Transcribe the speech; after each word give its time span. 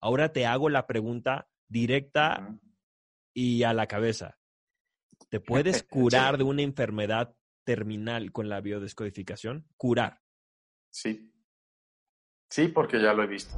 Ahora 0.00 0.32
te 0.32 0.46
hago 0.46 0.70
la 0.70 0.86
pregunta 0.86 1.48
directa 1.68 2.58
y 3.34 3.62
a 3.64 3.74
la 3.74 3.86
cabeza. 3.86 4.38
¿Te 5.28 5.40
puedes 5.40 5.82
curar 5.90 6.38
de 6.38 6.44
una 6.44 6.62
enfermedad 6.62 7.36
terminal 7.64 8.32
con 8.32 8.48
la 8.48 8.60
biodescodificación? 8.60 9.66
Curar. 9.76 10.22
Sí. 10.90 11.30
Sí, 12.48 12.68
porque 12.68 13.00
ya 13.00 13.12
lo 13.12 13.22
he 13.22 13.26
visto. 13.26 13.54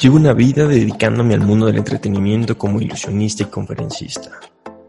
Llevo 0.00 0.16
una 0.16 0.32
vida 0.32 0.66
dedicándome 0.66 1.34
al 1.34 1.40
mundo 1.40 1.66
del 1.66 1.76
entretenimiento 1.76 2.58
como 2.58 2.80
ilusionista 2.80 3.44
y 3.44 3.46
conferencista. 3.46 4.40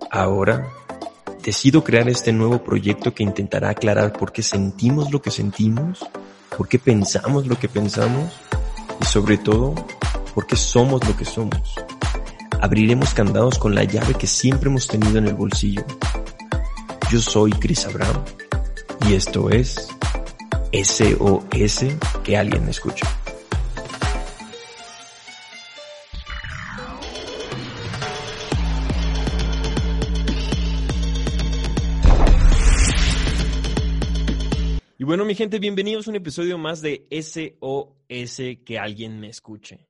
Ahora 0.10 0.68
decido 1.44 1.84
crear 1.84 2.10
este 2.10 2.34
nuevo 2.34 2.64
proyecto 2.64 3.14
que 3.14 3.24
intentará 3.24 3.70
aclarar 3.70 4.14
por 4.14 4.32
qué 4.32 4.42
sentimos 4.42 5.12
lo 5.12 5.22
que 5.22 5.32
sentimos, 5.32 6.06
por 6.58 6.68
qué 6.68 6.80
pensamos 6.80 7.48
lo 7.48 7.58
que 7.58 7.70
pensamos 7.70 8.34
y 9.02 9.06
sobre 9.06 9.38
todo, 9.38 9.74
por 10.34 10.46
qué 10.48 10.56
somos 10.56 11.06
lo 11.08 11.16
que 11.16 11.26
somos. 11.26 11.76
Abriremos 12.62 13.14
candados 13.14 13.58
con 13.58 13.76
la 13.76 13.84
llave 13.84 14.14
que 14.16 14.28
siempre 14.28 14.70
hemos 14.70 14.88
tenido 14.88 15.18
en 15.18 15.28
el 15.28 15.34
bolsillo. 15.36 15.84
Yo 17.12 17.20
soy 17.20 17.52
Chris 17.52 17.86
Abraham 17.86 18.24
y 19.08 19.14
esto 19.14 19.50
es 19.50 19.88
SOS 20.74 21.86
que 22.24 22.38
alguien 22.38 22.66
me 22.66 22.72
escucha. 22.72 23.08
Bueno, 35.08 35.24
mi 35.24 35.36
gente, 35.36 35.58
bienvenidos 35.58 36.06
a 36.06 36.10
un 36.10 36.18
episodio 36.18 36.58
más 36.58 36.82
de 36.82 37.08
SOS 37.10 38.42
que 38.66 38.78
alguien 38.78 39.22
me 39.22 39.30
escuche. 39.30 39.88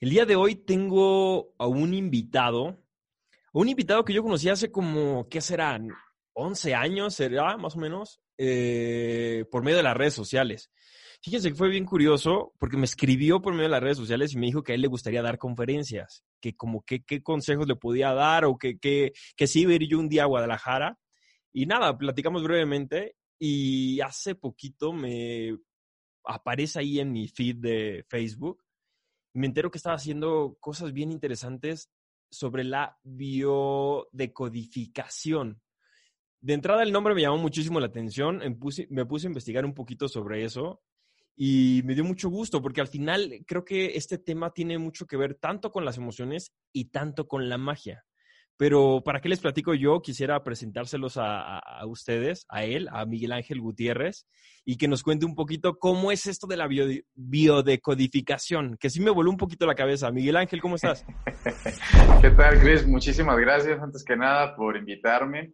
El 0.00 0.08
día 0.08 0.24
de 0.24 0.36
hoy 0.36 0.54
tengo 0.54 1.52
a 1.58 1.66
un 1.66 1.92
invitado, 1.92 2.82
un 3.52 3.68
invitado 3.68 4.06
que 4.06 4.14
yo 4.14 4.22
conocí 4.22 4.48
hace 4.48 4.72
como, 4.72 5.28
¿qué 5.28 5.42
serán? 5.42 5.90
11 6.32 6.74
años, 6.74 7.14
será 7.14 7.58
más 7.58 7.76
o 7.76 7.78
menos, 7.78 8.22
eh, 8.38 9.44
por 9.50 9.62
medio 9.62 9.76
de 9.76 9.82
las 9.82 9.98
redes 9.98 10.14
sociales. 10.14 10.70
Fíjense 11.20 11.50
que 11.50 11.56
fue 11.56 11.68
bien 11.68 11.84
curioso 11.84 12.54
porque 12.58 12.78
me 12.78 12.86
escribió 12.86 13.42
por 13.42 13.52
medio 13.52 13.64
de 13.64 13.72
las 13.72 13.82
redes 13.82 13.98
sociales 13.98 14.32
y 14.32 14.38
me 14.38 14.46
dijo 14.46 14.62
que 14.62 14.72
a 14.72 14.76
él 14.76 14.80
le 14.80 14.88
gustaría 14.88 15.20
dar 15.20 15.36
conferencias, 15.36 16.24
que 16.40 16.56
como 16.56 16.82
qué 16.86 17.04
consejos 17.22 17.68
le 17.68 17.76
podía 17.76 18.14
dar 18.14 18.46
o 18.46 18.56
que, 18.56 18.78
que, 18.78 19.12
que 19.36 19.46
sí 19.46 19.60
iba 19.60 19.72
a 19.72 19.74
ir 19.74 19.88
yo 19.88 19.98
un 19.98 20.08
día 20.08 20.22
a 20.22 20.26
Guadalajara. 20.26 20.98
Y 21.52 21.66
nada, 21.66 21.98
platicamos 21.98 22.42
brevemente 22.42 23.14
y 23.46 24.00
hace 24.00 24.34
poquito 24.34 24.94
me 24.94 25.58
aparece 26.24 26.78
ahí 26.78 26.98
en 26.98 27.12
mi 27.12 27.28
feed 27.28 27.56
de 27.56 28.02
Facebook. 28.08 28.64
Me 29.34 29.46
entero 29.46 29.70
que 29.70 29.76
estaba 29.76 29.96
haciendo 29.96 30.56
cosas 30.60 30.94
bien 30.94 31.12
interesantes 31.12 31.90
sobre 32.30 32.64
la 32.64 32.98
biodecodificación. 33.02 35.60
De 36.40 36.54
entrada 36.54 36.82
el 36.82 36.92
nombre 36.92 37.14
me 37.14 37.20
llamó 37.20 37.36
muchísimo 37.36 37.80
la 37.80 37.88
atención, 37.88 38.38
me 38.38 38.50
puse, 38.52 38.86
me 38.88 39.04
puse 39.04 39.26
a 39.26 39.28
investigar 39.28 39.66
un 39.66 39.74
poquito 39.74 40.08
sobre 40.08 40.42
eso 40.42 40.80
y 41.36 41.82
me 41.84 41.94
dio 41.94 42.04
mucho 42.04 42.30
gusto 42.30 42.62
porque 42.62 42.80
al 42.80 42.88
final 42.88 43.44
creo 43.46 43.62
que 43.62 43.94
este 43.96 44.16
tema 44.16 44.54
tiene 44.54 44.78
mucho 44.78 45.06
que 45.06 45.18
ver 45.18 45.34
tanto 45.34 45.70
con 45.70 45.84
las 45.84 45.98
emociones 45.98 46.54
y 46.72 46.86
tanto 46.86 47.28
con 47.28 47.50
la 47.50 47.58
magia. 47.58 48.06
Pero 48.56 49.02
¿para 49.04 49.20
qué 49.20 49.28
les 49.28 49.40
platico 49.40 49.74
yo? 49.74 50.00
Quisiera 50.00 50.42
presentárselos 50.44 51.16
a, 51.16 51.60
ustedes, 51.86 52.46
a 52.48 52.64
él, 52.64 52.88
a 52.92 53.04
Miguel 53.04 53.32
Ángel 53.32 53.60
Gutiérrez, 53.60 54.26
y 54.64 54.76
que 54.76 54.86
nos 54.86 55.02
cuente 55.02 55.26
un 55.26 55.34
poquito 55.34 55.78
cómo 55.78 56.12
es 56.12 56.26
esto 56.26 56.46
de 56.46 56.56
la 56.56 56.68
biodecodificación, 57.14 58.76
que 58.78 58.90
sí 58.90 59.00
me 59.00 59.10
voló 59.10 59.30
un 59.30 59.36
poquito 59.36 59.66
la 59.66 59.74
cabeza. 59.74 60.12
Miguel 60.12 60.36
Ángel, 60.36 60.60
¿cómo 60.60 60.76
estás? 60.76 61.04
¿Qué 62.22 62.30
tal, 62.30 62.60
Chris? 62.60 62.86
Muchísimas 62.86 63.38
gracias, 63.38 63.80
antes 63.82 64.04
que 64.04 64.16
nada, 64.16 64.54
por 64.54 64.76
invitarme. 64.76 65.52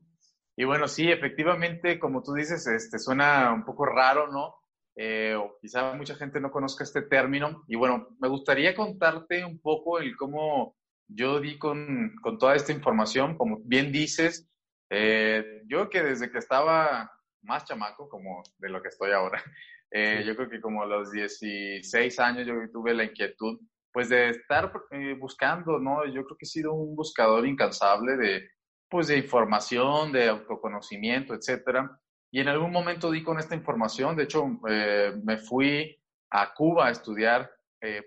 Y 0.56 0.64
bueno, 0.64 0.86
sí, 0.86 1.10
efectivamente, 1.10 1.98
como 1.98 2.22
tú 2.22 2.34
dices, 2.34 2.66
este, 2.66 2.98
suena 2.98 3.52
un 3.54 3.64
poco 3.64 3.86
raro, 3.86 4.30
¿no? 4.30 4.56
Eh, 4.94 5.34
o 5.34 5.56
quizá 5.58 5.94
mucha 5.94 6.14
gente 6.16 6.38
no 6.40 6.50
conozca 6.50 6.84
este 6.84 7.00
término. 7.00 7.64
Y 7.66 7.76
bueno, 7.76 8.08
me 8.20 8.28
gustaría 8.28 8.74
contarte 8.74 9.42
un 9.42 9.58
poco 9.58 9.98
el 9.98 10.14
cómo 10.16 10.76
yo 11.12 11.40
di 11.40 11.58
con, 11.58 12.14
con, 12.22 12.38
toda 12.38 12.54
esta 12.54 12.72
información, 12.72 13.36
como 13.36 13.58
bien 13.64 13.90
dices, 13.92 14.48
eh, 14.90 15.62
yo 15.66 15.88
que 15.88 16.02
desde 16.02 16.30
que 16.30 16.38
estaba 16.38 17.10
más 17.42 17.64
chamaco, 17.64 18.08
como 18.08 18.42
de 18.58 18.68
lo 18.68 18.82
que 18.82 18.88
estoy 18.88 19.12
ahora, 19.12 19.42
eh, 19.90 20.22
yo 20.26 20.36
creo 20.36 20.48
que 20.48 20.60
como 20.60 20.82
a 20.82 20.86
los 20.86 21.10
16 21.10 22.18
años 22.20 22.46
yo 22.46 22.54
tuve 22.72 22.94
la 22.94 23.04
inquietud, 23.04 23.58
pues 23.92 24.08
de 24.08 24.30
estar 24.30 24.72
eh, 24.92 25.16
buscando, 25.18 25.78
¿no? 25.78 26.04
Yo 26.06 26.24
creo 26.24 26.36
que 26.36 26.44
he 26.44 26.46
sido 26.46 26.72
un 26.72 26.94
buscador 26.94 27.46
incansable 27.46 28.16
de, 28.16 28.50
pues 28.88 29.08
de 29.08 29.18
información, 29.18 30.12
de 30.12 30.28
autoconocimiento, 30.28 31.34
etcétera. 31.34 31.98
Y 32.32 32.40
en 32.40 32.48
algún 32.48 32.70
momento 32.70 33.10
di 33.10 33.24
con 33.24 33.40
esta 33.40 33.56
información, 33.56 34.14
de 34.14 34.22
hecho 34.22 34.46
me 34.46 35.38
fui 35.38 36.00
a 36.30 36.54
Cuba 36.54 36.86
a 36.86 36.90
estudiar, 36.92 37.50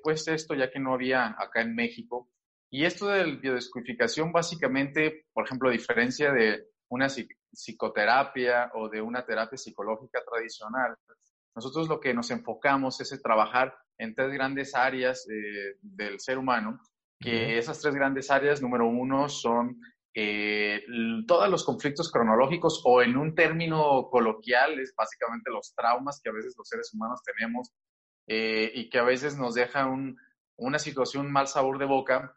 pues 0.01 0.25
esto 0.29 0.55
ya 0.55 0.71
que 0.71 0.79
no 0.79 0.93
había 0.93 1.35
acá 1.37 1.59
en 1.59 1.75
México, 1.75 2.29
y 2.73 2.85
esto 2.85 3.05
de 3.05 3.27
la 3.27 3.35
biodescodificación 3.35 4.31
básicamente, 4.31 5.27
por 5.31 5.45
ejemplo, 5.45 5.69
a 5.69 5.73
diferencia 5.73 6.31
de 6.31 6.69
una 6.89 7.07
psicoterapia 7.07 8.71
o 8.73 8.89
de 8.89 8.99
una 8.99 9.23
terapia 9.23 9.59
psicológica 9.59 10.23
tradicional, 10.25 10.95
nosotros 11.55 11.87
lo 11.87 11.99
que 11.99 12.15
nos 12.15 12.31
enfocamos 12.31 12.99
es 12.99 13.21
trabajar 13.21 13.75
en 13.99 14.15
tres 14.15 14.31
grandes 14.31 14.73
áreas 14.73 15.23
eh, 15.29 15.75
del 15.81 16.19
ser 16.19 16.39
humano, 16.39 16.79
que 17.19 17.59
esas 17.59 17.79
tres 17.79 17.93
grandes 17.93 18.31
áreas, 18.31 18.59
número 18.59 18.87
uno, 18.87 19.29
son 19.29 19.79
eh, 20.15 20.83
todos 21.27 21.47
los 21.49 21.63
conflictos 21.63 22.11
cronológicos 22.11 22.81
o 22.85 23.03
en 23.03 23.17
un 23.17 23.35
término 23.35 24.09
coloquial, 24.09 24.79
es 24.79 24.95
básicamente 24.97 25.51
los 25.51 25.75
traumas 25.75 26.19
que 26.23 26.31
a 26.31 26.33
veces 26.33 26.55
los 26.57 26.67
seres 26.67 26.91
humanos 26.91 27.21
tenemos 27.23 27.71
eh, 28.25 28.71
y 28.73 28.89
que 28.89 28.97
a 28.97 29.03
veces 29.03 29.37
nos 29.37 29.53
deja 29.53 29.87
una 30.57 30.79
situación, 30.79 31.31
mal 31.31 31.47
sabor 31.47 31.77
de 31.77 31.85
boca 31.85 32.35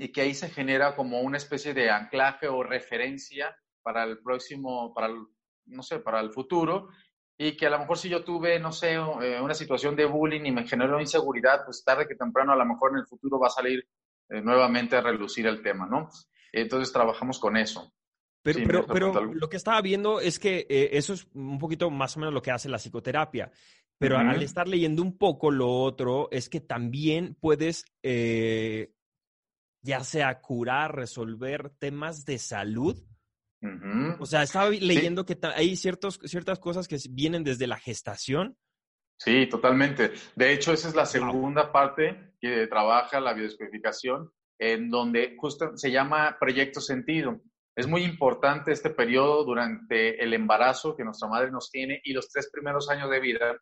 y 0.00 0.12
que 0.12 0.22
ahí 0.22 0.32
se 0.32 0.48
genera 0.48 0.96
como 0.96 1.20
una 1.20 1.36
especie 1.36 1.74
de 1.74 1.90
anclaje 1.90 2.48
o 2.48 2.62
referencia 2.62 3.54
para 3.82 4.02
el 4.04 4.18
próximo, 4.20 4.94
para 4.94 5.08
el, 5.08 5.26
no 5.66 5.82
sé, 5.82 5.98
para 5.98 6.20
el 6.20 6.32
futuro, 6.32 6.88
y 7.36 7.54
que 7.54 7.66
a 7.66 7.70
lo 7.70 7.80
mejor 7.80 7.98
si 7.98 8.08
yo 8.08 8.24
tuve, 8.24 8.58
no 8.58 8.72
sé, 8.72 8.94
eh, 8.94 9.40
una 9.42 9.52
situación 9.52 9.94
de 9.94 10.06
bullying 10.06 10.46
y 10.46 10.52
me 10.52 10.66
generó 10.66 10.98
inseguridad, 11.00 11.66
pues 11.66 11.84
tarde 11.84 12.08
que 12.08 12.14
temprano 12.14 12.52
a 12.52 12.56
lo 12.56 12.64
mejor 12.64 12.92
en 12.92 13.00
el 13.00 13.06
futuro 13.06 13.38
va 13.38 13.48
a 13.48 13.50
salir 13.50 13.86
eh, 14.30 14.40
nuevamente 14.40 14.96
a 14.96 15.02
relucir 15.02 15.46
el 15.46 15.62
tema, 15.62 15.86
¿no? 15.86 16.08
Entonces 16.50 16.90
trabajamos 16.94 17.38
con 17.38 17.58
eso. 17.58 17.92
Pero, 18.42 18.64
pero, 18.66 18.86
pero 18.86 19.24
lo 19.26 19.50
que 19.50 19.58
estaba 19.58 19.82
viendo 19.82 20.18
es 20.18 20.38
que 20.38 20.66
eh, 20.70 20.90
eso 20.92 21.12
es 21.12 21.28
un 21.34 21.58
poquito 21.58 21.90
más 21.90 22.16
o 22.16 22.20
menos 22.20 22.32
lo 22.32 22.40
que 22.40 22.50
hace 22.50 22.70
la 22.70 22.78
psicoterapia. 22.78 23.52
Pero 23.98 24.16
al 24.16 24.42
estar 24.42 24.66
leyendo 24.66 25.02
un 25.02 25.18
poco 25.18 25.50
lo 25.50 25.68
otro, 25.68 26.28
es 26.30 26.48
que 26.48 26.60
también 26.60 27.36
puedes 27.38 27.84
ya 29.82 30.04
sea 30.04 30.40
curar, 30.40 30.94
resolver 30.94 31.70
temas 31.78 32.24
de 32.24 32.38
salud. 32.38 32.96
O 34.18 34.24
sea, 34.24 34.42
estaba 34.42 34.70
leyendo 34.70 35.26
que 35.26 35.38
hay 35.54 35.76
ciertos, 35.76 36.18
ciertas 36.24 36.58
cosas 36.58 36.88
que 36.88 36.96
vienen 37.10 37.44
desde 37.44 37.66
la 37.66 37.76
gestación. 37.76 38.56
Sí, 39.18 39.46
totalmente. 39.48 40.12
De 40.34 40.52
hecho, 40.52 40.72
esa 40.72 40.88
es 40.88 40.94
la 40.94 41.04
segunda 41.04 41.70
parte 41.70 42.32
que 42.40 42.66
trabaja 42.68 43.20
la 43.20 43.34
biodescodificación, 43.34 44.30
en 44.58 44.88
donde 44.88 45.36
justo 45.38 45.76
se 45.76 45.90
llama 45.90 46.38
proyecto 46.40 46.80
sentido. 46.80 47.38
Es 47.76 47.86
muy 47.86 48.02
importante 48.02 48.72
este 48.72 48.90
periodo 48.90 49.44
durante 49.44 50.22
el 50.22 50.32
embarazo 50.32 50.96
que 50.96 51.04
nuestra 51.04 51.28
madre 51.28 51.50
nos 51.50 51.70
tiene 51.70 52.00
y 52.02 52.14
los 52.14 52.28
tres 52.30 52.50
primeros 52.50 52.88
años 52.88 53.10
de 53.10 53.20
vida, 53.20 53.58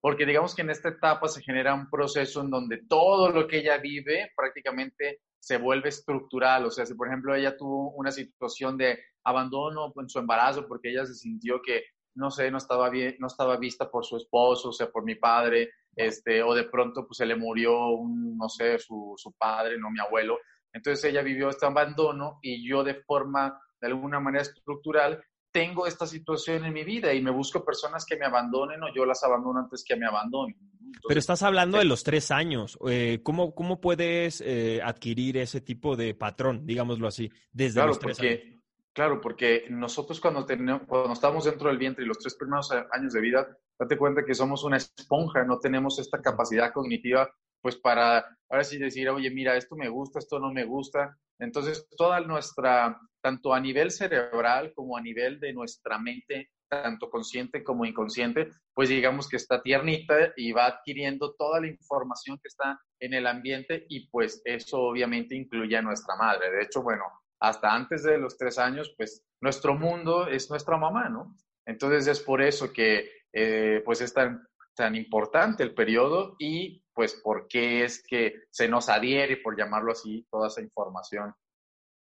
porque 0.00 0.26
digamos 0.26 0.54
que 0.54 0.62
en 0.62 0.70
esta 0.70 0.88
etapa 0.88 1.28
se 1.28 1.42
genera 1.42 1.74
un 1.74 1.88
proceso 1.90 2.40
en 2.40 2.50
donde 2.50 2.82
todo 2.88 3.30
lo 3.30 3.46
que 3.46 3.58
ella 3.58 3.78
vive 3.78 4.32
prácticamente 4.34 5.20
se 5.42 5.58
vuelve 5.58 5.88
estructural. 5.88 6.64
O 6.64 6.70
sea, 6.70 6.86
si 6.86 6.94
por 6.94 7.08
ejemplo 7.08 7.34
ella 7.34 7.56
tuvo 7.56 7.90
una 7.90 8.12
situación 8.12 8.78
de 8.78 8.98
abandono 9.24 9.92
en 9.96 10.08
su 10.08 10.20
embarazo 10.20 10.68
porque 10.68 10.90
ella 10.90 11.04
se 11.04 11.14
sintió 11.14 11.60
que, 11.60 11.82
no 12.14 12.30
sé, 12.30 12.50
no 12.50 12.58
estaba, 12.58 12.88
bien, 12.90 13.16
no 13.18 13.26
estaba 13.26 13.56
vista 13.56 13.90
por 13.90 14.04
su 14.04 14.16
esposo, 14.16 14.68
o 14.68 14.72
sea, 14.72 14.88
por 14.88 15.04
mi 15.04 15.16
padre, 15.16 15.70
este, 15.96 16.44
o 16.44 16.54
de 16.54 16.64
pronto 16.64 17.06
pues 17.06 17.16
se 17.16 17.26
le 17.26 17.34
murió, 17.34 17.88
un, 17.88 18.38
no 18.38 18.48
sé, 18.48 18.78
su, 18.78 19.14
su 19.16 19.32
padre, 19.32 19.78
no 19.78 19.90
mi 19.90 19.98
abuelo. 19.98 20.38
Entonces 20.72 21.04
ella 21.04 21.22
vivió 21.22 21.48
este 21.48 21.66
abandono 21.66 22.38
y 22.40 22.66
yo 22.66 22.84
de 22.84 23.02
forma, 23.02 23.60
de 23.80 23.88
alguna 23.88 24.20
manera 24.20 24.42
estructural, 24.42 25.22
tengo 25.52 25.86
esta 25.86 26.06
situación 26.06 26.64
en 26.64 26.72
mi 26.72 26.82
vida 26.82 27.12
y 27.12 27.22
me 27.22 27.30
busco 27.30 27.64
personas 27.64 28.04
que 28.04 28.16
me 28.16 28.24
abandonen 28.24 28.82
o 28.82 28.92
yo 28.92 29.04
las 29.04 29.22
abandono 29.22 29.60
antes 29.60 29.84
que 29.86 29.94
me 29.94 30.06
abandonen. 30.06 30.56
Pero 31.06 31.20
estás 31.20 31.42
hablando 31.42 31.78
de 31.78 31.84
los 31.84 32.02
tres 32.02 32.30
años. 32.30 32.78
Eh, 32.88 33.20
¿cómo, 33.22 33.54
¿Cómo 33.54 33.80
puedes 33.80 34.40
eh, 34.40 34.80
adquirir 34.82 35.36
ese 35.36 35.60
tipo 35.60 35.96
de 35.96 36.14
patrón, 36.14 36.66
digámoslo 36.66 37.06
así, 37.06 37.30
desde 37.52 37.84
los 37.86 37.98
tres 37.98 38.18
años? 38.20 38.40
Claro, 38.92 39.20
porque 39.20 39.66
nosotros 39.70 40.20
cuando, 40.20 40.44
tenemos, 40.44 40.82
cuando 40.86 41.12
estamos 41.12 41.44
dentro 41.44 41.68
del 41.68 41.78
vientre 41.78 42.04
y 42.04 42.08
los 42.08 42.18
tres 42.18 42.34
primeros 42.34 42.70
años 42.90 43.12
de 43.12 43.20
vida, 43.20 43.56
date 43.78 43.96
cuenta 43.96 44.24
que 44.24 44.34
somos 44.34 44.64
una 44.64 44.76
esponja, 44.76 45.44
no 45.44 45.58
tenemos 45.58 45.98
esta 45.98 46.20
capacidad 46.20 46.72
cognitiva 46.72 47.30
pues 47.62 47.76
para 47.76 48.26
ahora 48.50 48.64
sí 48.64 48.76
decir, 48.76 49.08
oye, 49.08 49.30
mira, 49.30 49.56
esto 49.56 49.76
me 49.76 49.88
gusta, 49.88 50.18
esto 50.18 50.38
no 50.38 50.52
me 50.52 50.64
gusta. 50.64 51.16
Entonces, 51.38 51.88
toda 51.96 52.20
nuestra, 52.20 53.00
tanto 53.22 53.54
a 53.54 53.60
nivel 53.60 53.90
cerebral 53.90 54.72
como 54.74 54.96
a 54.96 55.00
nivel 55.00 55.40
de 55.40 55.52
nuestra 55.52 55.98
mente, 55.98 56.50
tanto 56.68 57.08
consciente 57.08 57.62
como 57.62 57.84
inconsciente, 57.84 58.48
pues 58.74 58.88
digamos 58.88 59.28
que 59.28 59.36
está 59.36 59.62
tiernita 59.62 60.32
y 60.36 60.52
va 60.52 60.66
adquiriendo 60.66 61.34
toda 61.34 61.60
la 61.60 61.68
información 61.68 62.38
que 62.38 62.48
está 62.48 62.80
en 62.98 63.14
el 63.14 63.26
ambiente 63.26 63.86
y 63.88 64.08
pues 64.08 64.40
eso 64.44 64.80
obviamente 64.80 65.34
incluye 65.34 65.76
a 65.76 65.82
nuestra 65.82 66.16
madre. 66.16 66.50
De 66.50 66.62
hecho, 66.62 66.82
bueno, 66.82 67.04
hasta 67.40 67.74
antes 67.74 68.02
de 68.02 68.18
los 68.18 68.38
tres 68.38 68.58
años, 68.58 68.94
pues 68.96 69.24
nuestro 69.40 69.74
mundo 69.74 70.26
es 70.28 70.48
nuestra 70.48 70.76
mamá, 70.76 71.08
¿no? 71.08 71.36
Entonces 71.66 72.06
es 72.06 72.20
por 72.20 72.40
eso 72.40 72.72
que 72.72 73.10
eh, 73.32 73.82
pues 73.84 74.00
es 74.00 74.14
tan, 74.14 74.46
tan 74.74 74.94
importante 74.94 75.62
el 75.62 75.74
periodo 75.74 76.36
y 76.38 76.81
pues 76.94 77.14
por 77.14 77.46
qué 77.48 77.84
es 77.84 78.02
que 78.02 78.42
se 78.50 78.68
nos 78.68 78.88
adhiere, 78.88 79.38
por 79.38 79.56
llamarlo 79.56 79.92
así, 79.92 80.26
toda 80.30 80.48
esa 80.48 80.60
información. 80.60 81.34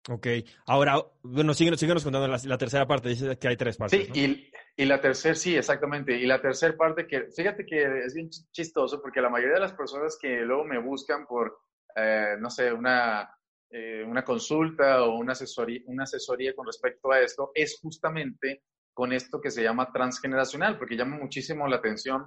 Ok, 0.08 0.26
ahora, 0.66 0.96
bueno, 1.22 1.54
síguenos, 1.54 1.78
síguenos 1.78 2.02
contando 2.02 2.26
la, 2.26 2.58
tercera 2.58 2.86
parte, 2.86 3.10
dice 3.10 3.38
que 3.38 3.48
hay 3.48 3.56
tres 3.56 3.76
partes. 3.76 4.08
Sí, 4.12 4.50
y, 4.76 4.84
la 4.84 5.00
tercera, 5.00 5.34
sí, 5.36 5.56
exactamente, 5.56 6.16
y 6.19 6.26
la 6.26 6.40
tercera 6.40 6.76
parte 6.76 7.06
que, 7.06 7.30
fíjate 7.30 7.64
que 7.64 8.04
es 8.04 8.14
bien 8.14 8.28
chistoso 8.50 9.00
porque 9.00 9.20
la 9.20 9.30
mayoría 9.30 9.54
de 9.54 9.60
las 9.60 9.74
personas 9.74 10.19
que 10.20 10.40
luego 10.40 10.64
me 10.64 10.80
buscan 10.80 11.24
por, 11.26 11.60
eh, 11.94 12.34
no 12.40 12.50
sé, 12.50 12.72
una, 12.72 13.30
eh, 13.70 14.02
una 14.04 14.24
consulta 14.24 15.04
o 15.04 15.19
una 15.19 15.32
asesoría, 15.32 15.82
una 15.86 16.02
asesoría 16.02 16.52
con 16.54 16.66
respecto 16.66 17.12
a 17.12 17.20
esto, 17.20 17.52
es 17.54 17.78
justamente 17.80 18.64
con 18.94 19.12
esto 19.12 19.40
que 19.40 19.50
se 19.50 19.62
llama 19.62 19.90
transgeneracional, 19.92 20.78
porque 20.78 20.96
llama 20.96 21.16
muchísimo 21.16 21.66
la 21.66 21.76
atención, 21.76 22.26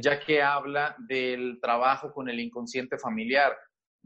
ya 0.00 0.18
que 0.18 0.42
habla 0.42 0.96
del 0.98 1.58
trabajo 1.60 2.12
con 2.12 2.28
el 2.28 2.40
inconsciente 2.40 2.98
familiar 2.98 3.56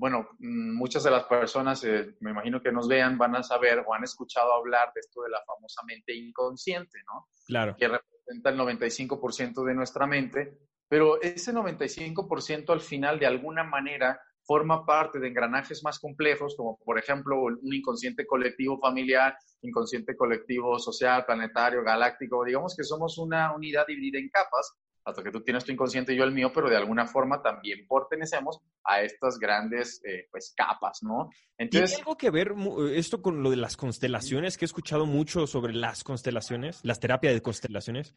bueno, 0.00 0.30
mm, 0.38 0.72
muchas 0.76 1.04
de 1.04 1.10
las 1.10 1.24
personas, 1.24 1.84
eh, 1.84 2.16
me 2.20 2.30
imagino 2.30 2.62
que 2.62 2.72
nos 2.72 2.88
vean, 2.88 3.18
van 3.18 3.36
a 3.36 3.42
saber 3.42 3.84
o 3.86 3.92
han 3.92 4.02
escuchado 4.02 4.54
hablar 4.54 4.90
de 4.94 5.00
esto 5.00 5.20
de 5.20 5.28
la 5.28 5.42
famosa 5.44 5.82
mente 5.84 6.14
inconsciente, 6.14 7.00
¿no? 7.06 7.28
Claro. 7.46 7.76
Que 7.78 7.86
representa 7.86 8.48
el 8.48 8.56
95% 8.56 9.62
de 9.62 9.74
nuestra 9.74 10.06
mente, 10.06 10.56
pero 10.88 11.20
ese 11.20 11.52
95% 11.52 12.72
al 12.72 12.80
final, 12.80 13.18
de 13.18 13.26
alguna 13.26 13.62
manera, 13.62 14.18
forma 14.50 14.84
parte 14.84 15.20
de 15.20 15.28
engranajes 15.28 15.80
más 15.84 16.00
complejos, 16.00 16.56
como 16.56 16.76
por 16.84 16.98
ejemplo 16.98 17.40
un 17.40 17.72
inconsciente 17.72 18.26
colectivo 18.26 18.80
familiar, 18.80 19.36
inconsciente 19.62 20.16
colectivo 20.16 20.76
social, 20.80 21.24
planetario, 21.24 21.84
galáctico. 21.84 22.44
Digamos 22.44 22.74
que 22.74 22.82
somos 22.82 23.16
una 23.18 23.54
unidad 23.54 23.86
dividida 23.86 24.18
en 24.18 24.28
capas 24.28 24.74
hasta 25.04 25.22
que 25.22 25.30
tú 25.30 25.40
tienes 25.44 25.64
tu 25.64 25.70
inconsciente 25.70 26.12
y 26.12 26.16
yo 26.16 26.24
el 26.24 26.32
mío, 26.32 26.50
pero 26.52 26.68
de 26.68 26.76
alguna 26.76 27.06
forma 27.06 27.40
también 27.40 27.86
pertenecemos 27.88 28.58
a 28.82 29.02
estas 29.02 29.38
grandes 29.38 30.02
eh, 30.04 30.26
pues, 30.32 30.52
capas, 30.56 30.98
¿no? 31.04 31.30
Entonces, 31.56 31.90
¿Tiene 31.90 32.02
algo 32.02 32.16
que 32.16 32.30
ver 32.30 32.52
esto 32.92 33.22
con 33.22 33.44
lo 33.44 33.50
de 33.50 33.56
las 33.56 33.76
constelaciones? 33.76 34.58
Que 34.58 34.64
he 34.64 34.66
escuchado 34.66 35.06
mucho 35.06 35.46
sobre 35.46 35.74
las 35.74 36.02
constelaciones, 36.02 36.80
las 36.82 36.98
terapias 36.98 37.34
de 37.34 37.40
constelaciones. 37.40 38.16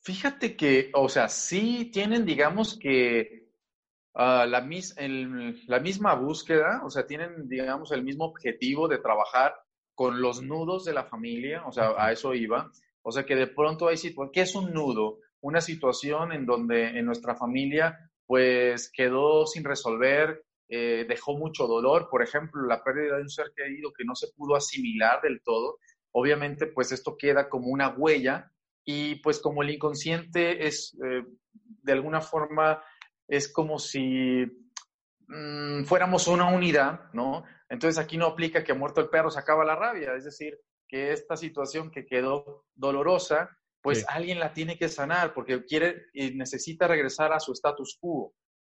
Fíjate 0.00 0.56
que, 0.56 0.92
o 0.94 1.08
sea, 1.08 1.28
sí 1.28 1.90
tienen, 1.92 2.24
digamos 2.24 2.78
que 2.78 3.41
ah, 4.14 4.46
la, 4.46 4.68
la 5.66 5.80
misma 5.80 6.14
búsqueda, 6.14 6.82
o 6.84 6.90
sea, 6.90 7.06
tienen, 7.06 7.48
digamos, 7.48 7.92
el 7.92 8.02
mismo 8.02 8.24
objetivo 8.24 8.88
de 8.88 8.98
trabajar 8.98 9.54
con 9.94 10.20
los 10.20 10.42
nudos 10.42 10.84
de 10.84 10.94
la 10.94 11.04
familia, 11.04 11.64
o 11.66 11.72
sea, 11.72 11.94
a 11.96 12.12
eso 12.12 12.34
iba. 12.34 12.70
O 13.02 13.10
sea, 13.10 13.24
que 13.24 13.34
de 13.34 13.48
pronto 13.48 13.88
hay 13.88 13.96
situaciones, 13.96 14.32
¿qué 14.32 14.40
es 14.42 14.54
un 14.54 14.72
nudo? 14.72 15.18
una 15.42 15.60
situación 15.60 16.32
en 16.32 16.46
donde 16.46 16.98
en 16.98 17.04
nuestra 17.04 17.34
familia 17.34 17.98
pues 18.26 18.90
quedó 18.90 19.44
sin 19.46 19.64
resolver, 19.64 20.44
eh, 20.68 21.04
dejó 21.06 21.36
mucho 21.36 21.66
dolor, 21.66 22.08
por 22.08 22.22
ejemplo, 22.22 22.64
la 22.66 22.82
pérdida 22.82 23.16
de 23.16 23.22
un 23.22 23.28
ser 23.28 23.52
querido 23.54 23.92
que 23.92 24.04
no 24.04 24.14
se 24.14 24.28
pudo 24.34 24.54
asimilar 24.54 25.20
del 25.20 25.42
todo, 25.42 25.78
obviamente 26.12 26.66
pues 26.66 26.92
esto 26.92 27.16
queda 27.18 27.48
como 27.48 27.66
una 27.66 27.90
huella 27.90 28.50
y 28.84 29.16
pues 29.16 29.40
como 29.40 29.62
el 29.62 29.70
inconsciente 29.70 30.66
es 30.66 30.96
eh, 31.04 31.24
de 31.52 31.92
alguna 31.92 32.20
forma 32.20 32.82
es 33.32 33.50
como 33.50 33.78
si 33.78 34.44
mm, 35.26 35.84
fuéramos 35.84 36.28
una 36.28 36.50
unidad, 36.50 37.10
¿no? 37.14 37.44
Entonces 37.70 37.98
aquí 37.98 38.18
no 38.18 38.26
aplica 38.26 38.62
que 38.62 38.74
muerto 38.74 39.00
el 39.00 39.08
perro 39.08 39.30
se 39.30 39.38
acaba 39.38 39.64
la 39.64 39.74
rabia, 39.74 40.14
es 40.14 40.24
decir, 40.24 40.60
que 40.86 41.12
esta 41.12 41.38
situación 41.38 41.90
que 41.90 42.04
quedó 42.04 42.66
dolorosa 42.74 43.48
pues 43.80 44.04
alguien 44.08 44.38
la 44.38 44.52
tiene 44.52 44.78
que 44.78 44.88
sanar 44.88 45.34
porque 45.34 45.64
quiere 45.64 46.06
y 46.12 46.34
necesita 46.34 46.86
regresar 46.86 47.32
a 47.32 47.40
su 47.40 47.52
status 47.52 47.98
quo. 48.00 48.32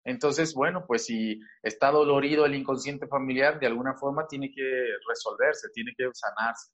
Entonces, 0.05 0.55
bueno, 0.55 0.85
pues 0.87 1.05
si 1.05 1.41
está 1.62 1.91
dolorido 1.91 2.47
el 2.47 2.55
inconsciente 2.55 3.06
familiar, 3.06 3.59
de 3.59 3.67
alguna 3.67 3.95
forma 3.95 4.27
tiene 4.27 4.51
que 4.51 4.62
resolverse, 5.06 5.69
tiene 5.75 5.93
que 5.97 6.09
sanarse. 6.12 6.71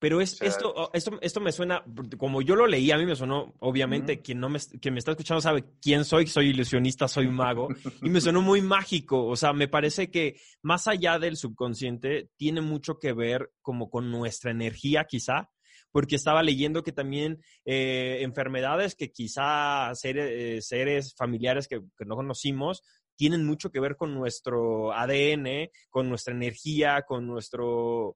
Pero 0.00 0.20
es, 0.20 0.40
esto, 0.42 0.72
oh, 0.76 0.90
esto, 0.92 1.18
esto 1.20 1.40
me 1.40 1.50
suena, 1.50 1.82
como 2.18 2.40
yo 2.40 2.54
lo 2.54 2.66
leí, 2.66 2.90
a 2.92 2.98
mí 2.98 3.04
me 3.04 3.16
sonó, 3.16 3.54
obviamente, 3.58 4.20
quien, 4.20 4.38
no 4.38 4.48
me, 4.48 4.60
quien 4.80 4.94
me 4.94 4.98
está 4.98 5.10
escuchando 5.10 5.40
sabe 5.40 5.64
quién 5.82 6.04
soy, 6.04 6.28
soy 6.28 6.50
ilusionista, 6.50 7.08
soy 7.08 7.26
mago, 7.28 7.68
y 8.02 8.08
me 8.08 8.20
sonó 8.20 8.40
muy 8.40 8.62
mágico. 8.62 9.26
O 9.26 9.34
sea, 9.34 9.52
me 9.52 9.66
parece 9.66 10.10
que 10.10 10.40
más 10.62 10.86
allá 10.86 11.18
del 11.18 11.36
subconsciente, 11.36 12.30
tiene 12.36 12.60
mucho 12.60 12.98
que 12.98 13.12
ver 13.12 13.50
como 13.60 13.90
con 13.90 14.10
nuestra 14.10 14.52
energía, 14.52 15.04
quizá, 15.04 15.50
porque 15.90 16.16
estaba 16.16 16.42
leyendo 16.42 16.82
que 16.82 16.92
también 16.92 17.42
eh, 17.64 18.18
enfermedades 18.20 18.94
que 18.94 19.10
quizá 19.10 19.92
eh, 20.04 20.60
seres, 20.62 21.14
familiares 21.16 21.66
que, 21.66 21.80
no 22.06 22.16
conocimos 22.16 22.82
tienen 23.16 23.44
mucho 23.44 23.70
que 23.72 23.80
ver 23.80 23.96
con 23.96 24.14
nuestro 24.14 24.92
ADN, 24.92 25.70
con 25.90 26.08
nuestra 26.08 26.32
energía, 26.32 27.02
con 27.02 27.26
nuestro, 27.26 28.14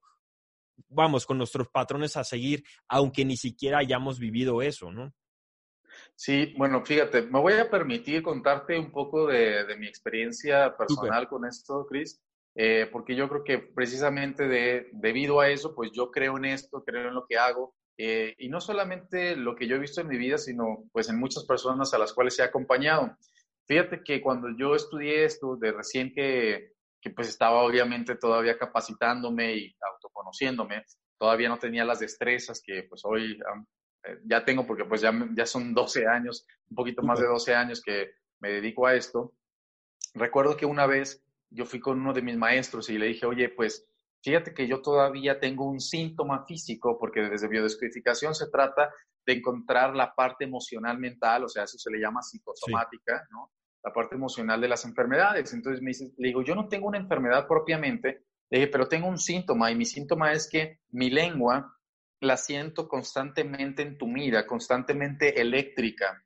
vamos, 0.88 1.26
con 1.26 1.38
nuestros 1.38 1.68
patrones 1.68 2.16
a 2.16 2.24
seguir, 2.24 2.64
aunque 2.88 3.24
ni 3.24 3.36
siquiera 3.36 3.78
hayamos 3.78 4.18
vivido 4.18 4.62
eso, 4.62 4.90
¿no? 4.90 5.12
Sí, 6.14 6.54
bueno, 6.56 6.84
fíjate, 6.84 7.22
me 7.22 7.40
voy 7.40 7.54
a 7.54 7.70
permitir 7.70 8.22
contarte 8.22 8.78
un 8.78 8.90
poco 8.90 9.26
de, 9.26 9.64
mi 9.78 9.86
experiencia 9.86 10.76
personal 10.76 11.28
con 11.28 11.46
esto, 11.46 11.86
Chris. 11.88 12.20
Eh, 12.54 12.88
porque 12.92 13.16
yo 13.16 13.28
creo 13.28 13.44
que 13.44 13.58
precisamente 13.58 14.46
de, 14.46 14.88
debido 14.92 15.40
a 15.40 15.48
eso, 15.48 15.74
pues 15.74 15.90
yo 15.92 16.10
creo 16.10 16.36
en 16.36 16.44
esto, 16.44 16.84
creo 16.84 17.08
en 17.08 17.14
lo 17.14 17.24
que 17.26 17.38
hago, 17.38 17.74
eh, 17.96 18.34
y 18.38 18.48
no 18.48 18.60
solamente 18.60 19.36
lo 19.36 19.54
que 19.54 19.66
yo 19.66 19.76
he 19.76 19.80
visto 19.80 20.00
en 20.00 20.08
mi 20.08 20.18
vida, 20.18 20.38
sino 20.38 20.84
pues 20.92 21.08
en 21.08 21.18
muchas 21.18 21.44
personas 21.44 21.94
a 21.94 21.98
las 21.98 22.12
cuales 22.12 22.38
he 22.38 22.42
acompañado. 22.42 23.16
Fíjate 23.66 24.02
que 24.04 24.20
cuando 24.20 24.48
yo 24.58 24.74
estudié 24.74 25.24
esto, 25.24 25.56
de 25.56 25.72
recién 25.72 26.12
que, 26.12 26.72
que 27.02 27.10
pues 27.10 27.28
estaba 27.28 27.62
obviamente 27.62 28.14
todavía 28.14 28.56
capacitándome 28.56 29.56
y 29.56 29.76
autoconociéndome, 29.92 30.84
todavía 31.18 31.48
no 31.48 31.58
tenía 31.58 31.84
las 31.84 31.98
destrezas 31.98 32.62
que 32.64 32.84
pues 32.88 33.02
hoy 33.04 33.38
eh, 34.04 34.18
ya 34.24 34.44
tengo, 34.44 34.64
porque 34.64 34.84
pues 34.84 35.00
ya, 35.00 35.12
ya 35.34 35.44
son 35.44 35.74
12 35.74 36.06
años, 36.06 36.46
un 36.70 36.76
poquito 36.76 37.02
más 37.02 37.18
de 37.18 37.26
12 37.26 37.54
años 37.54 37.82
que 37.82 38.12
me 38.40 38.50
dedico 38.50 38.86
a 38.86 38.94
esto. 38.94 39.34
Recuerdo 40.14 40.56
que 40.56 40.64
una 40.64 40.86
vez 40.86 41.24
yo 41.50 41.66
fui 41.66 41.80
con 41.80 42.00
uno 42.00 42.12
de 42.12 42.22
mis 42.22 42.36
maestros 42.36 42.88
y 42.88 42.98
le 42.98 43.06
dije, 43.06 43.26
oye, 43.26 43.48
pues 43.48 43.86
fíjate 44.22 44.54
que 44.54 44.68
yo 44.68 44.80
todavía 44.80 45.40
tengo 45.40 45.68
un 45.68 45.80
síntoma 45.80 46.44
físico, 46.46 46.96
porque 46.98 47.22
desde 47.22 47.48
biodescodificación 47.48 48.34
se 48.34 48.48
trata 48.48 48.90
de 49.26 49.34
encontrar 49.34 49.94
la 49.96 50.14
parte 50.14 50.44
emocional 50.44 50.98
mental, 50.98 51.44
o 51.44 51.48
sea, 51.48 51.64
eso 51.64 51.78
se 51.78 51.90
le 51.90 51.98
llama 51.98 52.22
psicosomática, 52.22 53.26
¿no? 53.30 53.50
La 53.84 53.92
parte 53.92 54.14
emocional 54.14 54.60
de 54.60 54.68
las 54.68 54.84
enfermedades. 54.84 55.52
Entonces 55.52 55.82
me 55.82 55.90
dice, 55.90 56.12
le 56.18 56.28
digo, 56.28 56.42
yo 56.42 56.54
no 56.54 56.68
tengo 56.68 56.88
una 56.88 56.98
enfermedad 56.98 57.46
propiamente, 57.46 58.24
le 58.50 58.58
dije, 58.58 58.70
pero 58.70 58.86
tengo 58.86 59.08
un 59.08 59.18
síntoma 59.18 59.70
y 59.70 59.76
mi 59.76 59.84
síntoma 59.84 60.32
es 60.32 60.48
que 60.48 60.80
mi 60.90 61.10
lengua 61.10 61.76
la 62.20 62.36
siento 62.36 62.86
constantemente 62.88 63.82
entumida, 63.82 64.46
constantemente 64.46 65.40
eléctrica. 65.40 66.22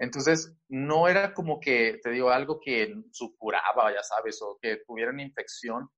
Entonces, 0.00 0.56
no 0.68 1.08
era 1.08 1.34
como 1.34 1.60
que, 1.60 2.00
te 2.02 2.10
digo, 2.10 2.30
algo 2.30 2.60
que 2.60 2.94
supuraba, 3.10 3.92
ya 3.92 4.02
sabes, 4.02 4.40
o 4.42 4.58
que 4.60 4.78
tuviera 4.86 5.10
una 5.10 5.22
infección, 5.22 5.88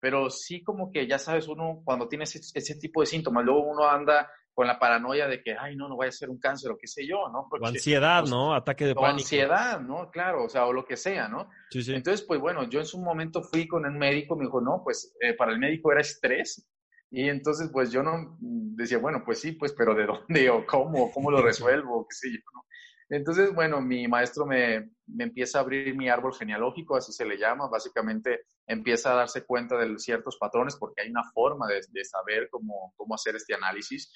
pero 0.00 0.30
sí 0.30 0.62
como 0.62 0.90
que, 0.90 1.06
ya 1.06 1.18
sabes, 1.18 1.48
uno 1.48 1.82
cuando 1.84 2.08
tiene 2.08 2.24
ese, 2.24 2.74
tipo 2.76 3.00
de 3.00 3.06
síntomas, 3.06 3.44
luego 3.44 3.62
uno 3.62 3.88
anda 3.88 4.30
con 4.54 4.66
la 4.66 4.78
paranoia 4.78 5.26
de 5.26 5.42
que, 5.42 5.56
ay, 5.58 5.76
no, 5.76 5.88
no 5.88 5.96
vaya 5.96 6.10
a 6.10 6.12
ser 6.12 6.30
un 6.30 6.38
cáncer 6.38 6.70
o 6.70 6.78
qué 6.78 6.86
sé 6.86 7.06
yo, 7.06 7.28
¿no? 7.32 7.48
o 7.50 7.66
ansiedad, 7.66 8.20
pues, 8.20 8.30
¿no? 8.30 8.54
Ataque 8.54 8.84
de 8.84 8.92
o 8.92 8.96
pánico. 8.96 9.14
ansiedad, 9.14 9.80
¿no? 9.80 10.10
Claro, 10.10 10.44
o 10.44 10.48
sea, 10.48 10.66
o 10.66 10.72
lo 10.72 10.84
que 10.84 10.96
sea, 10.96 11.28
¿no? 11.28 11.48
Sí, 11.70 11.82
sí. 11.82 11.94
Entonces, 11.94 12.26
pues 12.26 12.40
bueno, 12.40 12.68
yo 12.68 12.80
en 12.80 12.86
su 12.86 13.00
momento 13.00 13.42
fui 13.42 13.66
con 13.66 13.86
el 13.86 13.92
médico, 13.92 14.36
me 14.36 14.44
dijo, 14.44 14.60
no, 14.60 14.82
pues 14.84 15.16
eh, 15.20 15.34
para 15.34 15.52
el 15.52 15.58
médico 15.58 15.90
era 15.92 16.00
estrés, 16.00 16.68
y 17.14 17.28
entonces, 17.28 17.68
pues 17.70 17.92
yo 17.92 18.02
no 18.02 18.38
decía, 18.40 18.96
bueno, 18.96 19.22
pues 19.22 19.38
sí, 19.38 19.52
pues, 19.52 19.74
pero 19.74 19.94
¿de 19.94 20.06
dónde 20.06 20.48
o 20.48 20.64
cómo? 20.66 21.12
¿Cómo 21.12 21.30
lo 21.30 21.42
resuelvo? 21.42 22.06
¿Qué 22.08 22.16
sé 22.16 22.32
yo? 22.32 22.38
¿no? 22.54 22.64
Entonces, 23.10 23.54
bueno, 23.54 23.82
mi 23.82 24.08
maestro 24.08 24.46
me, 24.46 24.92
me, 25.06 25.24
empieza 25.24 25.58
a 25.58 25.60
abrir 25.60 25.94
mi 25.94 26.08
árbol 26.08 26.34
genealógico, 26.34 26.96
así 26.96 27.12
se 27.12 27.26
le 27.26 27.36
llama. 27.36 27.68
Básicamente 27.68 28.46
empieza 28.66 29.12
a 29.12 29.16
darse 29.16 29.44
cuenta 29.44 29.76
de 29.76 29.98
ciertos 29.98 30.38
patrones 30.38 30.76
porque 30.76 31.02
hay 31.02 31.10
una 31.10 31.22
forma 31.34 31.66
de, 31.68 31.82
de 31.90 32.04
saber 32.06 32.48
cómo, 32.50 32.94
cómo 32.96 33.14
hacer 33.14 33.36
este 33.36 33.54
análisis. 33.54 34.10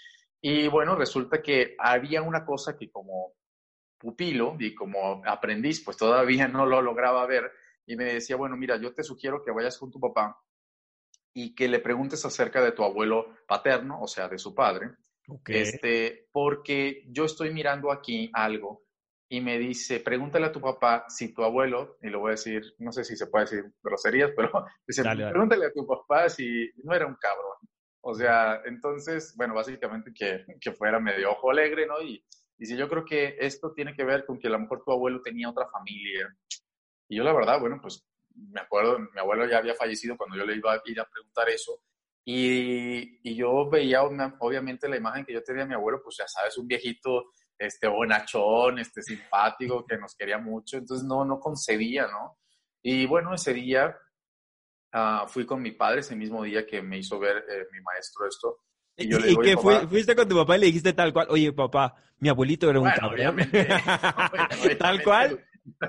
Y 0.48 0.68
bueno, 0.68 0.94
resulta 0.94 1.42
que 1.42 1.74
había 1.76 2.22
una 2.22 2.44
cosa 2.44 2.76
que 2.78 2.88
como 2.88 3.32
pupilo 3.98 4.54
y 4.60 4.76
como 4.76 5.20
aprendiz, 5.26 5.82
pues 5.84 5.96
todavía 5.96 6.46
no 6.46 6.64
lo 6.66 6.80
lograba 6.80 7.26
ver, 7.26 7.50
y 7.84 7.96
me 7.96 8.04
decía, 8.04 8.36
bueno, 8.36 8.56
mira, 8.56 8.76
yo 8.80 8.94
te 8.94 9.02
sugiero 9.02 9.42
que 9.42 9.50
vayas 9.50 9.76
con 9.76 9.90
tu 9.90 9.98
papá 9.98 10.40
y 11.34 11.52
que 11.52 11.66
le 11.66 11.80
preguntes 11.80 12.24
acerca 12.24 12.62
de 12.62 12.70
tu 12.70 12.84
abuelo 12.84 13.34
paterno, 13.48 14.00
o 14.00 14.06
sea, 14.06 14.28
de 14.28 14.38
su 14.38 14.54
padre, 14.54 14.92
este, 15.48 16.28
porque 16.30 17.02
yo 17.08 17.24
estoy 17.24 17.52
mirando 17.52 17.90
aquí 17.90 18.30
algo 18.32 18.84
y 19.28 19.40
me 19.40 19.58
dice, 19.58 19.98
pregúntale 19.98 20.46
a 20.46 20.52
tu 20.52 20.60
papá 20.60 21.06
si 21.08 21.34
tu 21.34 21.42
abuelo, 21.42 21.98
y 22.02 22.08
lo 22.08 22.20
voy 22.20 22.28
a 22.28 22.38
decir, 22.38 22.62
no 22.78 22.92
sé 22.92 23.02
si 23.02 23.16
se 23.16 23.26
puede 23.26 23.46
decir 23.46 23.64
groserías, 23.82 24.30
pero 24.36 24.64
dice, 24.86 25.02
pregúntale 25.02 25.66
a 25.66 25.72
tu 25.72 25.84
papá 25.84 26.28
si 26.28 26.70
no 26.84 26.94
era 26.94 27.04
un 27.04 27.16
cabrón. 27.16 27.56
O 28.08 28.14
sea, 28.14 28.62
entonces, 28.66 29.34
bueno, 29.36 29.52
básicamente 29.52 30.14
que, 30.14 30.46
que 30.60 30.70
fuera 30.70 31.00
medio 31.00 31.32
ojo 31.32 31.50
alegre, 31.50 31.88
¿no? 31.88 32.00
Y, 32.00 32.25
si 32.56 32.76
yo 32.76 32.88
creo 32.88 33.04
que 33.04 33.36
esto 33.40 33.72
tiene 33.72 33.96
que 33.96 34.04
ver 34.04 34.25
con 34.25 34.38
que 34.38 34.46
a 34.46 34.50
lo 34.50 34.60
mejor 34.60 34.84
tu 34.84 34.92
abuelo 34.92 35.20
tenía 35.22 35.50
otra 35.50 35.66
familia. 35.66 36.32
Y 37.08 37.16
yo 37.16 37.25
la 37.25 37.32
verdad, 37.32 37.58
bueno, 37.58 37.80
pues 37.82 38.06
me 38.32 38.60
acuerdo, 38.60 39.00
mi 39.00 39.18
abuelo 39.18 39.48
ya 39.48 39.58
había 39.58 39.75
fallecido 39.75 40.16
cuando 40.16 40.36
yo 40.36 40.46
le 40.46 40.54
iba 40.54 40.72
a 40.72 40.80
ir 40.84 41.00
a 41.00 41.04
preguntar 41.04 41.48
eso. 41.48 41.82
Y, 42.25 43.18
y 43.28 43.34
yo 43.34 43.68
veía 43.68 44.04
obviamente 44.04 44.88
la 44.88 44.98
imagen 44.98 45.25
que 45.25 45.32
yo 45.32 45.42
tenía 45.42 45.64
de 45.64 45.70
mi 45.70 45.75
abuelo, 45.75 46.00
pues 46.00 46.16
ya 46.16 46.28
sabes, 46.28 46.56
un 46.58 46.68
viejito 46.68 47.32
este, 47.58 47.88
bonachón, 47.88 48.78
este, 48.78 49.02
simpático, 49.02 49.84
que 49.84 49.98
nos 49.98 50.14
quería 50.14 50.38
mucho, 50.38 50.76
entonces 50.76 51.04
no, 51.04 51.25
no 51.25 51.40
concebía, 51.40 52.06
¿no? 52.06 52.38
Y 52.82 53.04
bueno, 53.06 53.34
ese 53.34 53.52
día 53.52 53.98
uh, 54.96 55.28
fui 55.28 55.44
con 55.44 55.60
mi 55.60 55.72
padre, 55.72 56.00
ese 56.00 56.16
mismo 56.16 56.42
día 56.42 56.66
que 56.66 56.82
me 56.82 56.98
hizo 56.98 57.18
ver 57.18 57.44
eh, 57.48 57.66
mi 57.72 57.80
maestro 57.80 58.26
esto. 58.26 58.60
Y, 58.96 59.08
yo 59.08 59.18
le 59.18 59.28
digo, 59.28 59.44
¿Y 59.44 59.54
que 59.54 59.56
fuiste 59.88 60.16
con 60.16 60.28
tu 60.28 60.36
papá 60.36 60.56
y 60.56 60.60
le 60.60 60.66
dijiste 60.66 60.92
tal 60.94 61.12
cual, 61.12 61.26
oye 61.30 61.52
papá, 61.52 61.94
mi 62.18 62.28
abuelito 62.28 62.70
era 62.70 62.80
un 62.80 62.88
bueno, 62.88 63.08
Obviamente, 63.08 63.68
tal 64.78 65.02
cual. 65.02 65.44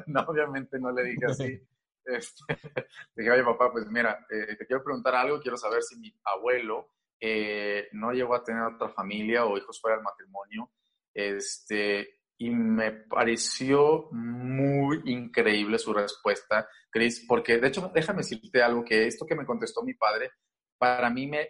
No, 0.08 0.22
obviamente 0.22 0.78
no 0.80 0.92
le 0.92 1.04
dije 1.04 1.26
así. 1.26 1.62
Este, 2.04 2.44
dije, 3.16 3.32
oye 3.32 3.44
papá, 3.44 3.72
pues 3.72 3.86
mira, 3.88 4.26
eh, 4.30 4.56
te 4.58 4.66
quiero 4.66 4.84
preguntar 4.84 5.16
algo, 5.16 5.40
quiero 5.40 5.58
saber 5.58 5.82
si 5.84 5.98
mi 5.98 6.14
abuelo 6.26 6.90
eh, 7.20 7.88
no 7.94 8.12
llegó 8.12 8.36
a 8.36 8.44
tener 8.44 8.64
otra 8.64 8.90
familia 8.90 9.46
o 9.46 9.58
hijos 9.58 9.80
fuera 9.80 9.96
del 9.98 10.04
matrimonio 10.04 10.70
este, 11.18 12.20
y 12.38 12.50
me 12.52 12.92
pareció 12.92 14.10
muy 14.12 15.02
increíble 15.06 15.80
su 15.80 15.94
respuesta, 15.94 16.68
Chris, 16.90 17.26
porque 17.28 17.58
de 17.58 17.68
hecho, 17.68 17.92
déjame 17.94 18.20
decirte 18.20 18.62
algo, 18.62 18.84
que 18.84 19.08
esto 19.08 19.26
que 19.26 19.36
me 19.36 19.46
contestó 19.46 19.84
mi 19.84 19.96
padre, 19.96 20.32
para 20.78 21.10
mí 21.10 21.28
me, 21.28 21.50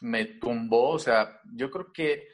me 0.00 0.24
tumbó, 0.24 0.90
o 0.90 0.98
sea, 0.98 1.40
yo 1.54 1.70
creo 1.70 1.92
que 1.92 2.28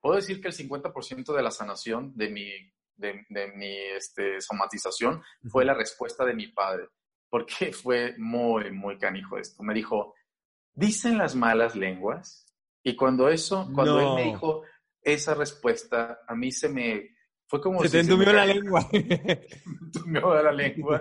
puedo 0.00 0.16
decir 0.16 0.40
que 0.40 0.48
el 0.48 0.54
50% 0.54 1.34
de 1.34 1.42
la 1.42 1.50
sanación 1.50 2.16
de 2.16 2.28
mi, 2.30 2.50
de, 2.96 3.24
de 3.28 3.52
mi 3.52 3.76
este, 3.96 4.40
somatización 4.40 5.22
fue 5.48 5.64
la 5.64 5.74
respuesta 5.74 6.24
de 6.24 6.34
mi 6.34 6.48
padre, 6.48 6.88
porque 7.30 7.72
fue 7.72 8.14
muy, 8.18 8.72
muy 8.72 8.98
canijo 8.98 9.38
esto. 9.38 9.62
Me 9.62 9.74
dijo, 9.74 10.14
dicen 10.74 11.18
las 11.18 11.36
malas 11.36 11.76
lenguas, 11.76 12.46
y 12.82 12.94
cuando 12.94 13.28
eso, 13.28 13.68
cuando 13.74 14.00
él 14.00 14.14
me 14.14 14.30
dijo, 14.30 14.62
esa 15.06 15.34
respuesta 15.34 16.20
a 16.26 16.34
mí 16.34 16.50
se 16.50 16.68
me... 16.68 17.16
Fue 17.48 17.60
como 17.60 17.80
se 17.82 17.90
te 17.90 18.00
entumió 18.00 18.32
la 18.32 18.44
lengua. 18.44 18.88
entumió 18.92 20.42
la 20.42 20.50
lengua. 20.50 21.00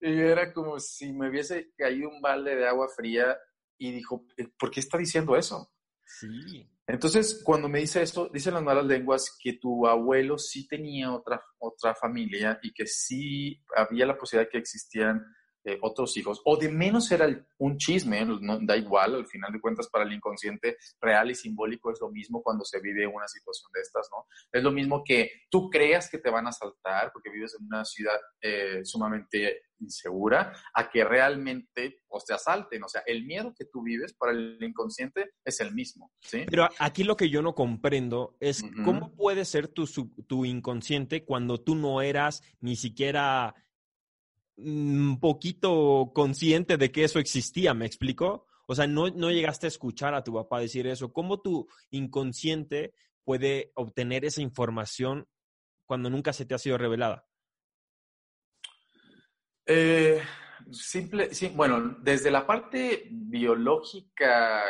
Y 0.00 0.20
era 0.20 0.52
como 0.52 0.78
si 0.78 1.12
me 1.14 1.30
hubiese 1.30 1.72
caído 1.76 2.10
un 2.10 2.20
balde 2.20 2.54
de 2.54 2.68
agua 2.68 2.88
fría 2.94 3.38
y 3.78 3.92
dijo, 3.92 4.26
eh, 4.36 4.48
¿por 4.58 4.70
qué 4.70 4.80
está 4.80 4.98
diciendo 4.98 5.34
eso? 5.34 5.72
Sí. 6.04 6.70
Entonces, 6.86 7.42
cuando 7.42 7.68
me 7.68 7.80
dice 7.80 8.02
esto, 8.02 8.28
dicen 8.32 8.54
las 8.54 8.62
malas 8.62 8.84
lenguas 8.84 9.36
que 9.42 9.54
tu 9.54 9.86
abuelo 9.86 10.36
sí 10.36 10.68
tenía 10.68 11.12
otra, 11.12 11.42
otra 11.58 11.94
familia 11.94 12.58
y 12.62 12.72
que 12.72 12.86
sí 12.86 13.62
había 13.74 14.04
la 14.04 14.18
posibilidad 14.18 14.48
de 14.48 14.52
que 14.52 14.58
existían 14.58 15.24
eh, 15.68 15.78
otros 15.82 16.16
hijos, 16.16 16.40
o 16.46 16.56
de 16.56 16.70
menos 16.70 17.10
era 17.12 17.28
un 17.58 17.76
chisme, 17.76 18.24
no, 18.24 18.58
da 18.62 18.74
igual, 18.74 19.16
al 19.16 19.26
final 19.26 19.52
de 19.52 19.60
cuentas 19.60 19.86
para 19.88 20.04
el 20.04 20.12
inconsciente 20.14 20.78
real 20.98 21.30
y 21.30 21.34
simbólico 21.34 21.92
es 21.92 22.00
lo 22.00 22.08
mismo 22.10 22.42
cuando 22.42 22.64
se 22.64 22.80
vive 22.80 23.06
una 23.06 23.28
situación 23.28 23.70
de 23.74 23.82
estas, 23.82 24.08
¿no? 24.10 24.26
Es 24.50 24.62
lo 24.62 24.72
mismo 24.72 25.02
que 25.04 25.30
tú 25.50 25.68
creas 25.68 26.08
que 26.08 26.16
te 26.16 26.30
van 26.30 26.46
a 26.46 26.50
asaltar 26.50 27.10
porque 27.12 27.28
vives 27.28 27.54
en 27.60 27.66
una 27.66 27.84
ciudad 27.84 28.16
eh, 28.40 28.80
sumamente 28.82 29.64
insegura, 29.80 30.54
a 30.74 30.90
que 30.90 31.04
realmente 31.04 32.00
pues, 32.08 32.24
te 32.24 32.32
asalten, 32.34 32.82
o 32.82 32.88
sea, 32.88 33.02
el 33.06 33.26
miedo 33.26 33.54
que 33.56 33.66
tú 33.66 33.82
vives 33.82 34.14
para 34.14 34.32
el 34.32 34.58
inconsciente 34.62 35.32
es 35.44 35.60
el 35.60 35.74
mismo, 35.74 36.10
¿sí? 36.20 36.46
Pero 36.48 36.68
aquí 36.78 37.04
lo 37.04 37.16
que 37.16 37.28
yo 37.28 37.42
no 37.42 37.54
comprendo 37.54 38.36
es 38.40 38.64
cómo 38.84 39.14
puede 39.14 39.44
ser 39.44 39.68
tu, 39.68 39.86
tu 40.26 40.44
inconsciente 40.44 41.24
cuando 41.24 41.60
tú 41.60 41.74
no 41.74 42.00
eras 42.00 42.42
ni 42.60 42.74
siquiera 42.74 43.54
un 44.58 45.18
poquito 45.20 46.10
consciente 46.14 46.76
de 46.76 46.90
que 46.90 47.04
eso 47.04 47.18
existía, 47.18 47.74
¿me 47.74 47.86
explico? 47.86 48.46
O 48.66 48.74
sea, 48.74 48.86
no, 48.86 49.08
no 49.08 49.30
llegaste 49.30 49.66
a 49.66 49.68
escuchar 49.68 50.14
a 50.14 50.22
tu 50.22 50.34
papá 50.34 50.60
decir 50.60 50.86
eso. 50.86 51.12
¿Cómo 51.12 51.40
tu 51.40 51.68
inconsciente 51.90 52.92
puede 53.24 53.72
obtener 53.74 54.24
esa 54.24 54.42
información 54.42 55.26
cuando 55.86 56.10
nunca 56.10 56.32
se 56.32 56.44
te 56.44 56.54
ha 56.54 56.58
sido 56.58 56.76
revelada? 56.76 57.26
Eh, 59.64 60.20
simple, 60.70 61.32
sí, 61.34 61.52
bueno, 61.54 61.98
desde 62.02 62.30
la 62.30 62.46
parte 62.46 63.08
biológica 63.10 64.64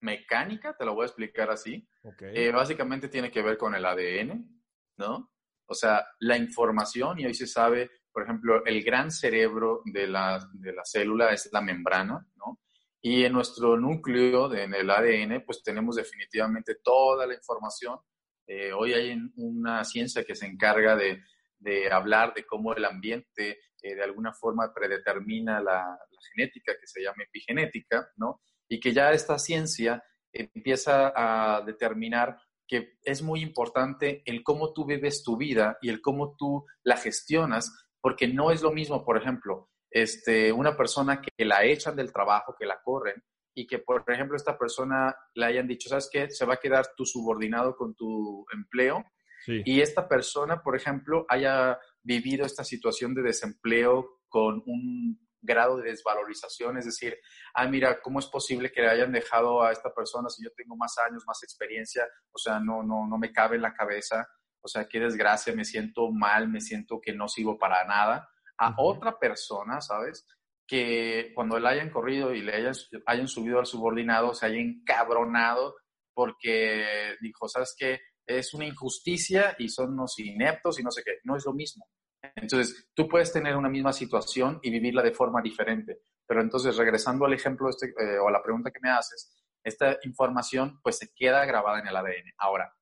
mecánica, 0.00 0.76
te 0.76 0.84
lo 0.84 0.94
voy 0.94 1.04
a 1.04 1.06
explicar 1.06 1.50
así. 1.50 1.88
Eh, 2.20 2.50
básicamente 2.50 3.08
tiene 3.08 3.30
que 3.30 3.42
ver 3.42 3.56
con 3.56 3.74
el 3.74 3.84
ADN, 3.84 4.62
¿no? 4.96 5.32
O 5.66 5.74
sea, 5.74 6.06
la 6.20 6.36
información, 6.36 7.18
y 7.18 7.26
hoy 7.26 7.34
se 7.34 7.46
sabe 7.46 7.90
por 8.16 8.22
ejemplo, 8.22 8.64
el 8.64 8.82
gran 8.82 9.10
cerebro 9.10 9.82
de 9.84 10.06
la, 10.06 10.42
de 10.54 10.72
la 10.72 10.86
célula 10.86 11.34
es 11.34 11.50
la 11.52 11.60
membrana, 11.60 12.26
¿no? 12.36 12.62
Y 13.02 13.24
en 13.24 13.34
nuestro 13.34 13.76
núcleo, 13.76 14.54
en 14.54 14.72
el 14.72 14.88
ADN, 14.88 15.44
pues 15.44 15.62
tenemos 15.62 15.96
definitivamente 15.96 16.76
toda 16.82 17.26
la 17.26 17.34
información. 17.34 17.98
Eh, 18.46 18.72
hoy 18.72 18.94
hay 18.94 19.14
una 19.36 19.84
ciencia 19.84 20.24
que 20.24 20.34
se 20.34 20.46
encarga 20.46 20.96
de, 20.96 21.24
de 21.58 21.92
hablar 21.92 22.32
de 22.32 22.46
cómo 22.46 22.72
el 22.72 22.86
ambiente 22.86 23.58
eh, 23.82 23.94
de 23.94 24.02
alguna 24.02 24.32
forma 24.32 24.72
predetermina 24.72 25.60
la, 25.60 25.82
la, 25.82 26.20
genética, 26.34 26.72
que 26.72 26.86
se 26.86 27.02
llama 27.02 27.22
epigenética, 27.22 28.08
¿no? 28.16 28.40
Y 28.66 28.80
que 28.80 28.94
ya 28.94 29.12
esta 29.12 29.38
ciencia 29.38 30.02
empieza 30.32 31.12
a 31.14 31.60
determinar 31.66 32.38
que 32.66 32.96
es 33.02 33.20
muy 33.20 33.42
importante 33.42 34.22
el 34.24 34.42
cómo 34.42 34.72
tú 34.72 34.86
vives 34.86 35.22
tu 35.22 35.36
vida 35.36 35.76
y 35.82 35.90
el 35.90 36.00
cómo 36.00 36.34
tú 36.34 36.64
la 36.82 36.96
gestionas 36.96 37.85
porque 38.06 38.28
no 38.28 38.52
es 38.52 38.62
lo 38.62 38.70
mismo, 38.70 39.04
por 39.04 39.16
ejemplo, 39.16 39.68
este, 39.90 40.52
una 40.52 40.76
persona 40.76 41.20
que 41.20 41.44
la 41.44 41.64
echan 41.64 41.96
del 41.96 42.12
trabajo, 42.12 42.54
que 42.56 42.64
la 42.64 42.80
corren, 42.80 43.20
y 43.52 43.66
que, 43.66 43.80
por 43.80 44.04
ejemplo, 44.06 44.36
esta 44.36 44.56
persona 44.56 45.12
le 45.34 45.44
hayan 45.44 45.66
dicho, 45.66 45.88
¿sabes 45.88 46.08
qué? 46.12 46.30
Se 46.30 46.46
va 46.46 46.54
a 46.54 46.58
quedar 46.58 46.94
tu 46.96 47.04
subordinado 47.04 47.74
con 47.74 47.96
tu 47.96 48.46
empleo. 48.54 49.04
Y 49.48 49.80
esta 49.80 50.06
persona, 50.06 50.62
por 50.62 50.76
ejemplo, 50.76 51.26
haya 51.28 51.80
vivido 52.00 52.46
esta 52.46 52.62
situación 52.62 53.12
de 53.12 53.22
desempleo 53.22 54.20
con 54.28 54.62
un 54.66 55.18
grado 55.40 55.78
de 55.78 55.90
desvalorización, 55.90 56.78
es 56.78 56.84
decir, 56.84 57.18
ah, 57.54 57.66
mira, 57.66 58.00
¿cómo 58.00 58.20
es 58.20 58.26
posible 58.26 58.70
que 58.70 58.82
le 58.82 58.88
hayan 58.90 59.10
dejado 59.10 59.64
a 59.64 59.72
esta 59.72 59.92
persona 59.92 60.28
si 60.28 60.44
yo 60.44 60.50
tengo 60.56 60.76
más 60.76 60.94
años, 60.98 61.24
más 61.26 61.42
experiencia? 61.42 62.06
O 62.30 62.38
sea, 62.38 62.60
no, 62.60 62.84
no, 62.84 63.04
no 63.08 63.18
me 63.18 63.32
cabe 63.32 63.56
en 63.56 63.62
la 63.62 63.74
cabeza 63.74 64.28
o 64.66 64.68
sea, 64.68 64.88
qué 64.88 64.98
desgracia, 64.98 65.54
me 65.54 65.64
siento 65.64 66.10
mal, 66.10 66.48
me 66.48 66.60
siento 66.60 67.00
que 67.00 67.14
no 67.14 67.28
sirvo 67.28 67.56
para 67.56 67.84
nada, 67.84 68.28
a 68.58 68.74
otra 68.78 69.16
persona, 69.16 69.80
¿sabes? 69.80 70.26
Que 70.66 71.30
cuando 71.36 71.58
le 71.60 71.68
hayan 71.68 71.90
corrido 71.90 72.34
y 72.34 72.42
le 72.42 72.52
hayan, 72.52 72.74
hayan 73.06 73.28
subido 73.28 73.60
al 73.60 73.66
subordinado, 73.66 74.34
se 74.34 74.46
haya 74.46 74.58
encabronado 74.58 75.76
porque 76.12 77.14
dijo, 77.20 77.48
¿sabes 77.48 77.76
qué? 77.78 78.00
Es 78.26 78.54
una 78.54 78.66
injusticia 78.66 79.54
y 79.56 79.68
son 79.68 79.92
unos 79.92 80.18
ineptos 80.18 80.80
y 80.80 80.82
no 80.82 80.90
sé 80.90 81.02
qué. 81.04 81.18
No 81.22 81.36
es 81.36 81.46
lo 81.46 81.52
mismo. 81.52 81.86
Entonces, 82.34 82.90
tú 82.92 83.06
puedes 83.06 83.32
tener 83.32 83.54
una 83.56 83.68
misma 83.68 83.92
situación 83.92 84.58
y 84.62 84.70
vivirla 84.70 85.02
de 85.02 85.12
forma 85.12 85.40
diferente. 85.40 86.00
Pero 86.26 86.40
entonces, 86.40 86.76
regresando 86.76 87.24
al 87.24 87.34
ejemplo 87.34 87.68
este, 87.68 87.86
eh, 87.86 88.18
o 88.18 88.26
a 88.26 88.32
la 88.32 88.42
pregunta 88.42 88.72
que 88.72 88.80
me 88.82 88.90
haces, 88.90 89.32
esta 89.62 89.98
información 90.02 90.80
pues 90.82 90.98
se 90.98 91.12
queda 91.14 91.44
grabada 91.44 91.78
en 91.78 91.86
el 91.86 91.96
ADN. 91.96 92.32
Ahora, 92.38 92.72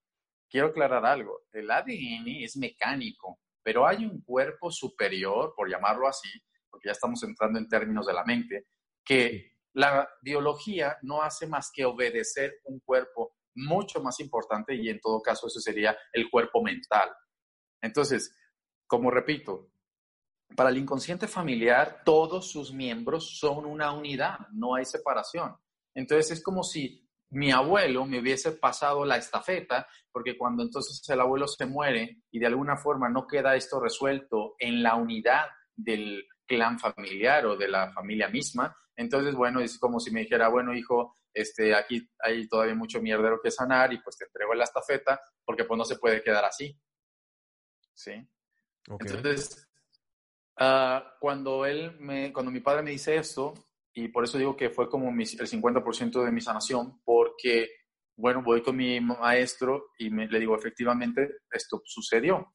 quiero 0.55 0.69
aclarar 0.69 1.05
algo. 1.05 1.41
El 1.51 1.69
ADN 1.69 2.29
es 2.45 2.57
mecánico, 2.57 3.41
pero 3.61 3.89
hay 3.89 4.07
un 4.07 4.23
cuerpo 4.23 4.71
superior, 4.71 5.53
por 5.57 5.69
llamarlo 5.69 6.07
así, 6.07 6.29
porque 6.71 6.87
ya 6.91 6.93
estamos 6.93 7.21
entrando 7.25 7.59
en 7.59 7.69
términos 7.69 8.07
de 8.07 8.13
la 8.13 8.23
mente, 8.23 8.69
que 9.05 9.55
la 9.73 10.09
biología 10.23 10.97
no 11.03 11.23
hace 11.23 11.49
más 11.49 11.73
que 11.75 11.85
obedecer 11.85 12.61
un 12.67 12.79
cuerpo 12.79 13.35
mucho 13.57 14.01
más 14.01 14.21
importante 14.21 14.77
y 14.77 14.89
en 14.91 15.01
todo 15.01 15.21
caso 15.21 15.49
ese 15.49 15.61
sería 15.61 15.99
el 16.13 16.31
cuerpo 16.31 16.63
mental. 16.63 17.11
Entonces, 17.83 18.33
como 18.87 19.11
repito, 19.11 19.73
para 20.55 20.71
el 20.71 20.79
inconsciente 20.79 21.27
familiar 21.27 22.03
todos 22.05 22.49
sus 22.49 22.73
miembros 22.73 23.41
son 23.41 23.67
una 23.67 23.91
unidad, 23.91 24.39
no 24.53 24.77
hay 24.77 24.85
separación. 24.85 25.57
Entonces 25.97 26.31
es 26.39 26.45
como 26.45 26.63
si 26.63 27.04
mi 27.35 27.53
abuelo 27.53 28.07
me 28.07 28.21
hubiese 28.21 28.53
pasado 28.53 29.05
la 29.05 29.17
estafeta, 29.17 29.87
porque 30.11 30.37
cuando 30.37 30.63
entonces 30.63 31.03
el 31.09 31.21
abuelo 31.21 31.47
se 31.47 31.67
muere 31.67 32.23
y 32.31 32.39
de 32.39 32.47
alguna 32.47 32.77
forma 32.77 33.09
no 33.09 33.27
queda 33.27 33.57
esto 33.57 33.81
resuelto 33.81 34.55
en 34.59 34.83
la 34.83 34.95
unidad 34.95 35.47
del, 35.75 36.25
clan 36.47 36.79
familiar 36.79 37.47
o 37.47 37.57
de 37.57 37.69
la 37.69 37.93
familia 37.93 38.29
misma. 38.29 38.77
Entonces, 38.97 39.35
bueno, 39.35 39.61
es 39.61 39.79
como 39.79 39.99
si 39.99 40.11
me 40.11 40.21
dijera, 40.21 40.49
bueno, 40.49 40.75
hijo, 40.75 41.17
este, 41.33 41.75
aquí 41.75 42.09
hay 42.21 42.47
todavía 42.49 42.75
mucho 42.75 43.01
mierdero 43.01 43.41
que 43.43 43.51
sanar 43.51 43.93
y 43.93 44.01
pues 44.01 44.17
te 44.17 44.25
entrego 44.25 44.55
la 44.55 44.65
estafeta 44.65 45.21
porque 45.45 45.65
pues 45.65 45.79
no 45.79 45.85
se 45.85 45.97
puede 45.97 46.23
quedar 46.23 46.45
así. 46.45 46.79
¿Sí? 47.93 48.13
Entonces, 48.87 49.69
ah, 50.57 51.17
cuando 51.21 51.67
él 51.67 51.97
me, 51.99 52.33
cuando 52.33 52.53
mi 52.53 52.61
padre 52.61 52.83
me 52.83 52.91
dice 52.91 53.17
esto, 53.17 53.55
y 53.95 54.09
por 54.09 54.25
eso 54.25 54.39
digo 54.39 54.57
que 54.57 54.71
fue 54.71 54.89
como 54.89 55.09
el 55.09 55.17
50% 55.17 56.25
de 56.25 56.33
mi 56.33 56.41
sanación, 56.41 57.01
porque, 57.05 57.69
bueno, 58.17 58.43
voy 58.43 58.61
con 58.61 58.77
mi 58.77 59.01
maestro 59.01 59.93
y 59.99 60.11
me, 60.11 60.27
le 60.27 60.41
digo, 60.41 60.57
efectivamente, 60.57 61.37
esto 61.51 61.81
sucedió. 61.85 62.53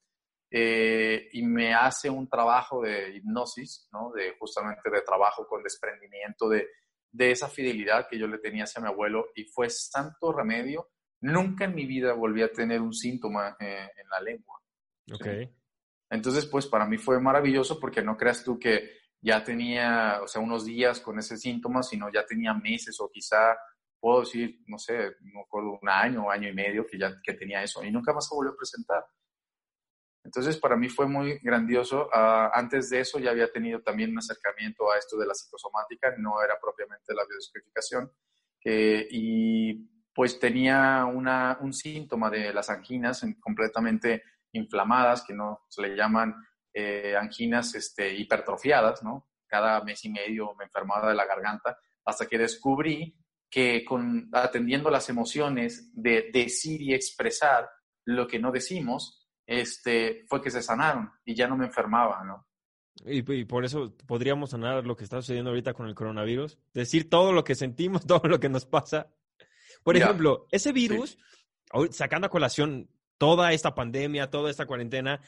Eh, 0.52 1.30
y 1.32 1.44
me 1.44 1.74
hace 1.74 2.10
un 2.10 2.28
trabajo 2.28 2.82
de 2.82 3.16
hipnosis, 3.16 3.88
¿no? 3.94 4.12
De 4.12 4.36
justamente 4.38 4.90
de 4.90 5.02
trabajo 5.02 5.48
con 5.48 5.64
desprendimiento 5.64 6.50
de, 6.50 6.68
de 7.12 7.32
esa 7.32 7.48
fidelidad 7.48 8.08
que 8.10 8.18
yo 8.18 8.28
le 8.28 8.40
tenía 8.40 8.66
hacia 8.66 8.82
mi 8.82 8.88
abuelo 8.88 9.28
y 9.36 9.46
fue 9.46 9.70
santo 9.70 10.34
remedio. 10.34 10.90
Nunca 11.22 11.66
en 11.66 11.76
mi 11.76 11.86
vida 11.86 12.14
volví 12.14 12.42
a 12.42 12.52
tener 12.52 12.82
un 12.82 12.94
síntoma 12.94 13.56
eh, 13.60 13.90
en 13.96 14.10
la 14.10 14.20
lengua. 14.20 14.60
Ok. 15.14 15.28
Entonces, 16.10 16.46
pues 16.48 16.66
para 16.66 16.86
mí 16.86 16.98
fue 16.98 17.20
maravilloso 17.22 17.80
porque 17.80 18.02
no 18.02 18.18
creas 18.18 18.44
tú 18.44 18.58
que 18.58 18.99
ya 19.22 19.44
tenía, 19.44 20.20
o 20.24 20.28
sea, 20.28 20.42
unos 20.42 20.66
días 20.66 21.00
con 21.00 21.20
ese 21.20 21.38
síntoma, 21.38 21.84
sino 21.84 22.12
ya 22.12 22.26
tenía 22.26 22.54
meses 22.54 23.00
o 23.00 23.10
quizá, 23.10 23.58
puedo 24.00 24.22
decir, 24.22 24.62
no 24.68 24.78
sé, 24.78 25.16
no 25.22 25.42
recuerdo, 25.44 25.80
un 25.82 25.90
año 25.90 26.32
año 26.32 26.48
y 26.48 26.54
medio 26.54 26.86
que 26.88 26.98
ya 26.98 27.20
que 27.22 27.34
tenía 27.34 27.62
eso 27.64 27.84
y 27.84 27.92
nunca 27.92 28.14
más 28.14 28.28
se 28.28 28.36
volvió 28.36 28.54
a 28.54 28.58
presentar. 28.58 29.06
Entonces, 30.24 30.58
para 30.58 30.76
mí 30.76 30.90
fue 30.90 31.08
muy 31.08 31.40
grandioso. 31.40 32.08
Uh, 32.08 32.50
antes 32.54 32.90
de 32.90 33.00
eso 33.00 33.20
ya 33.20 33.32
había 33.32 33.52
tenido 33.52 33.82
también 33.82 34.12
un 34.12 34.20
acercamiento 34.20 34.92
a 34.92 34.98
esto 34.98 35.18
de 35.18 35.26
la 35.26 35.34
psicosomática, 35.34 36.14
no 36.18 36.42
era 36.44 36.60
propiamente 36.60 37.14
la 37.14 37.26
biodescodificación, 37.26 38.12
eh, 38.64 39.08
y 39.10 39.74
pues 40.14 40.40
tenía 40.40 41.06
una, 41.06 41.58
un 41.62 41.74
síntoma 41.74 42.30
de 42.30 42.54
las 42.54 42.70
anginas 42.70 43.26
completamente 43.40 44.24
inflamadas, 44.52 45.24
que 45.24 45.34
no 45.34 45.66
se 45.70 45.82
le 45.82 45.96
llaman 45.96 46.36
eh, 46.80 47.16
anginas 47.18 47.76
este, 47.76 48.16
hipertrofiadas, 48.16 49.04
¿no? 49.04 49.30
Cada 49.48 49.84
mes 49.84 50.04
y 50.06 50.10
medio 50.10 50.56
me 50.56 50.66
enfermaba 50.66 51.10
de 51.10 51.16
la 51.16 51.26
garganta, 51.26 51.78
hasta 52.06 52.26
que 52.26 52.38
descubrí 52.38 53.16
que 53.50 53.84
con, 53.84 54.30
atendiendo 54.32 54.90
las 54.90 55.10
emociones 55.10 55.92
de 55.94 56.30
decir 56.32 56.82
y 56.82 56.94
expresar 56.94 57.70
lo 58.06 58.28
que 58.28 58.40
no 58.40 58.52
decimos, 58.52 59.28
este, 59.46 60.26
fue 60.28 60.42
que 60.42 60.52
se 60.52 60.62
sanaron 60.62 61.12
y 61.26 61.36
ya 61.36 61.48
no 61.48 61.58
me 61.58 61.66
enfermaba, 61.66 62.24
¿no? 62.24 62.48
Y, 63.06 63.22
por 63.46 63.64
eso 63.64 63.96
podríamos 64.06 64.52
sanar 64.52 64.86
lo 64.86 64.96
que 64.96 65.04
está 65.04 65.18
sucediendo 65.22 65.52
ahorita 65.52 65.74
con 65.74 65.88
el 65.88 65.96
coronavirus. 65.96 66.58
Decir 66.74 67.10
todo 67.10 67.32
lo 67.32 67.44
que 67.44 67.56
sentimos, 67.56 68.06
todo 68.08 68.28
lo 68.28 68.40
que 68.40 68.50
nos 68.50 68.66
pasa. 68.66 69.08
Por 69.84 69.96
ejemplo, 69.96 70.48
ese 70.52 70.72
virus, 70.72 71.18
sacando 71.92 72.28
a 72.28 72.30
colación 72.30 72.90
toda 73.18 73.54
esta 73.54 73.76
pandemia, 73.76 74.30
toda 74.30 74.50
esta 74.50 74.66
cuarentena, 74.66 75.22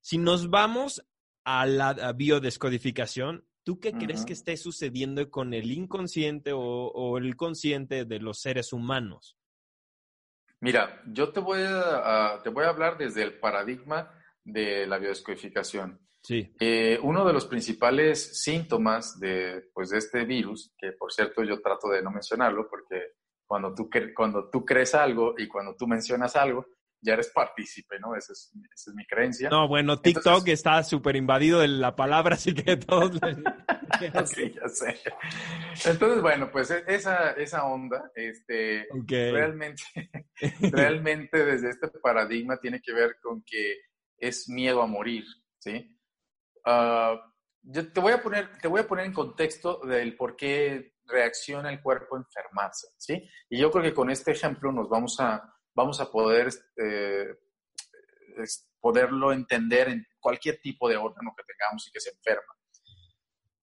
si 0.00 0.18
nos 0.18 0.50
vamos 0.50 1.02
a 1.44 1.66
la 1.66 2.12
biodescodificación, 2.12 3.44
¿tú 3.64 3.80
qué 3.80 3.92
crees 3.92 4.24
que 4.24 4.32
esté 4.32 4.56
sucediendo 4.56 5.30
con 5.30 5.54
el 5.54 5.70
inconsciente 5.70 6.52
o 6.52 7.18
el 7.18 7.36
consciente 7.36 8.04
de 8.04 8.18
los 8.18 8.40
seres 8.40 8.72
humanos? 8.72 9.36
Mira, 10.60 11.02
yo 11.06 11.32
te 11.32 11.40
voy 11.40 11.60
a, 11.62 12.38
te 12.44 12.50
voy 12.50 12.64
a 12.64 12.68
hablar 12.68 12.98
desde 12.98 13.22
el 13.22 13.38
paradigma 13.38 14.10
de 14.44 14.86
la 14.86 14.98
biodescodificación. 14.98 15.98
Sí. 16.22 16.54
Eh, 16.60 16.98
uno 17.02 17.24
de 17.24 17.32
los 17.32 17.46
principales 17.46 18.42
síntomas 18.42 19.18
de, 19.18 19.70
pues, 19.72 19.88
de 19.88 19.98
este 19.98 20.26
virus, 20.26 20.74
que 20.76 20.92
por 20.92 21.12
cierto 21.12 21.42
yo 21.42 21.62
trato 21.62 21.88
de 21.88 22.02
no 22.02 22.10
mencionarlo 22.10 22.68
porque 22.68 23.14
cuando 23.46 23.74
tú, 23.74 23.88
cuando 24.14 24.50
tú 24.50 24.64
crees 24.64 24.94
algo 24.94 25.34
y 25.38 25.48
cuando 25.48 25.74
tú 25.76 25.86
mencionas 25.86 26.36
algo, 26.36 26.66
ya 27.02 27.14
eres 27.14 27.30
partícipe, 27.30 27.98
¿no? 27.98 28.14
Esa 28.14 28.32
es, 28.32 28.52
esa 28.74 28.90
es 28.90 28.94
mi 28.94 29.06
creencia. 29.06 29.48
No, 29.48 29.68
bueno, 29.68 30.00
TikTok 30.00 30.46
está 30.48 30.82
súper 30.82 31.16
invadido 31.16 31.60
de 31.60 31.68
la 31.68 31.96
palabra, 31.96 32.34
así 32.34 32.54
que 32.54 32.76
todos... 32.76 33.12
sí, 34.26 34.52
ya 34.54 34.68
sé. 34.68 35.00
Entonces, 35.86 36.20
bueno, 36.20 36.50
pues 36.50 36.70
e, 36.70 36.84
esa, 36.86 37.30
esa 37.32 37.64
onda, 37.64 38.10
este, 38.14 38.86
realmente, 39.06 39.82
realmente 40.72 41.44
desde 41.44 41.70
este 41.70 41.88
paradigma 42.02 42.58
tiene 42.58 42.80
que 42.80 42.92
ver 42.92 43.16
con 43.22 43.42
que 43.44 43.78
es 44.18 44.48
miedo 44.48 44.82
a 44.82 44.86
morir, 44.86 45.24
¿sí? 45.58 45.96
Uh, 46.66 47.16
yo 47.62 47.92
te 47.92 48.00
voy 48.00 48.12
a 48.12 48.22
poner, 48.22 48.58
te 48.58 48.68
voy 48.68 48.80
a 48.80 48.86
poner 48.86 49.06
en 49.06 49.12
contexto 49.12 49.80
del 49.84 50.14
por 50.16 50.36
qué 50.36 50.94
reacciona 51.04 51.70
el 51.70 51.82
cuerpo 51.82 52.16
a 52.16 52.18
enfermarse, 52.18 52.88
¿sí? 52.98 53.28
Y 53.48 53.58
yo 53.58 53.70
creo 53.70 53.82
que 53.82 53.94
con 53.94 54.10
este 54.10 54.32
ejemplo 54.32 54.70
nos 54.70 54.88
vamos 54.88 55.18
a 55.20 55.42
vamos 55.74 56.00
a 56.00 56.10
poder 56.10 56.50
eh, 56.76 57.34
poderlo 58.80 59.32
entender 59.32 59.88
en 59.88 60.06
cualquier 60.18 60.60
tipo 60.60 60.88
de 60.88 60.96
órgano 60.96 61.34
que 61.36 61.44
tengamos 61.44 61.86
y 61.86 61.90
que 61.90 62.00
se 62.00 62.10
enferma. 62.10 62.54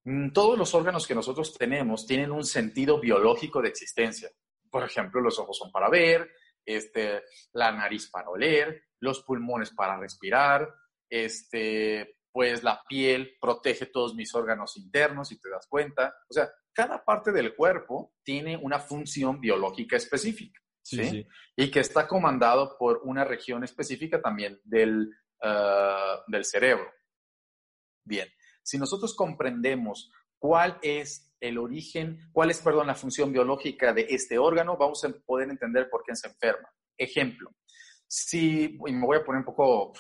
Mm, 0.06 0.32
todos 0.32 0.58
los 0.58 0.74
órganos 0.74 1.06
que 1.06 1.16
nosotros 1.16 1.54
tenemos 1.58 2.06
tienen 2.06 2.32
un 2.32 2.46
sentido 2.46 3.00
biológico 3.00 3.62
de 3.62 3.70
existencia. 3.70 4.32
Por 4.70 4.84
ejemplo, 4.84 5.22
los 5.22 5.40
ojos 5.40 5.58
son 5.58 5.72
para 5.72 5.90
ver, 5.90 6.30
este, 6.66 7.24
la 7.54 7.72
nariz 7.72 8.10
para 8.10 8.30
oler, 8.30 8.84
los 9.00 9.24
pulmones 9.24 9.72
para 9.72 9.98
respirar, 9.98 10.68
este, 11.10 12.20
pues 12.32 12.64
la 12.64 12.84
piel 12.88 13.38
protege 13.40 13.88
todos 13.88 14.16
mis 14.16 14.34
órganos 14.36 14.78
internos, 14.78 15.30
si 15.30 15.40
te 15.40 15.50
das 15.50 15.68
cuenta. 15.68 16.16
O 16.30 16.34
sea, 16.34 16.50
cada 16.74 17.04
parte 17.04 17.32
del 17.32 17.56
cuerpo 17.56 18.14
tiene 18.24 18.58
una 18.58 18.80
función 18.80 19.40
biológica 19.40 19.98
específica. 19.98 20.62
Sí, 20.88 21.28
Y 21.56 21.70
que 21.70 21.82
está 21.82 22.08
comandado 22.08 22.78
por 22.78 23.02
una 23.04 23.26
región 23.26 23.64
específica 23.64 24.22
también 24.22 24.60
del, 24.64 25.14
ah, 25.42 26.24
del 26.28 26.46
cerebro. 26.46 26.90
Bien, 28.06 28.28
si 28.64 28.78
nosotros 28.78 29.14
comprendemos 29.14 30.10
cuál 30.40 30.80
es 30.82 31.36
el 31.42 31.58
origen, 31.58 32.30
cuál 32.32 32.52
es, 32.52 32.62
perdón, 32.62 32.88
la 32.88 32.96
función 32.96 33.34
biológica 33.34 33.94
de 33.94 34.08
este 34.10 34.38
órgano, 34.38 34.78
vamos 34.78 35.04
a 35.04 35.10
poder 35.26 35.50
entender 35.50 35.90
por 35.90 36.04
qué 36.04 36.16
se 36.16 36.28
enferma. 36.28 36.70
Ejemplo, 36.98 37.52
si, 38.08 38.78
y 38.86 38.92
me 38.94 39.06
voy 39.06 39.18
a 39.18 39.26
poner 39.26 39.40
un 39.40 39.46
poco 39.46 39.92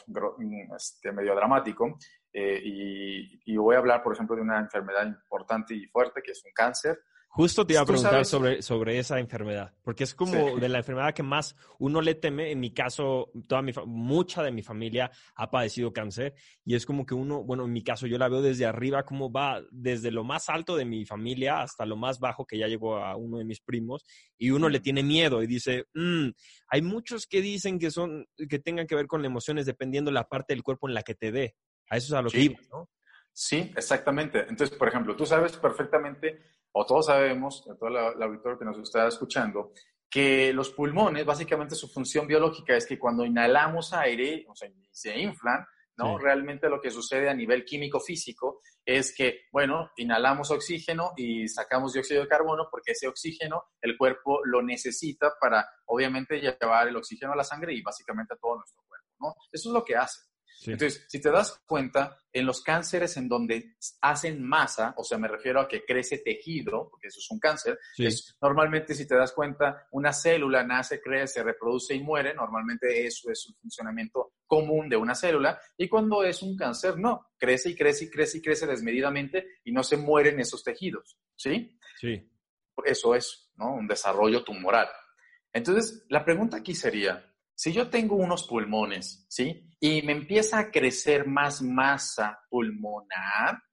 este, 0.77 1.11
medio 1.11 1.35
dramático, 1.35 1.97
eh, 2.31 2.61
y, 2.63 3.41
y, 3.45 3.57
voy 3.57 3.75
a 3.75 3.79
hablar, 3.79 4.03
por 4.03 4.13
ejemplo, 4.13 4.35
de 4.35 4.41
una 4.41 4.59
enfermedad 4.59 5.05
importante 5.05 5.73
y 5.73 5.87
fuerte, 5.87 6.21
que 6.21 6.31
es 6.31 6.43
un 6.45 6.51
cáncer. 6.53 6.99
Justo 7.37 7.67
te 7.67 7.73
iba 7.73 7.83
a 7.83 7.85
preguntar 7.85 8.25
sobre, 8.25 8.63
sobre 8.63 8.97
esa 8.97 9.19
enfermedad, 9.19 9.71
porque 9.83 10.05
es 10.05 10.15
como 10.15 10.57
de 10.57 10.69
la 10.69 10.79
enfermedad 10.79 11.13
que 11.13 11.21
más 11.21 11.55
uno 11.77 12.01
le 12.01 12.15
teme. 12.15 12.51
En 12.51 12.59
mi 12.59 12.73
caso, 12.73 13.29
toda 13.47 13.61
mi, 13.61 13.71
mucha 13.85 14.41
de 14.41 14.49
mi 14.49 14.63
familia 14.63 15.11
ha 15.35 15.51
padecido 15.51 15.93
cáncer 15.93 16.33
y 16.65 16.73
es 16.73 16.83
como 16.83 17.05
que 17.05 17.13
uno, 17.13 17.43
bueno, 17.43 17.65
en 17.65 17.73
mi 17.73 17.83
caso 17.83 18.07
yo 18.07 18.17
la 18.17 18.27
veo 18.27 18.41
desde 18.41 18.65
arriba, 18.65 19.05
como 19.05 19.31
va 19.31 19.61
desde 19.69 20.09
lo 20.09 20.23
más 20.23 20.49
alto 20.49 20.75
de 20.75 20.85
mi 20.85 21.05
familia 21.05 21.61
hasta 21.61 21.85
lo 21.85 21.95
más 21.95 22.19
bajo 22.19 22.43
que 22.43 22.57
ya 22.57 22.65
llegó 22.65 22.97
a 22.97 23.15
uno 23.15 23.37
de 23.37 23.45
mis 23.45 23.61
primos 23.61 24.03
y 24.35 24.49
uno 24.49 24.67
le 24.67 24.79
tiene 24.79 25.03
miedo 25.03 25.43
y 25.43 25.45
dice, 25.45 25.85
mm, 25.93 26.29
hay 26.69 26.81
muchos 26.81 27.27
que 27.27 27.43
dicen 27.43 27.77
que 27.77 27.91
son, 27.91 28.25
que 28.49 28.57
tengan 28.57 28.87
que 28.87 28.95
ver 28.95 29.05
con 29.05 29.23
emociones 29.23 29.67
dependiendo 29.67 30.09
la 30.09 30.27
parte 30.27 30.55
del 30.55 30.63
cuerpo 30.63 30.87
en 30.87 30.95
la 30.95 31.03
que 31.03 31.13
te 31.13 31.31
dé. 31.31 31.55
A 31.87 31.97
eso 31.97 32.07
es 32.07 32.13
a 32.13 32.23
lo 32.23 32.31
que 32.31 32.41
iba, 32.41 32.59
¿no? 32.71 32.89
Sí, 33.31 33.71
exactamente. 33.77 34.39
Entonces, 34.49 34.75
por 34.75 34.87
ejemplo, 34.87 35.15
tú 35.15 35.23
sabes 35.23 35.55
perfectamente 35.57 36.56
o 36.77 36.85
todos 36.85 37.07
sabemos, 37.07 37.63
todo 37.79 37.89
el 37.89 38.21
auditorio 38.21 38.59
que 38.59 38.65
nos 38.65 38.77
está 38.77 39.07
escuchando, 39.07 39.71
que 40.09 40.53
los 40.53 40.69
pulmones, 40.69 41.25
básicamente 41.25 41.75
su 41.75 41.87
función 41.87 42.27
biológica 42.27 42.75
es 42.75 42.85
que 42.85 42.99
cuando 42.99 43.25
inhalamos 43.25 43.93
aire, 43.93 44.45
o 44.47 44.55
sea, 44.55 44.69
se 44.91 45.19
inflan, 45.19 45.65
¿no? 45.97 46.19
Realmente 46.19 46.69
lo 46.69 46.79
que 46.79 46.91
sucede 46.91 47.29
a 47.29 47.33
nivel 47.33 47.65
químico-físico 47.65 48.61
es 48.85 49.13
que, 49.15 49.41
bueno, 49.51 49.89
inhalamos 49.97 50.51
oxígeno 50.51 51.13
y 51.17 51.47
sacamos 51.47 51.93
dióxido 51.93 52.21
de 52.21 52.27
carbono 52.27 52.67
porque 52.69 52.91
ese 52.91 53.07
oxígeno 53.07 53.63
el 53.81 53.97
cuerpo 53.97 54.41
lo 54.45 54.61
necesita 54.61 55.33
para, 55.41 55.67
obviamente, 55.87 56.39
llevar 56.39 56.87
el 56.87 56.95
oxígeno 56.95 57.33
a 57.33 57.35
la 57.35 57.43
sangre 57.43 57.73
y 57.73 57.81
básicamente 57.81 58.35
a 58.35 58.37
todo 58.37 58.57
nuestro 58.57 58.83
cuerpo, 58.87 59.07
¿no? 59.19 59.35
Eso 59.51 59.69
es 59.69 59.73
lo 59.73 59.83
que 59.83 59.95
hace. 59.95 60.26
Entonces, 60.65 61.05
si 61.07 61.21
te 61.21 61.29
das 61.29 61.61
cuenta, 61.65 62.17
en 62.33 62.45
los 62.45 62.61
cánceres 62.61 63.15
en 63.17 63.27
donde 63.27 63.75
hacen 64.01 64.43
masa, 64.43 64.93
o 64.97 65.03
sea, 65.03 65.17
me 65.17 65.27
refiero 65.27 65.59
a 65.59 65.67
que 65.67 65.85
crece 65.85 66.19
tejido, 66.19 66.89
porque 66.89 67.07
eso 67.07 67.19
es 67.19 67.31
un 67.31 67.39
cáncer, 67.39 67.79
normalmente 68.41 68.93
si 68.93 69.07
te 69.07 69.15
das 69.15 69.33
cuenta, 69.33 69.87
una 69.91 70.13
célula 70.13 70.63
nace, 70.63 71.01
crece, 71.01 71.43
reproduce 71.43 71.95
y 71.95 72.01
muere, 72.01 72.33
normalmente 72.33 73.05
eso 73.05 73.31
es 73.31 73.47
un 73.47 73.55
funcionamiento 73.55 74.33
común 74.45 74.89
de 74.89 74.97
una 74.97 75.15
célula, 75.15 75.59
y 75.77 75.87
cuando 75.87 76.23
es 76.23 76.41
un 76.41 76.55
cáncer, 76.55 76.97
no, 76.97 77.31
crece 77.37 77.71
y 77.71 77.75
crece 77.75 78.05
y 78.05 78.09
crece 78.09 78.37
y 78.39 78.41
crece 78.41 78.67
desmedidamente 78.67 79.59
y 79.63 79.71
no 79.71 79.83
se 79.83 79.97
mueren 79.97 80.39
esos 80.39 80.63
tejidos, 80.63 81.17
¿sí? 81.35 81.77
Sí. 81.99 82.29
Eso 82.85 83.15
es, 83.15 83.51
¿no? 83.55 83.73
Un 83.73 83.87
desarrollo 83.87 84.43
tumoral. 84.43 84.87
Entonces, 85.51 86.05
la 86.09 86.23
pregunta 86.23 86.57
aquí 86.57 86.75
sería, 86.75 87.26
si 87.57 87.73
yo 87.73 87.89
tengo 87.89 88.15
unos 88.15 88.47
pulmones, 88.47 89.25
¿sí? 89.29 89.67
Y 89.79 90.03
me 90.03 90.11
empieza 90.11 90.59
a 90.59 90.69
crecer 90.69 91.25
más 91.25 91.61
masa 91.61 92.39
pulmonar, 92.49 93.63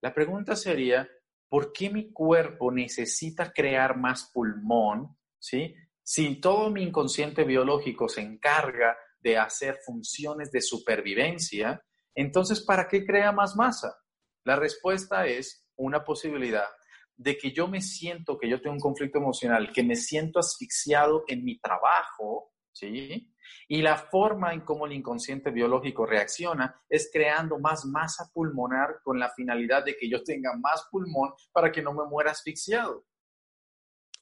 La 0.00 0.14
pregunta 0.14 0.56
sería, 0.56 1.08
¿por 1.48 1.72
qué 1.72 1.90
mi 1.90 2.12
cuerpo 2.12 2.70
necesita 2.70 3.52
crear 3.52 3.96
más 3.96 4.30
pulmón? 4.32 5.16
¿sí? 5.38 5.74
Si 6.02 6.40
todo 6.40 6.70
mi 6.70 6.82
inconsciente 6.82 7.44
biológico 7.44 8.08
se 8.08 8.20
encarga 8.20 8.96
de 9.20 9.36
hacer 9.36 9.80
funciones 9.84 10.50
de 10.50 10.60
supervivencia, 10.60 11.82
entonces, 12.14 12.62
¿para 12.62 12.88
qué 12.88 13.04
crea 13.04 13.32
más 13.32 13.56
masa? 13.56 13.96
La 14.44 14.56
respuesta 14.56 15.26
es 15.26 15.66
una 15.76 16.04
posibilidad 16.04 16.68
de 17.16 17.36
que 17.36 17.52
yo 17.52 17.68
me 17.68 17.80
siento, 17.80 18.38
que 18.38 18.48
yo 18.48 18.60
tengo 18.60 18.76
un 18.76 18.80
conflicto 18.80 19.18
emocional, 19.18 19.72
que 19.72 19.82
me 19.82 19.96
siento 19.96 20.38
asfixiado 20.38 21.24
en 21.26 21.44
mi 21.44 21.58
trabajo, 21.58 22.52
¿sí? 22.76 23.32
Y 23.68 23.80
la 23.80 23.96
forma 23.96 24.52
en 24.52 24.60
cómo 24.60 24.86
el 24.86 24.92
inconsciente 24.92 25.50
biológico 25.50 26.04
reacciona 26.04 26.80
es 26.88 27.10
creando 27.12 27.58
más 27.58 27.86
masa 27.86 28.30
pulmonar 28.32 29.00
con 29.02 29.18
la 29.18 29.30
finalidad 29.30 29.84
de 29.84 29.96
que 29.96 30.10
yo 30.10 30.22
tenga 30.22 30.54
más 30.56 30.86
pulmón 30.90 31.32
para 31.52 31.72
que 31.72 31.82
no 31.82 31.92
me 31.92 32.04
muera 32.04 32.32
asfixiado. 32.32 33.06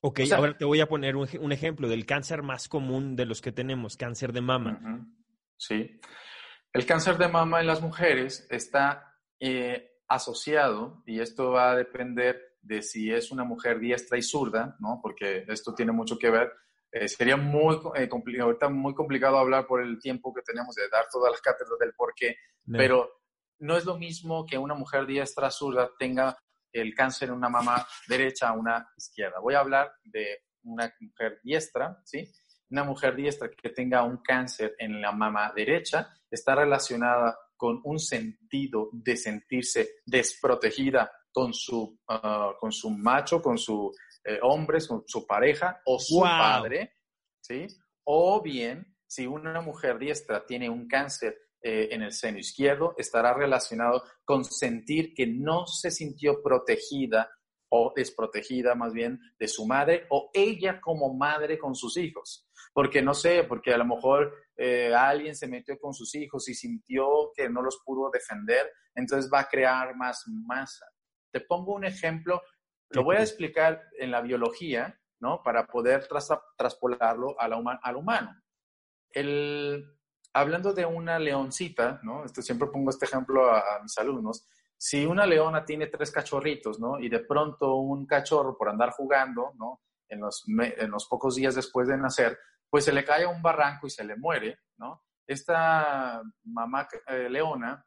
Ok, 0.01 0.21
ahora 0.37 0.57
te 0.57 0.67
voy 0.67 0.81
a 0.81 0.87
poner 0.87 1.17
un, 1.17 1.53
ejemplo 1.53 1.89
del 1.89 2.05
cáncer 2.05 2.43
más 2.43 2.69
común 2.69 3.17
de 3.17 3.25
los 3.25 3.41
que 3.41 3.53
tenemos, 3.53 3.97
cáncer 3.97 4.33
de 4.33 4.43
mama. 4.43 5.09
Sí. 5.57 5.99
El 6.73 6.85
cáncer 6.85 7.17
de 7.17 7.29
mama 7.29 7.61
en 7.61 7.67
las 7.67 7.81
mujeres 7.81 8.47
está 8.51 9.17
eh, 9.41 9.93
asociado, 10.07 11.03
y 11.07 11.21
esto 11.21 11.53
va 11.53 11.71
a 11.71 11.77
depender 11.77 12.39
de 12.61 12.83
si 12.83 13.11
es 13.11 13.31
una 13.31 13.45
mujer 13.45 13.79
diestra 13.79 14.19
y 14.19 14.23
zurda, 14.23 14.77
¿no? 14.79 15.01
Porque 15.03 15.45
esto 15.49 15.75
tiene 15.75 15.93
mucho 15.93 16.19
que 16.19 16.31
ver. 16.31 16.53
Eh, 16.97 17.09
sería 17.09 17.37
muy 17.37 17.77
eh, 17.97 18.09
complicado, 18.09 18.51
ahorita 18.51 18.69
muy 18.69 18.95
complicado 18.95 19.37
hablar 19.37 19.67
por 19.67 19.83
el 19.83 19.99
tiempo 19.99 20.33
que 20.33 20.43
tenemos 20.43 20.77
de 20.77 20.89
dar 20.89 21.07
todas 21.11 21.33
las 21.33 21.41
cátedras 21.41 21.77
del 21.81 21.93
por 21.93 22.15
qué, 22.15 22.37
pero 22.71 23.11
no 23.59 23.77
es 23.77 23.85
lo 23.85 23.99
mismo 23.99 24.47
que 24.47 24.57
una 24.57 24.75
mujer 24.75 25.05
diestra 25.05 25.51
zurda 25.51 25.91
tenga 25.99 26.39
el 26.73 26.95
cáncer 26.95 27.31
en 27.31 27.35
una 27.35 27.49
mama 27.49 27.85
derecha 28.07 28.53
o 28.53 28.61
una 28.61 28.89
izquierda. 28.97 29.41
Voy 29.41 29.55
a 29.55 29.61
hablar 29.61 29.93
de 30.05 30.45
una 30.63 30.95
mujer 31.01 31.41
diestra, 31.43 32.01
¿sí? 32.05 32.31
Una 32.71 32.85
mujer 32.85 33.17
diestra 33.17 33.51
que 33.51 33.71
tenga 33.71 34.05
un 34.05 34.19
cáncer 34.19 34.77
en 34.79 35.01
la 35.01 35.11
mama 35.11 35.53
derecha 35.53 36.15
está 36.31 36.55
relacionada 36.55 37.37
con 37.57 37.81
un 37.83 37.99
sentido 37.99 38.91
de 38.93 39.17
sentirse 39.17 39.97
desprotegida 40.07 41.11
con 41.33 41.53
su, 41.53 41.99
ah, 42.07 42.53
con 42.61 42.71
su 42.71 42.89
macho, 42.91 43.43
con 43.43 43.59
su 43.59 43.93
eh, 44.25 44.39
hombre, 44.43 44.79
con 44.87 45.05
su 45.07 45.27
pareja 45.27 45.81
o 45.85 45.99
su 45.99 46.21
padre, 46.21 46.95
¿sí? 47.41 47.67
O 48.05 48.41
bien, 48.43 48.97
si 49.07 49.27
una 49.27 49.61
mujer 49.61 49.99
diestra 49.99 50.45
tiene 50.45 50.69
un 50.69 50.89
cáncer 50.89 51.37
eh, 51.63 51.89
en 51.93 52.03
el 52.03 52.13
seno 52.13 52.39
izquierdo, 52.39 52.95
estará 52.99 53.33
relacionado 53.33 54.03
con 54.25 54.45
sentir 54.45 55.15
que 55.15 55.27
no 55.27 55.67
se 55.67 55.91
sintió 55.91 56.43
protegida 56.43 57.31
o 57.71 57.93
desprotegida 57.95 58.75
más 58.75 58.93
bien 58.93 59.19
de 59.39 59.49
su 59.49 59.67
madre 59.67 60.07
o 60.11 60.31
ella 60.33 60.81
como 60.81 61.15
madre 61.15 61.59
con 61.59 61.75
sus 61.75 61.97
hijos. 61.97 62.47
Porque 62.73 63.03
no 63.03 63.15
sé, 63.15 63.45
porque 63.45 63.73
a 63.73 63.79
lo 63.79 63.85
mejor 63.85 64.33
eh, 64.57 64.93
alguien 64.95 65.35
se 65.35 65.49
metió 65.49 65.79
con 65.79 65.95
sus 65.95 66.15
hijos 66.15 66.49
y 66.49 66.55
sintió 66.55 67.33
que 67.35 67.49
no 67.49 67.63
los 67.63 67.81
pudo 67.85 68.11
defender, 68.11 68.71
entonces 68.95 69.31
va 69.33 69.41
a 69.41 69.49
crear 69.49 69.97
más 69.97 70.23
masa. 70.27 70.87
Te 71.33 71.41
pongo 71.41 71.75
un 71.75 71.85
ejemplo, 71.85 72.43
lo 72.95 73.03
voy 73.03 73.17
a 73.17 73.23
explicar 73.23 73.83
en 73.99 74.11
la 74.11 74.21
biología, 74.21 74.99
¿no? 75.21 75.43
Para 75.43 75.67
poder 75.67 76.07
traspolarlo 76.57 77.35
al 77.39 77.97
humano. 77.97 78.41
El, 79.11 79.99
hablando 80.33 80.73
de 80.73 80.87
una 80.87 81.19
leoncita, 81.19 82.01
¿no? 82.03 82.25
Esto, 82.25 82.41
siempre 82.41 82.69
pongo 82.69 82.91
este 82.91 83.07
ejemplo 83.07 83.51
a, 83.51 83.81
mis 83.83 83.97
alumnos. 83.99 84.47
Si 84.77 85.05
una 85.07 85.27
leona 85.27 85.65
tiene 85.65 85.89
tres 85.89 86.11
cachorritos, 86.11 86.79
¿no? 86.79 86.99
Y 87.01 87.09
de 87.09 87.21
pronto 87.21 87.77
un 87.77 88.07
cachorro 88.07 88.57
por 88.57 88.69
andar 88.69 88.91
jugando, 88.91 89.53
¿no? 89.57 89.83
En 90.09 90.21
los, 90.21 90.45
en 90.49 90.91
los 90.91 91.07
pocos 91.07 91.35
días 91.35 91.55
después 91.55 91.89
de 91.89 91.97
nacer, 91.97 92.39
pues 92.71 92.85
se 92.85 92.93
le 92.93 93.05
cae 93.05 93.25
a 93.25 93.29
un 93.29 93.43
barranco 93.43 93.87
y 93.87 93.91
se 93.91 94.05
le 94.05 94.17
muere, 94.17 94.59
¿no? 94.77 95.03
Esta 95.27 96.23
mamá 96.45 96.87
eh, 97.09 97.29
leona 97.29 97.85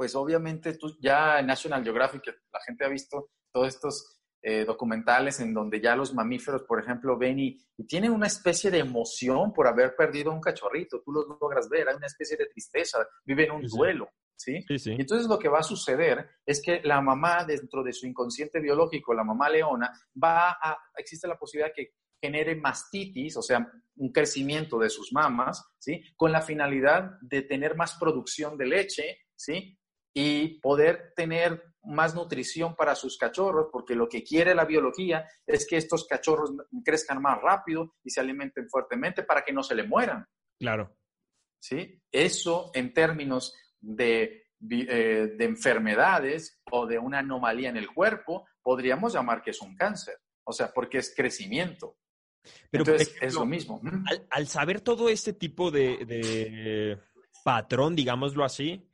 pues 0.00 0.14
obviamente 0.14 0.78
tú 0.78 0.96
ya 0.98 1.40
en 1.40 1.46
National 1.46 1.84
Geographic 1.84 2.24
la 2.50 2.60
gente 2.64 2.86
ha 2.86 2.88
visto 2.88 3.32
todos 3.52 3.68
estos 3.68 4.20
eh, 4.42 4.64
documentales 4.64 5.38
en 5.40 5.52
donde 5.52 5.80
ya 5.80 5.94
los 5.94 6.14
mamíferos, 6.14 6.62
por 6.62 6.80
ejemplo, 6.80 7.18
ven 7.18 7.38
y, 7.38 7.58
tienen 7.86 8.12
una 8.12 8.26
especie 8.26 8.70
de 8.70 8.78
emoción 8.78 9.52
por 9.52 9.66
haber 9.66 9.94
perdido 9.96 10.32
un 10.32 10.40
cachorrito, 10.40 11.02
tú 11.02 11.12
los 11.12 11.26
logras 11.26 11.68
ver, 11.68 11.88
hay 11.88 11.96
una 11.96 12.06
especie 12.06 12.36
de 12.36 12.46
tristeza, 12.46 13.06
viven 13.24 13.50
un 13.50 13.62
duelo. 13.66 14.08
¿Sí? 14.36 14.64
Sí, 14.66 14.78
sí. 14.78 14.96
Entonces 14.98 15.28
lo 15.28 15.38
que 15.38 15.50
va 15.50 15.58
a 15.58 15.62
suceder 15.62 16.26
es 16.46 16.62
que 16.62 16.80
la 16.82 17.02
mamá 17.02 17.44
dentro 17.44 17.82
de 17.82 17.92
su 17.92 18.06
inconsciente 18.06 18.58
biológico, 18.58 19.12
la 19.12 19.24
mamá 19.24 19.50
leona, 19.50 19.92
va 20.22 20.52
a, 20.52 20.78
existe 20.96 21.28
la 21.28 21.38
posibilidad 21.38 21.74
que 21.74 21.92
genere 22.22 22.56
mastitis, 22.56 23.36
o 23.36 23.42
sea, 23.42 23.70
un 23.96 24.12
crecimiento 24.12 24.78
de 24.78 24.88
sus 24.88 25.12
mamas, 25.12 25.62
¿sí? 25.78 26.02
Con 26.16 26.32
la 26.32 26.40
finalidad 26.40 27.18
de 27.20 27.42
tener 27.42 27.76
más 27.76 27.96
producción 27.98 28.56
de 28.56 28.66
leche, 28.66 29.18
¿sí? 29.36 29.78
y 30.14 30.60
poder 30.60 31.12
tener 31.14 31.69
más 31.84 32.14
nutrición 32.14 32.76
para 32.76 32.94
sus 32.94 33.16
cachorros, 33.16 33.68
porque 33.72 33.94
lo 33.94 34.08
que 34.08 34.22
quiere 34.22 34.54
la 34.54 34.64
biología 34.64 35.26
es 35.46 35.66
que 35.66 35.76
estos 35.76 36.06
cachorros 36.06 36.52
crezcan 36.84 37.22
más 37.22 37.40
rápido 37.40 37.94
y 38.04 38.10
se 38.10 38.20
alimenten 38.20 38.68
fuertemente 38.68 39.22
para 39.22 39.42
que 39.42 39.52
no 39.52 39.62
se 39.62 39.74
le 39.74 39.84
mueran. 39.84 40.26
Claro. 40.58 40.96
¿Sí? 41.58 42.02
Eso 42.10 42.70
en 42.74 42.92
términos 42.92 43.54
de, 43.80 44.48
eh, 44.70 45.34
de 45.36 45.44
enfermedades 45.44 46.60
o 46.70 46.86
de 46.86 46.98
una 46.98 47.20
anomalía 47.20 47.70
en 47.70 47.76
el 47.76 47.88
cuerpo, 47.88 48.46
podríamos 48.62 49.14
llamar 49.14 49.42
que 49.42 49.50
es 49.50 49.60
un 49.60 49.76
cáncer, 49.76 50.16
o 50.44 50.52
sea, 50.52 50.72
porque 50.72 50.98
es 50.98 51.14
crecimiento. 51.14 51.96
Pero 52.70 52.84
Entonces, 52.84 53.14
es 53.20 53.34
lo 53.34 53.44
mismo. 53.44 53.80
Al, 54.30 54.46
saber 54.46 54.80
todo 54.80 55.10
este 55.10 55.34
tipo 55.34 55.70
de, 55.70 56.04
de 56.06 56.98
patrón, 57.44 57.94
digámoslo 57.94 58.44
así, 58.44 58.89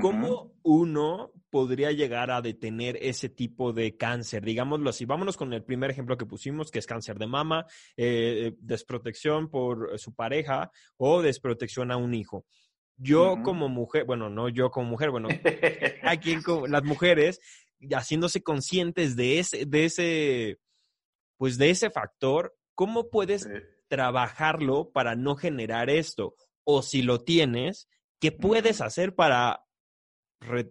¿Cómo 0.00 0.52
uno 0.64 1.30
podría 1.48 1.92
llegar 1.92 2.32
a 2.32 2.42
detener 2.42 2.98
ese 3.00 3.28
tipo 3.28 3.72
de 3.72 3.96
cáncer? 3.96 4.44
Digámoslo 4.44 4.90
así. 4.90 5.04
Vámonos 5.04 5.36
con 5.36 5.52
el 5.52 5.62
primer 5.62 5.90
ejemplo 5.90 6.16
que 6.16 6.26
pusimos, 6.26 6.72
que 6.72 6.80
es 6.80 6.86
cáncer 6.86 7.18
de 7.18 7.28
mama, 7.28 7.66
eh, 7.96 8.54
desprotección 8.58 9.48
por 9.48 9.96
su 9.98 10.12
pareja 10.12 10.72
o 10.96 11.22
desprotección 11.22 11.92
a 11.92 11.96
un 11.96 12.14
hijo. 12.14 12.44
Yo 12.96 13.42
como 13.44 13.68
mujer, 13.68 14.04
bueno, 14.04 14.28
no 14.28 14.48
yo 14.48 14.70
como 14.70 14.90
mujer, 14.90 15.10
bueno, 15.10 15.28
aquí 16.02 16.36
las 16.68 16.82
mujeres 16.82 17.40
haciéndose 17.92 18.42
conscientes 18.42 19.14
de 19.16 19.38
ese, 19.38 19.66
de 19.66 19.84
ese, 19.84 20.58
pues 21.36 21.58
de 21.58 21.70
ese 21.70 21.90
factor, 21.90 22.56
¿cómo 22.74 23.08
puedes 23.10 23.48
trabajarlo 23.88 24.90
para 24.90 25.14
no 25.14 25.36
generar 25.36 25.90
esto? 25.90 26.34
O 26.64 26.82
si 26.82 27.02
lo 27.02 27.22
tienes, 27.22 27.88
¿qué 28.18 28.32
puedes 28.32 28.80
hacer 28.80 29.14
para 29.14 29.65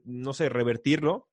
no 0.05 0.33
sé, 0.33 0.49
revertirlo? 0.49 1.29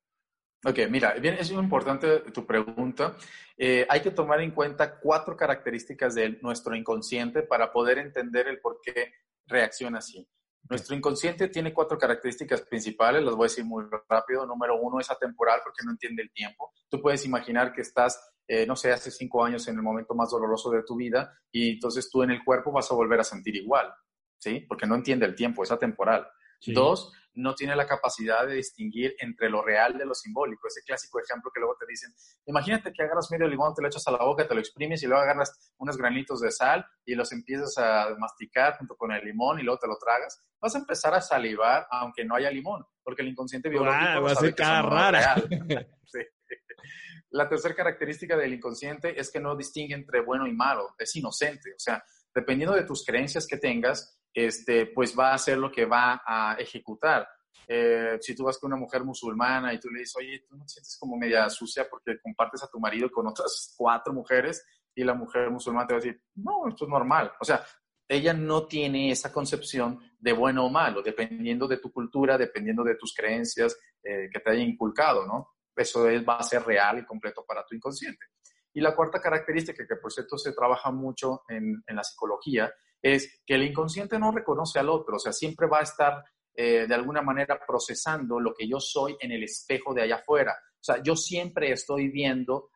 Ok, 0.64 0.78
mira, 0.88 1.14
bien, 1.14 1.34
es 1.34 1.50
importante 1.50 2.20
tu 2.32 2.46
pregunta. 2.46 3.16
Eh, 3.56 3.84
hay 3.88 4.00
que 4.00 4.12
tomar 4.12 4.40
en 4.40 4.52
cuenta 4.52 5.00
cuatro 5.00 5.36
características 5.36 6.14
de 6.14 6.38
nuestro 6.40 6.76
inconsciente 6.76 7.42
para 7.42 7.72
poder 7.72 7.98
entender 7.98 8.46
el 8.46 8.60
por 8.60 8.80
qué 8.80 9.12
reacciona 9.46 9.98
así. 9.98 10.28
Nuestro 10.68 10.94
inconsciente 10.94 11.48
tiene 11.48 11.74
cuatro 11.74 11.98
características 11.98 12.62
principales, 12.62 13.24
las 13.24 13.34
voy 13.34 13.46
a 13.46 13.48
decir 13.48 13.64
muy 13.64 13.84
rápido. 14.08 14.46
Número 14.46 14.80
uno 14.80 15.00
es 15.00 15.10
atemporal 15.10 15.60
porque 15.64 15.84
no 15.84 15.90
entiende 15.90 16.22
el 16.22 16.32
tiempo. 16.32 16.72
Tú 16.88 17.02
puedes 17.02 17.26
imaginar 17.26 17.72
que 17.72 17.82
estás, 17.82 18.34
eh, 18.46 18.64
no 18.64 18.76
sé, 18.76 18.92
hace 18.92 19.10
cinco 19.10 19.44
años 19.44 19.66
en 19.66 19.74
el 19.74 19.82
momento 19.82 20.14
más 20.14 20.30
doloroso 20.30 20.70
de 20.70 20.84
tu 20.84 20.94
vida 20.94 21.36
y 21.50 21.72
entonces 21.72 22.08
tú 22.08 22.22
en 22.22 22.30
el 22.30 22.44
cuerpo 22.44 22.70
vas 22.70 22.90
a 22.90 22.94
volver 22.94 23.18
a 23.18 23.24
sentir 23.24 23.56
igual, 23.56 23.92
¿sí? 24.38 24.60
Porque 24.68 24.86
no 24.86 24.94
entiende 24.94 25.26
el 25.26 25.34
tiempo, 25.34 25.64
es 25.64 25.72
atemporal. 25.72 26.26
Dos, 26.68 27.12
no 27.34 27.54
tiene 27.54 27.74
la 27.76 27.86
capacidad 27.86 28.46
de 28.46 28.54
distinguir 28.54 29.14
entre 29.18 29.48
lo 29.48 29.62
real 29.62 29.96
de 29.96 30.04
lo 30.04 30.14
simbólico. 30.14 30.68
Ese 30.68 30.82
clásico 30.82 31.20
ejemplo 31.20 31.50
que 31.52 31.60
luego 31.60 31.76
te 31.78 31.86
dicen, 31.86 32.12
imagínate 32.46 32.92
que 32.92 33.02
agarras 33.02 33.30
medio 33.30 33.48
limón, 33.48 33.74
te 33.74 33.82
lo 33.82 33.88
echas 33.88 34.06
a 34.06 34.12
la 34.12 34.24
boca, 34.24 34.46
te 34.46 34.54
lo 34.54 34.60
exprimes 34.60 35.02
y 35.02 35.06
luego 35.06 35.22
agarras 35.22 35.72
unos 35.78 35.96
granitos 35.96 36.40
de 36.40 36.50
sal 36.50 36.84
y 37.04 37.14
los 37.14 37.32
empiezas 37.32 37.76
a 37.78 38.14
masticar 38.18 38.76
junto 38.78 38.96
con 38.96 39.12
el 39.12 39.24
limón 39.24 39.58
y 39.60 39.62
luego 39.62 39.78
te 39.78 39.88
lo 39.88 39.96
tragas. 39.98 40.42
Vas 40.60 40.74
a 40.74 40.78
empezar 40.78 41.14
a 41.14 41.20
salivar 41.20 41.86
aunque 41.90 42.24
no 42.24 42.34
haya 42.34 42.50
limón, 42.50 42.84
porque 43.02 43.22
el 43.22 43.28
inconsciente 43.28 43.68
biológico 43.68 44.22
va 44.22 44.32
a 44.32 44.34
ser 44.36 44.54
cara 44.54 44.82
rara. 44.82 45.34
La 47.32 47.48
tercera 47.48 47.74
característica 47.74 48.36
del 48.36 48.52
inconsciente 48.52 49.18
es 49.18 49.30
que 49.30 49.40
no 49.40 49.56
distingue 49.56 49.94
entre 49.94 50.20
bueno 50.20 50.46
y 50.46 50.52
malo, 50.52 50.94
es 50.98 51.16
inocente. 51.16 51.70
O 51.74 51.78
sea, 51.78 52.04
dependiendo 52.34 52.76
de 52.76 52.84
tus 52.84 53.04
creencias 53.06 53.46
que 53.46 53.56
tengas, 53.56 54.21
este, 54.32 54.86
pues 54.86 55.18
va 55.18 55.30
a 55.30 55.34
hacer 55.34 55.58
lo 55.58 55.70
que 55.70 55.84
va 55.84 56.22
a 56.26 56.56
ejecutar. 56.58 57.28
Eh, 57.68 58.18
si 58.20 58.34
tú 58.34 58.44
vas 58.44 58.58
con 58.58 58.72
una 58.72 58.80
mujer 58.80 59.04
musulmana 59.04 59.72
y 59.72 59.78
tú 59.78 59.88
le 59.88 60.00
dices, 60.00 60.16
oye, 60.16 60.44
tú 60.48 60.56
no 60.56 60.64
te 60.64 60.72
sientes 60.74 60.96
como 60.98 61.16
media 61.16 61.48
sucia 61.48 61.88
porque 61.88 62.20
compartes 62.20 62.62
a 62.62 62.68
tu 62.68 62.80
marido 62.80 63.10
con 63.10 63.26
otras 63.26 63.74
cuatro 63.76 64.12
mujeres 64.12 64.64
y 64.94 65.04
la 65.04 65.14
mujer 65.14 65.50
musulmana 65.50 65.86
te 65.86 65.94
va 65.94 65.98
a 65.98 66.02
decir, 66.02 66.22
no, 66.34 66.68
esto 66.68 66.84
es 66.84 66.90
normal. 66.90 67.32
O 67.40 67.44
sea, 67.44 67.64
ella 68.08 68.34
no 68.34 68.66
tiene 68.66 69.10
esa 69.10 69.32
concepción 69.32 70.00
de 70.18 70.32
bueno 70.32 70.66
o 70.66 70.70
malo, 70.70 71.02
dependiendo 71.02 71.66
de 71.66 71.78
tu 71.78 71.90
cultura, 71.90 72.36
dependiendo 72.36 72.84
de 72.84 72.96
tus 72.96 73.14
creencias 73.14 73.78
eh, 74.02 74.28
que 74.30 74.40
te 74.40 74.50
haya 74.50 74.62
inculcado, 74.62 75.26
¿no? 75.26 75.54
Eso 75.74 76.04
va 76.28 76.36
a 76.36 76.42
ser 76.42 76.62
real 76.64 76.98
y 76.98 77.06
completo 77.06 77.44
para 77.46 77.64
tu 77.64 77.74
inconsciente. 77.74 78.26
Y 78.74 78.80
la 78.80 78.94
cuarta 78.94 79.20
característica, 79.20 79.86
que 79.86 79.96
por 79.96 80.12
cierto 80.12 80.36
se 80.36 80.52
trabaja 80.52 80.90
mucho 80.90 81.42
en, 81.48 81.82
la 81.86 82.04
psicología, 82.04 82.72
es 83.02 83.42
que 83.44 83.54
el 83.54 83.64
inconsciente 83.64 84.18
no 84.18 84.30
reconoce 84.30 84.78
al 84.78 84.88
otro, 84.88 85.16
o 85.16 85.18
sea, 85.18 85.32
siempre 85.32 85.66
va 85.66 85.80
a 85.80 85.82
estar 85.82 86.24
eh, 86.54 86.86
de 86.86 86.94
alguna 86.94 87.22
manera 87.22 87.60
procesando 87.66 88.38
lo 88.38 88.54
que 88.54 88.68
yo 88.68 88.78
soy 88.78 89.16
en 89.20 89.32
el 89.32 89.42
espejo 89.42 89.92
de 89.92 90.02
allá 90.02 90.16
afuera. 90.16 90.52
O 90.52 90.84
sea, 90.84 91.02
yo 91.02 91.16
siempre 91.16 91.72
estoy 91.72 92.08
viendo 92.08 92.70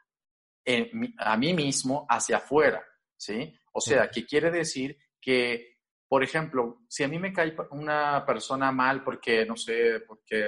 a 1.19 1.37
mí 1.37 1.55
mismo 1.55 2.07
hacia 2.09 2.39
afuera, 2.39 2.85
¿sí? 3.17 3.55
O 3.73 3.81
sea, 3.81 4.11
¿qué 4.11 4.27
quiere 4.27 4.51
decir 4.51 4.97
que, 5.21 5.77
por 6.09 6.25
ejemplo, 6.25 6.81
si 6.89 7.05
a 7.05 7.09
mí 7.09 7.19
me 7.19 7.33
cae 7.33 7.55
una 7.71 8.25
persona 8.27 8.73
mal 8.73 9.05
porque, 9.05 9.45
no 9.47 9.57
sé, 9.57 10.01
porque 10.07 10.45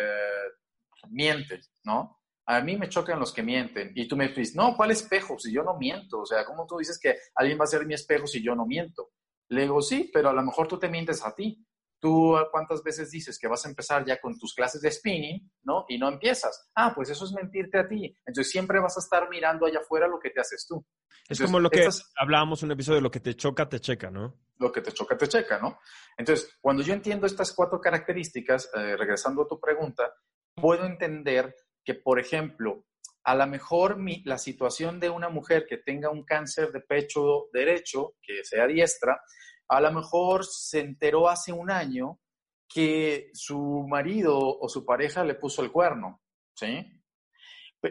miente, 1.11 1.61
¿no? 1.85 2.21
A 2.47 2.61
mí 2.63 2.77
me 2.77 2.89
chocan 2.89 3.21
los 3.21 3.33
que 3.33 3.43
mienten. 3.43 3.93
Y 3.95 4.09
tú 4.09 4.17
me 4.17 4.29
dices, 4.29 4.57
no, 4.57 4.75
¿cuál 4.75 4.91
espejo? 4.91 5.39
Si 5.39 5.53
yo 5.53 5.63
no 5.63 5.77
miento. 5.77 6.21
O 6.21 6.27
sea, 6.27 6.45
¿cómo 6.47 6.67
tú 6.67 6.79
dices 6.79 6.99
que 6.99 7.17
alguien 7.35 7.59
va 7.61 7.65
a 7.65 7.69
ser 7.69 7.85
mi 7.87 7.95
espejo 7.95 8.27
si 8.27 8.43
yo 8.43 8.55
no 8.55 8.65
miento? 8.65 9.11
Le 9.49 9.63
digo, 9.63 9.81
sí, 9.81 10.11
pero 10.13 10.29
a 10.29 10.33
lo 10.33 10.43
mejor 10.43 10.69
tú 10.69 10.79
te 10.79 10.89
mientes 10.89 11.25
a 11.25 11.35
ti. 11.35 11.65
Tú 12.01 12.37
cuántas 12.53 12.83
veces 12.85 13.11
dices 13.11 13.39
que 13.41 13.49
vas 13.49 13.67
a 13.67 13.69
empezar 13.69 14.05
ya 14.05 14.21
con 14.21 14.39
tus 14.39 14.55
clases 14.55 14.81
de 14.81 14.91
spinning, 14.91 15.51
¿no? 15.65 15.85
Y 15.89 15.99
no 15.99 16.09
empiezas. 16.09 16.71
Ah, 16.77 16.93
pues 16.95 17.11
eso 17.11 17.25
es 17.25 17.33
mentirte 17.33 17.79
a 17.79 17.89
ti. 17.89 18.17
Entonces 18.25 18.53
siempre 18.53 18.79
vas 18.79 18.97
a 18.97 19.01
estar 19.01 19.29
mirando 19.29 19.67
allá 19.67 19.81
afuera 19.81 20.07
lo 20.07 20.21
que 20.21 20.31
te 20.31 20.41
haces 20.41 20.65
tú. 20.69 20.87
es 21.29 21.41
como 21.41 21.59
lo 21.59 21.71
que 21.71 21.89
hablábamos 22.17 22.63
en 22.63 22.69
un 22.69 22.73
episodio, 22.73 23.01
lo 23.01 23.11
que 23.11 23.19
te 23.19 23.35
choca, 23.35 23.69
te 23.69 23.81
checa, 23.81 24.11
¿no? 24.13 24.39
Lo 24.59 24.71
que 24.71 24.81
te 24.81 24.93
choca, 24.93 25.17
te 25.19 25.27
checa, 25.27 25.59
¿no? 25.59 25.81
Entonces, 26.17 26.57
cuando 26.61 26.85
yo 26.85 26.93
entiendo 26.93 27.27
estas 27.27 27.53
cuatro 27.53 27.81
características, 27.81 28.71
eh, 28.75 28.97
regresando 28.97 29.43
a 29.43 29.49
tu 29.49 29.59
pregunta, 29.59 30.15
puedo 30.55 30.85
entender 30.85 31.55
que, 31.85 31.95
por 31.95 32.21
ejemplo, 32.21 32.85
a 33.29 33.35
lo 33.35 33.47
mejor 33.47 33.99
la 34.25 34.39
situación 34.39 34.99
de 34.99 35.11
una 35.11 35.29
mujer 35.29 35.67
que 35.69 35.77
tenga 35.77 36.09
un 36.09 36.25
cáncer 36.25 36.73
de 36.73 36.81
pecho 36.81 37.49
derecho, 37.53 38.15
que 38.23 38.43
sea 38.43 38.67
diestra, 38.67 39.21
a 39.69 39.83
lo 39.83 39.93
mejor 39.93 40.47
se 40.47 40.81
enteró 40.81 41.29
hace 41.29 41.53
un 41.53 41.71
año 41.71 42.21
que 42.67 43.29
su 43.35 43.85
marido 43.87 44.39
o 44.39 44.67
su 44.71 44.83
pareja 44.83 45.25
le 45.25 45.35
puso 45.35 45.61
el 45.63 45.71
cuerno, 45.71 46.23
¿sí? 46.55 46.91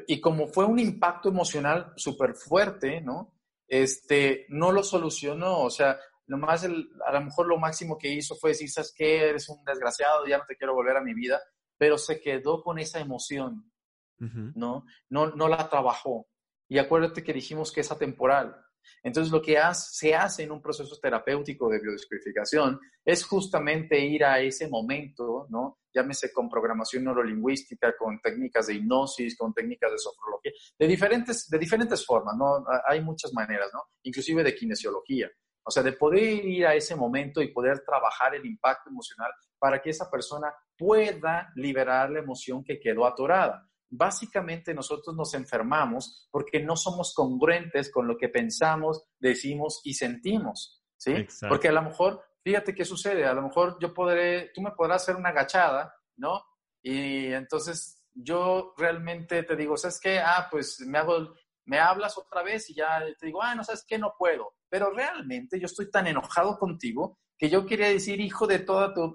Y 0.07 0.19
como 0.19 0.47
fue 0.47 0.65
un 0.65 0.79
impacto 0.79 1.29
emocional 1.29 1.93
súper 1.97 2.33
fuerte, 2.33 2.99
¿no? 3.01 3.35
Este, 3.67 4.47
no 4.49 4.71
lo 4.71 4.81
solucionó, 4.81 5.59
o 5.59 5.69
sea, 5.69 5.99
nomás 6.25 6.63
a 6.63 7.11
lo 7.11 7.21
mejor 7.21 7.45
lo 7.45 7.59
máximo 7.59 7.95
que 7.95 8.11
hizo 8.11 8.35
fue 8.37 8.51
decir, 8.51 8.71
¿sabes 8.71 8.91
qué? 8.97 9.29
Eres 9.29 9.47
un 9.49 9.63
desgraciado, 9.63 10.25
ya 10.25 10.39
no 10.39 10.45
te 10.47 10.55
quiero 10.55 10.73
volver 10.73 10.97
a 10.97 11.03
mi 11.03 11.13
vida, 11.13 11.39
pero 11.77 11.99
se 11.99 12.19
quedó 12.19 12.63
con 12.63 12.79
esa 12.79 12.99
emoción, 12.99 13.71
¿no? 14.19 14.85
¿no? 15.09 15.35
No 15.35 15.47
la 15.47 15.69
trabajó. 15.69 16.27
Y 16.69 16.77
acuérdate 16.79 17.23
que 17.23 17.33
dijimos 17.33 17.71
que 17.71 17.81
es 17.81 17.91
atemporal. 17.91 18.55
Entonces, 19.03 19.31
lo 19.31 19.41
que 19.41 19.57
se 19.73 20.15
hace 20.15 20.43
en 20.43 20.51
un 20.51 20.61
proceso 20.61 20.97
terapéutico 21.01 21.69
de 21.69 21.79
biodescodificación 21.79 22.79
es 23.03 23.25
justamente 23.25 23.99
ir 23.99 24.23
a 24.23 24.39
ese 24.39 24.67
momento, 24.67 25.47
¿no? 25.49 25.79
Llámese 25.93 26.31
con 26.31 26.49
programación 26.49 27.03
neurolingüística, 27.03 27.95
con 27.97 28.19
técnicas 28.19 28.67
de 28.67 28.75
hipnosis, 28.75 29.37
con 29.37 29.53
técnicas 29.53 29.91
de 29.91 29.97
sofrología, 29.97 30.51
de 30.77 30.87
diferentes, 30.87 31.49
de 31.49 31.57
diferentes 31.57 32.05
formas, 32.05 32.35
¿no? 32.37 32.65
Hay 32.85 33.01
muchas 33.01 33.33
maneras, 33.33 33.69
¿no? 33.73 33.81
Inclusive 34.03 34.43
de 34.43 34.55
kinesiología. 34.55 35.29
O 35.63 35.71
sea, 35.71 35.83
de 35.83 35.93
poder 35.93 36.45
ir 36.45 36.65
a 36.65 36.75
ese 36.75 36.95
momento 36.95 37.41
y 37.41 37.51
poder 37.51 37.81
trabajar 37.85 38.35
el 38.35 38.45
impacto 38.45 38.89
emocional 38.89 39.31
para 39.59 39.81
que 39.81 39.89
esa 39.89 40.09
persona 40.09 40.53
pueda 40.77 41.51
liberar 41.55 42.09
la 42.09 42.19
emoción 42.19 42.63
que 42.63 42.79
quedó 42.79 43.05
atorada 43.05 43.67
básicamente 43.89 44.73
nosotros 44.73 45.15
nos 45.15 45.33
enfermamos 45.33 46.27
porque 46.31 46.61
no 46.61 46.75
somos 46.75 47.13
congruentes 47.13 47.91
con 47.91 48.07
lo 48.07 48.17
que 48.17 48.29
pensamos, 48.29 49.03
decimos 49.19 49.81
y 49.83 49.93
sentimos, 49.93 50.83
¿sí? 50.97 51.25
Porque 51.47 51.69
a 51.69 51.71
lo 51.71 51.81
mejor, 51.81 52.21
fíjate 52.43 52.75
qué 52.75 52.85
sucede, 52.85 53.25
a 53.25 53.33
lo 53.33 53.41
mejor 53.41 53.77
yo 53.79 53.93
podré, 53.93 54.51
tú 54.53 54.61
me 54.61 54.71
podrás 54.71 55.03
hacer 55.03 55.15
una 55.15 55.29
agachada, 55.29 55.93
¿no? 56.17 56.43
Y 56.81 57.33
entonces 57.33 58.03
yo 58.13 58.73
realmente 58.77 59.43
te 59.43 59.55
digo, 59.55 59.77
¿sabes 59.77 59.99
qué? 60.01 60.19
Ah, 60.19 60.47
pues 60.49 60.79
me 60.81 60.97
hago, 60.97 61.33
me 61.65 61.79
hablas 61.79 62.17
otra 62.17 62.43
vez 62.43 62.69
y 62.69 62.75
ya 62.75 63.03
te 63.19 63.25
digo, 63.25 63.41
ah, 63.41 63.55
no 63.55 63.63
sabes 63.63 63.85
qué, 63.87 63.97
no 63.97 64.15
puedo. 64.17 64.55
Pero 64.69 64.91
realmente 64.91 65.59
yo 65.59 65.65
estoy 65.65 65.89
tan 65.89 66.07
enojado 66.07 66.57
contigo 66.57 67.19
que 67.37 67.49
yo 67.49 67.65
quería 67.65 67.89
decir, 67.89 68.19
hijo 68.19 68.47
de 68.47 68.59
toda 68.59 68.93
tu, 68.93 69.13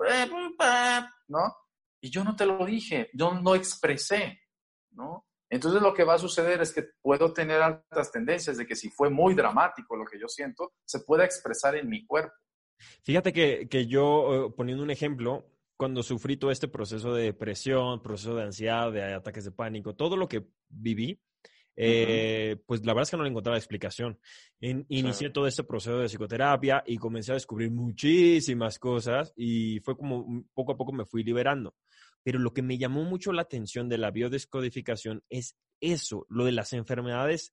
¿no? 1.28 1.56
Y 2.00 2.10
yo 2.10 2.24
no 2.24 2.36
te 2.36 2.46
lo 2.46 2.64
dije, 2.64 3.10
yo 3.14 3.34
no 3.34 3.54
expresé. 3.54 4.41
¿No? 4.92 5.26
Entonces 5.50 5.82
lo 5.82 5.92
que 5.92 6.04
va 6.04 6.14
a 6.14 6.18
suceder 6.18 6.62
es 6.62 6.72
que 6.72 6.84
puedo 7.02 7.32
tener 7.32 7.60
altas 7.60 8.10
tendencias 8.10 8.56
de 8.56 8.66
que 8.66 8.74
si 8.74 8.88
fue 8.88 9.10
muy 9.10 9.34
dramático 9.34 9.96
lo 9.96 10.06
que 10.06 10.18
yo 10.18 10.28
siento, 10.28 10.72
se 10.84 11.00
pueda 11.00 11.24
expresar 11.24 11.76
en 11.76 11.88
mi 11.88 12.06
cuerpo. 12.06 12.32
Fíjate 13.02 13.32
que, 13.32 13.68
que 13.68 13.86
yo, 13.86 14.46
eh, 14.46 14.54
poniendo 14.56 14.82
un 14.82 14.90
ejemplo, 14.90 15.46
cuando 15.76 16.02
sufrí 16.02 16.36
todo 16.36 16.50
este 16.50 16.68
proceso 16.68 17.14
de 17.14 17.24
depresión, 17.24 18.02
proceso 18.02 18.34
de 18.34 18.44
ansiedad, 18.44 18.90
de 18.92 19.14
ataques 19.14 19.44
de 19.44 19.52
pánico, 19.52 19.94
todo 19.94 20.16
lo 20.16 20.28
que 20.28 20.46
viví, 20.68 21.20
eh, 21.74 22.56
pues 22.66 22.84
la 22.84 22.92
verdad 22.92 23.02
es 23.02 23.10
que 23.10 23.16
no 23.16 23.22
le 23.22 23.30
encontraba 23.30 23.56
explicación. 23.56 24.18
inicié 24.60 25.30
todo 25.30 25.46
este 25.46 25.64
proceso 25.64 25.98
de 25.98 26.08
psicoterapia 26.08 26.82
y 26.86 26.98
comencé 26.98 27.32
a 27.32 27.34
descubrir 27.34 27.70
muchísimas 27.70 28.78
cosas 28.78 29.32
y 29.36 29.80
fue 29.80 29.96
como 29.96 30.44
poco 30.54 30.72
a 30.72 30.76
poco 30.76 30.92
me 30.92 31.04
fui 31.04 31.22
liberando. 31.24 31.74
Pero 32.22 32.38
lo 32.38 32.52
que 32.52 32.62
me 32.62 32.78
llamó 32.78 33.04
mucho 33.04 33.32
la 33.32 33.42
atención 33.42 33.88
de 33.88 33.98
la 33.98 34.10
biodescodificación 34.10 35.22
es 35.28 35.56
eso, 35.80 36.26
lo 36.28 36.44
de 36.44 36.52
las 36.52 36.72
enfermedades 36.72 37.52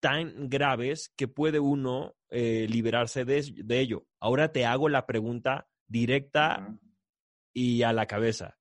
tan 0.00 0.48
graves 0.48 1.12
que 1.16 1.26
puede 1.26 1.58
uno 1.58 2.14
eh, 2.28 2.66
liberarse 2.68 3.24
de, 3.24 3.80
ello. 3.80 4.06
Ahora 4.20 4.52
te 4.52 4.66
hago 4.66 4.88
la 4.88 5.06
pregunta 5.06 5.68
directa 5.86 6.78
y 7.54 7.82
a 7.82 7.92
la 7.92 8.06
cabeza. 8.06 8.58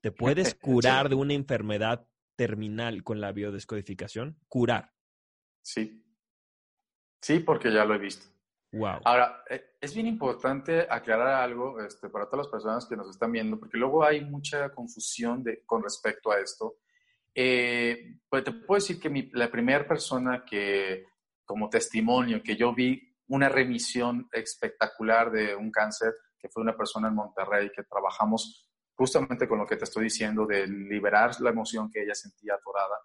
¿Te 0.00 0.10
puedes 0.10 0.54
curar 0.60 1.08
de 1.08 1.16
una 1.16 1.34
enfermedad 1.34 2.08
terminal 2.36 3.02
con 3.02 3.20
la 3.20 3.32
biodescodificación? 3.32 4.38
Curar. 4.48 4.92
Sí. 5.62 6.04
Sí, 7.20 7.40
porque 7.40 7.72
ya 7.72 7.84
lo 7.84 7.94
he 7.94 7.98
visto. 7.98 8.26
Wow. 8.72 9.00
Ahora, 9.04 9.44
eh, 9.48 9.76
es 9.80 9.94
bien 9.94 10.06
importante 10.06 10.86
aclarar 10.88 11.42
algo 11.42 11.80
este, 11.80 12.10
para 12.10 12.26
todas 12.26 12.46
las 12.46 12.52
personas 12.52 12.86
que 12.86 12.96
nos 12.96 13.08
están 13.08 13.32
viendo, 13.32 13.58
porque 13.58 13.78
luego 13.78 14.04
hay 14.04 14.24
mucha 14.24 14.70
confusión 14.70 15.42
de, 15.42 15.64
con 15.64 15.82
respecto 15.82 16.30
a 16.30 16.38
esto. 16.38 16.76
Eh, 17.34 18.16
pues 18.28 18.44
te 18.44 18.52
puedo 18.52 18.80
decir 18.80 19.00
que 19.00 19.30
la 19.32 19.50
primera 19.50 19.86
persona 19.86 20.44
que, 20.44 21.06
como 21.44 21.70
testimonio, 21.70 22.42
que 22.42 22.56
yo 22.56 22.74
vi 22.74 23.16
una 23.28 23.48
remisión 23.48 24.28
espectacular 24.32 25.30
de 25.30 25.54
un 25.54 25.70
cáncer, 25.70 26.12
que 26.38 26.48
fue 26.48 26.62
una 26.62 26.76
persona 26.76 27.08
en 27.08 27.14
Monterrey, 27.14 27.70
que 27.74 27.84
trabajamos 27.84 28.68
justamente 28.94 29.46
con 29.46 29.58
lo 29.58 29.66
que 29.66 29.76
te 29.76 29.84
estoy 29.84 30.04
diciendo, 30.04 30.44
de 30.46 30.66
liberar 30.66 31.40
la 31.40 31.50
emoción 31.50 31.90
que 31.90 32.02
ella 32.02 32.14
sentía 32.14 32.54
atorada, 32.54 32.98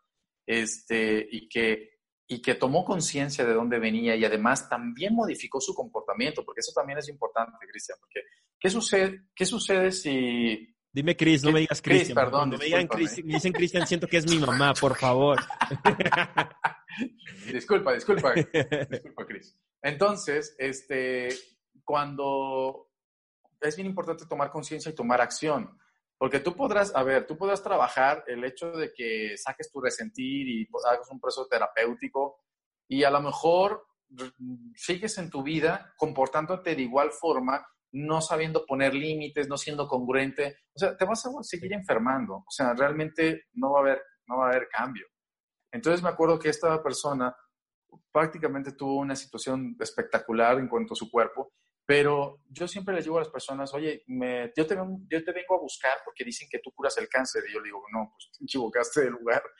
este, 0.45 1.27
y 1.31 1.47
que 1.47 1.92
y 2.27 2.41
que 2.41 2.55
tomó 2.55 2.85
conciencia 2.85 3.45
de 3.45 3.53
dónde 3.53 3.79
venía 3.79 4.15
y 4.15 4.25
además 4.25 4.69
también 4.69 5.13
modificó 5.13 5.59
su 5.59 5.73
comportamiento, 5.73 6.43
porque 6.45 6.61
eso 6.61 6.71
también 6.73 6.99
es 6.99 7.09
importante, 7.09 7.65
Cristian, 7.69 7.97
porque 7.99 8.21
¿qué 8.59 8.69
sucede, 8.69 9.25
qué 9.35 9.45
sucede 9.45 9.91
si... 9.91 10.69
Dime 10.91 11.17
Cris, 11.17 11.43
no 11.43 11.51
me 11.51 11.61
digas 11.61 11.81
Cristian. 11.81 12.15
Perdón, 12.15 12.49
me, 12.49 12.57
digan 12.57 12.87
me 12.93 13.33
dicen 13.33 13.51
Cristian, 13.51 13.87
siento 13.87 14.07
que 14.07 14.17
es 14.17 14.29
mi 14.29 14.37
mamá, 14.37 14.73
por 14.75 14.95
favor. 14.95 15.39
disculpa, 17.51 17.93
disculpa, 17.93 18.33
disculpa, 18.89 19.25
Cris. 19.25 19.57
Entonces, 19.81 20.55
este, 20.59 21.29
cuando 21.83 22.91
es 23.59 23.75
bien 23.75 23.87
importante 23.87 24.25
tomar 24.25 24.51
conciencia 24.51 24.91
y 24.91 24.95
tomar 24.95 25.21
acción. 25.21 25.77
Porque 26.23 26.39
tú 26.39 26.55
podrás, 26.55 26.95
a 26.95 27.03
ver, 27.03 27.27
tú 27.27 27.37
podrás 27.37 27.61
trabajar 27.61 28.23
el 28.27 28.45
hecho 28.45 28.71
de 28.71 28.93
que 28.93 29.35
saques 29.35 29.69
tu 29.69 29.81
resentir 29.81 30.47
y 30.47 30.65
hagas 30.89 31.11
un 31.11 31.19
proceso 31.19 31.47
terapéutico 31.47 32.45
y 32.87 33.03
a 33.03 33.11
lo 33.11 33.21
mejor 33.21 33.85
sigues 34.73 35.17
en 35.17 35.29
tu 35.29 35.43
vida 35.43 35.93
comportándote 35.97 36.75
de 36.75 36.81
igual 36.81 37.11
forma, 37.11 37.67
no 37.91 38.21
sabiendo 38.21 38.65
poner 38.65 38.93
límites, 38.93 39.49
no 39.49 39.57
siendo 39.57 39.85
congruente. 39.85 40.59
O 40.73 40.79
sea, 40.79 40.95
te 40.95 41.03
vas 41.03 41.25
a 41.25 41.29
seguir 41.41 41.73
enfermando. 41.73 42.35
O 42.35 42.51
sea, 42.51 42.73
realmente 42.73 43.47
no 43.55 43.73
va 43.73 43.79
a 43.79 43.81
haber, 43.81 44.01
no 44.25 44.37
va 44.37 44.45
a 44.45 44.49
haber 44.51 44.69
cambio. 44.69 45.05
Entonces 45.73 46.01
me 46.01 46.07
acuerdo 46.07 46.39
que 46.39 46.47
esta 46.47 46.81
persona 46.81 47.35
prácticamente 48.13 48.71
tuvo 48.71 48.95
una 48.95 49.17
situación 49.17 49.75
espectacular 49.77 50.57
en 50.57 50.69
cuanto 50.69 50.93
a 50.93 50.95
su 50.95 51.11
cuerpo 51.11 51.51
pero 51.85 52.41
yo 52.49 52.67
siempre 52.67 52.95
les 52.95 53.03
digo 53.03 53.17
a 53.17 53.21
las 53.21 53.29
personas, 53.29 53.73
oye, 53.73 54.03
me, 54.07 54.51
yo, 54.55 54.65
te, 54.65 54.75
yo 54.75 55.23
te 55.23 55.31
vengo 55.31 55.55
a 55.55 55.61
buscar 55.61 55.97
porque 56.05 56.23
dicen 56.23 56.47
que 56.49 56.59
tú 56.59 56.71
curas 56.71 56.97
el 56.97 57.09
cáncer. 57.09 57.43
Y 57.47 57.53
yo 57.53 57.59
le 57.59 57.65
digo, 57.65 57.83
no, 57.91 58.13
pues 58.13 58.31
te 58.37 58.45
equivocaste 58.45 59.01
de 59.01 59.09
lugar. 59.09 59.43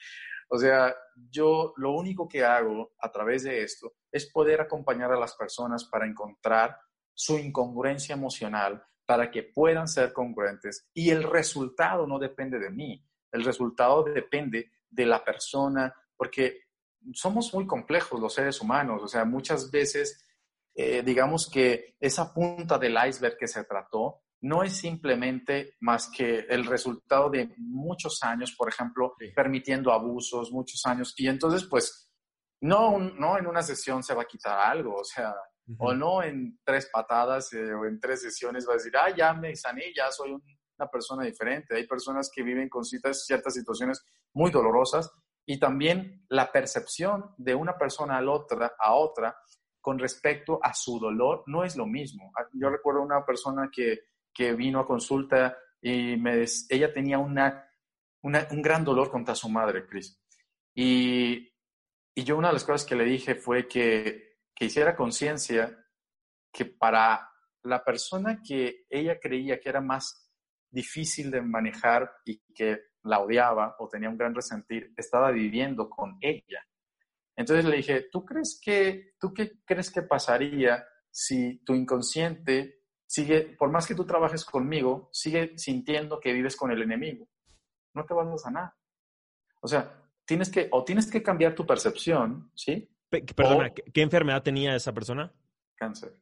O 0.50 0.58
sea, 0.58 0.94
yo 1.30 1.72
lo 1.78 1.92
único 1.92 2.28
que 2.28 2.44
hago 2.44 2.92
a 3.00 3.10
través 3.10 3.44
de 3.44 3.62
esto 3.62 3.94
es 4.12 4.30
poder 4.30 4.60
acompañar 4.60 5.10
a 5.10 5.18
las 5.18 5.34
personas 5.34 5.84
para 5.86 6.06
encontrar 6.06 6.78
su 7.14 7.38
incongruencia 7.38 8.14
emocional 8.14 8.84
para 9.06 9.30
que 9.30 9.42
puedan 9.42 9.88
ser 9.88 10.12
congruentes 10.12 10.88
y 10.94 11.10
el 11.10 11.22
resultado 11.22 12.06
no 12.06 12.18
depende 12.18 12.58
de 12.58 12.70
mí, 12.70 13.04
el 13.32 13.44
resultado 13.44 14.04
depende 14.04 14.70
de 14.90 15.06
la 15.06 15.24
persona, 15.24 15.94
porque 16.16 16.62
somos 17.12 17.52
muy 17.52 17.66
complejos 17.66 18.20
los 18.20 18.34
seres 18.34 18.60
humanos, 18.60 19.02
o 19.02 19.08
sea, 19.08 19.24
muchas 19.24 19.70
veces, 19.70 20.24
eh, 20.74 21.02
digamos 21.02 21.48
que 21.50 21.94
esa 22.00 22.32
punta 22.32 22.78
del 22.78 22.96
iceberg 23.06 23.36
que 23.38 23.48
se 23.48 23.64
trató 23.64 24.22
no 24.40 24.62
es 24.62 24.76
simplemente 24.76 25.76
más 25.80 26.10
que 26.14 26.40
el 26.40 26.66
resultado 26.66 27.30
de 27.30 27.54
muchos 27.56 28.18
años, 28.22 28.54
por 28.56 28.68
ejemplo, 28.68 29.14
permitiendo 29.34 29.90
abusos, 29.90 30.52
muchos 30.52 30.82
años, 30.84 31.14
y 31.16 31.28
entonces, 31.28 31.64
pues, 31.64 32.10
no, 32.60 32.98
no 32.98 33.38
en 33.38 33.46
una 33.46 33.62
sesión 33.62 34.02
se 34.02 34.14
va 34.14 34.22
a 34.22 34.26
quitar 34.26 34.58
algo, 34.58 34.96
o 34.96 35.04
sea, 35.04 35.34
o 35.78 35.94
no 35.94 36.22
en 36.22 36.58
tres 36.64 36.90
patadas 36.92 37.52
eh, 37.52 37.72
o 37.72 37.86
en 37.86 37.98
tres 37.98 38.22
sesiones 38.22 38.66
va 38.68 38.72
a 38.72 38.76
decir, 38.76 38.92
ah, 38.96 39.14
ya 39.16 39.32
me 39.32 39.56
sané, 39.56 39.92
ya 39.96 40.10
soy 40.10 40.32
una 40.32 40.90
persona 40.90 41.24
diferente. 41.24 41.76
Hay 41.76 41.86
personas 41.86 42.30
que 42.34 42.42
viven 42.42 42.68
con 42.68 42.84
ciertas, 42.84 43.24
ciertas 43.24 43.54
situaciones 43.54 44.04
muy 44.34 44.50
dolorosas 44.50 45.10
y 45.46 45.58
también 45.58 46.24
la 46.28 46.52
percepción 46.52 47.34
de 47.38 47.54
una 47.54 47.78
persona 47.78 48.18
a 48.18 48.30
otra, 48.30 48.74
a 48.78 48.94
otra 48.94 49.36
con 49.84 49.98
respecto 49.98 50.58
a 50.62 50.72
su 50.72 50.98
dolor 50.98 51.44
no 51.46 51.62
es 51.62 51.76
lo 51.76 51.84
mismo. 51.84 52.32
Ah, 52.38 52.48
yo 52.54 52.70
recuerdo 52.70 53.02
una 53.02 53.24
persona 53.24 53.68
que, 53.70 54.04
que 54.32 54.54
vino 54.54 54.80
a 54.80 54.86
consulta 54.86 55.58
y 55.82 56.14
ella 56.70 56.90
tenía 56.90 57.18
una, 57.18 57.68
un 58.22 58.62
gran 58.62 58.82
dolor 58.82 59.10
contra 59.10 59.34
su 59.34 59.50
madre, 59.50 59.86
Cris. 59.86 60.18
Y, 60.74 61.52
y 62.14 62.24
yo 62.24 62.38
una 62.38 62.48
de 62.48 62.54
las 62.54 62.64
cosas 62.64 62.86
que 62.86 62.96
le 62.96 63.04
dije 63.04 63.34
fue 63.34 63.68
que 63.68 64.24
que 64.54 64.66
hiciera 64.66 64.94
conciencia 64.94 65.84
que 66.52 66.64
para 66.64 67.28
la 67.62 67.82
persona 67.82 68.40
que 68.46 68.84
ella 68.88 69.18
creía 69.18 69.58
que 69.58 69.68
era 69.68 69.80
más 69.80 70.30
difícil 70.70 71.30
de 71.30 71.42
manejar 71.42 72.10
y 72.24 72.40
que 72.54 72.78
la 73.02 73.20
odiaba 73.20 73.76
o 73.78 73.88
tenía 73.88 74.08
un 74.08 74.16
gran 74.16 74.34
resentir, 74.34 74.92
estaba 74.96 75.30
viviendo 75.30 75.90
con 75.90 76.16
ella. 76.20 76.64
Entonces 77.36 77.64
le 77.64 77.76
dije, 77.76 78.08
¿tú 78.12 78.24
crees 78.24 78.60
que, 78.62 79.14
tú 79.18 79.32
qué 79.34 79.60
crees 79.64 79.90
que 79.90 80.02
pasaría 80.02 80.84
si 81.10 81.58
tu 81.64 81.74
inconsciente 81.74 82.82
sigue, 83.06 83.56
por 83.58 83.70
más 83.70 83.86
que 83.86 83.94
tú 83.94 84.04
trabajes 84.04 84.44
conmigo, 84.44 85.08
sigue 85.12 85.56
sintiendo 85.56 86.20
que 86.20 86.32
vives 86.32 86.56
con 86.56 86.70
el 86.70 86.82
enemigo? 86.82 87.28
No 87.94 88.04
te 88.04 88.14
vas 88.14 88.28
a 88.28 88.38
sanar. 88.38 88.72
O 89.60 89.68
sea, 89.68 90.02
tienes 90.24 90.50
que, 90.50 90.68
o 90.70 90.84
tienes 90.84 91.10
que 91.10 91.22
cambiar 91.22 91.54
tu 91.54 91.66
percepción, 91.66 92.50
¿sí? 92.54 92.88
Perdona, 93.08 93.70
¿qué 93.70 94.02
enfermedad 94.02 94.42
tenía 94.42 94.74
esa 94.74 94.92
persona? 94.92 95.32
Cáncer. 95.76 96.12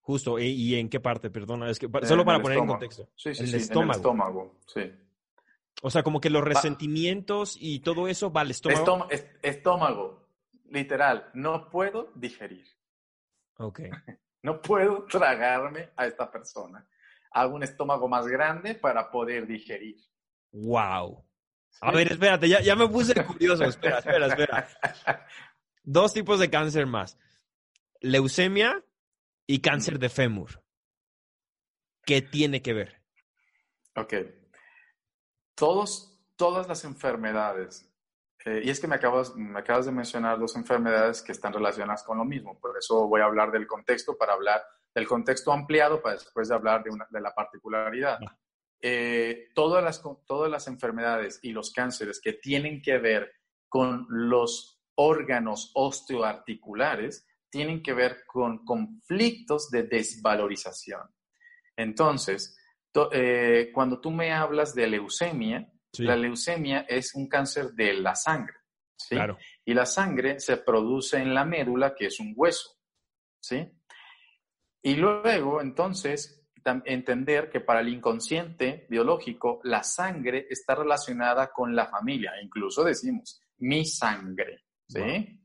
Justo, 0.00 0.38
¿y 0.38 0.74
en 0.74 0.88
qué 0.88 0.98
parte? 0.98 1.30
Perdona, 1.30 1.70
es 1.70 1.78
que 1.78 1.88
solo 2.02 2.24
para 2.24 2.40
poner 2.40 2.58
en 2.58 2.66
contexto. 2.66 3.08
Sí, 3.14 3.34
sí, 3.34 3.44
el 3.44 3.50
sí, 3.50 3.56
estómago. 3.56 3.82
En 3.82 3.90
el 3.90 3.96
estómago, 3.96 4.60
sí. 4.66 4.92
O 5.82 5.90
sea, 5.90 6.02
como 6.02 6.20
que 6.20 6.30
los 6.30 6.42
resentimientos 6.42 7.56
y 7.58 7.80
todo 7.80 8.08
eso 8.08 8.32
va 8.32 8.42
al 8.42 8.50
estómago. 8.50 9.08
estómago, 9.42 10.19
literal, 10.70 11.30
no 11.34 11.68
puedo 11.68 12.12
digerir. 12.14 12.66
Ok. 13.58 13.80
no 14.42 14.60
puedo 14.60 15.04
tragarme 15.06 15.90
a 15.96 16.06
esta 16.06 16.30
persona. 16.30 16.86
Hago 17.32 17.54
un 17.54 17.62
estómago 17.62 18.08
más 18.08 18.26
grande 18.26 18.74
para 18.74 19.10
poder 19.10 19.46
digerir. 19.46 19.96
Wow. 20.52 21.24
A 21.80 21.92
ver, 21.92 22.12
espérate, 22.12 22.48
ya, 22.48 22.60
ya 22.60 22.74
me 22.74 22.88
puse 22.88 23.14
curioso. 23.26 23.64
Espera, 23.64 23.98
espera, 23.98 24.26
espera. 24.26 25.26
dos 25.82 26.12
tipos 26.12 26.40
de 26.40 26.50
cáncer 26.50 26.86
más. 26.86 27.18
Leucemia 28.00 28.84
y 29.46 29.60
cáncer 29.60 29.98
de 29.98 30.08
fémur. 30.08 30.62
¿Qué 32.04 32.22
tiene 32.22 32.62
que 32.62 32.72
ver? 32.72 33.02
Ok. 33.94 34.14
Todos, 35.54 36.18
todas 36.36 36.66
las 36.66 36.84
enfermedades, 36.84 37.89
eh, 38.44 38.62
y 38.64 38.70
es 38.70 38.80
que 38.80 38.86
me 38.86 38.96
acabas, 38.96 39.34
me 39.36 39.58
acabas 39.58 39.86
de 39.86 39.92
mencionar 39.92 40.38
dos 40.38 40.56
enfermedades 40.56 41.22
que 41.22 41.32
están 41.32 41.52
relacionadas 41.52 42.02
con 42.02 42.18
lo 42.18 42.24
mismo, 42.24 42.58
por 42.58 42.76
eso 42.78 43.06
voy 43.06 43.20
a 43.20 43.24
hablar 43.24 43.50
del 43.50 43.66
contexto 43.66 44.16
para 44.16 44.32
hablar 44.32 44.62
del 44.94 45.06
contexto 45.06 45.52
ampliado 45.52 46.02
para 46.02 46.14
después 46.14 46.48
de 46.48 46.54
hablar 46.54 46.82
de, 46.82 46.90
una, 46.90 47.06
de 47.10 47.20
la 47.20 47.34
particularidad. 47.34 48.18
Ah. 48.26 48.38
Eh, 48.82 49.48
todas, 49.54 49.84
las, 49.84 50.02
todas 50.26 50.50
las 50.50 50.66
enfermedades 50.66 51.38
y 51.42 51.52
los 51.52 51.70
cánceres 51.70 52.18
que 52.20 52.32
tienen 52.32 52.80
que 52.80 52.98
ver 52.98 53.30
con 53.68 54.06
los 54.08 54.80
órganos 54.94 55.70
osteoarticulares 55.74 57.26
tienen 57.50 57.82
que 57.82 57.92
ver 57.92 58.24
con 58.26 58.64
conflictos 58.64 59.70
de 59.70 59.82
desvalorización. 59.82 61.02
Entonces, 61.76 62.58
eh, 63.12 63.70
cuando 63.74 64.00
tú 64.00 64.10
me 64.10 64.32
hablas 64.32 64.74
de 64.74 64.86
leucemia, 64.86 65.70
la 65.98 66.16
leucemia 66.16 66.86
es 66.88 67.14
un 67.14 67.28
cáncer 67.28 67.72
de 67.72 67.94
la 67.94 68.14
sangre. 68.14 68.56
¿sí? 68.96 69.16
Y 69.64 69.74
la 69.74 69.86
sangre 69.86 70.40
se 70.40 70.58
produce 70.58 71.18
en 71.18 71.34
la 71.34 71.44
médula, 71.44 71.94
que 71.94 72.06
es 72.06 72.20
un 72.20 72.32
hueso. 72.36 72.78
¿sí? 73.40 73.68
Y 74.82 74.94
luego, 74.96 75.60
entonces, 75.60 76.46
entender 76.84 77.50
que 77.50 77.60
para 77.60 77.80
el 77.80 77.88
inconsciente 77.88 78.86
biológico, 78.88 79.60
la 79.64 79.82
sangre 79.82 80.46
está 80.48 80.74
relacionada 80.74 81.50
con 81.52 81.74
la 81.74 81.86
familia. 81.86 82.32
Incluso 82.42 82.84
decimos, 82.84 83.42
mi 83.58 83.84
sangre. 83.84 84.64
¿sí? 84.88 85.40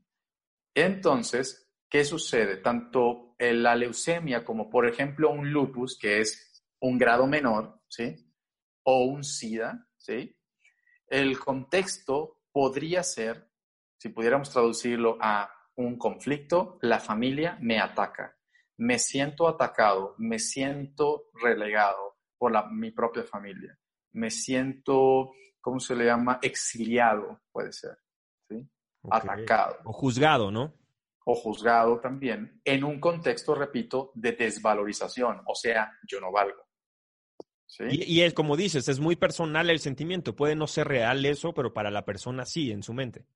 Entonces, 0.74 1.70
¿qué 1.88 2.04
sucede? 2.04 2.58
Tanto 2.58 3.34
la 3.38 3.74
leucemia 3.74 4.44
como, 4.44 4.70
por 4.70 4.86
ejemplo, 4.86 5.30
un 5.30 5.50
lupus, 5.50 5.98
que 5.98 6.20
es 6.20 6.64
un 6.80 6.98
grado 6.98 7.26
menor, 7.26 7.80
¿sí? 7.88 8.14
O 8.84 9.04
un 9.04 9.24
SIDA, 9.24 9.85
¿sí? 10.06 10.38
El 11.08 11.38
contexto 11.38 12.42
podría 12.52 13.02
ser, 13.02 13.50
si 13.98 14.10
pudiéramos 14.10 14.50
traducirlo 14.50 15.18
a 15.20 15.50
un 15.76 15.98
conflicto, 15.98 16.78
la 16.82 17.00
familia 17.00 17.58
me 17.60 17.80
ataca. 17.80 18.36
Me 18.78 18.98
siento 18.98 19.48
atacado, 19.48 20.14
me 20.18 20.38
siento 20.38 21.30
relegado 21.42 22.18
por 22.38 22.52
la, 22.52 22.66
mi 22.68 22.90
propia 22.90 23.24
familia. 23.24 23.78
Me 24.12 24.30
siento, 24.30 25.32
¿cómo 25.60 25.80
se 25.80 25.94
le 25.94 26.06
llama? 26.06 26.38
Exiliado, 26.42 27.42
puede 27.52 27.72
ser 27.72 27.98
atacado. 29.10 29.78
O 29.84 29.92
juzgado, 29.92 30.50
¿no? 30.50 30.74
O 31.24 31.34
juzgado 31.34 32.00
también, 32.00 32.60
en 32.64 32.84
un 32.84 33.00
contexto, 33.00 33.54
repito, 33.54 34.12
de 34.14 34.32
desvalorización, 34.32 35.42
o 35.46 35.54
sea, 35.54 35.92
yo 36.06 36.20
no 36.20 36.30
valgo. 36.30 36.65
¿Sí? 37.66 37.84
Y, 37.90 38.20
es 38.20 38.32
como 38.32 38.56
dices, 38.56 38.88
es 38.88 39.00
muy 39.00 39.16
personal 39.16 39.68
el 39.70 39.80
sentimiento. 39.80 40.36
Puede 40.36 40.54
no 40.54 40.66
ser 40.66 40.88
real 40.88 41.24
eso, 41.26 41.52
pero 41.52 41.74
para 41.74 41.90
la 41.90 42.04
persona 42.04 42.46
sí, 42.46 42.70
en 42.70 42.82
su 42.82 42.94
mente. 42.94 43.26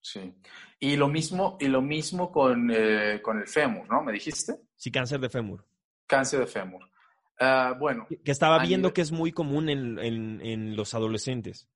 Sí. 0.00 0.34
Y 0.78 0.96
lo 0.96 1.08
mismo, 1.08 1.56
y 1.58 1.68
lo 1.68 1.80
mismo 1.80 2.30
con, 2.30 2.70
eh, 2.70 3.20
con 3.22 3.38
el 3.38 3.48
fémur, 3.48 3.88
¿no? 3.88 4.02
¿Me 4.02 4.12
dijiste? 4.12 4.54
Sí, 4.76 4.90
cáncer 4.90 5.18
de 5.18 5.30
fémur. 5.30 5.66
Cáncer 6.06 6.40
de 6.40 6.46
fémur. 6.46 6.90
Ah, 7.40 7.74
bueno. 7.78 8.06
Que 8.24 8.30
estaba 8.30 8.62
viendo 8.62 8.92
que 8.92 9.00
es 9.00 9.12
muy 9.12 9.32
común 9.32 9.68
en, 9.68 9.98
en, 9.98 10.40
en, 10.42 10.76
los 10.76 10.94
adolescentes. 10.94 11.68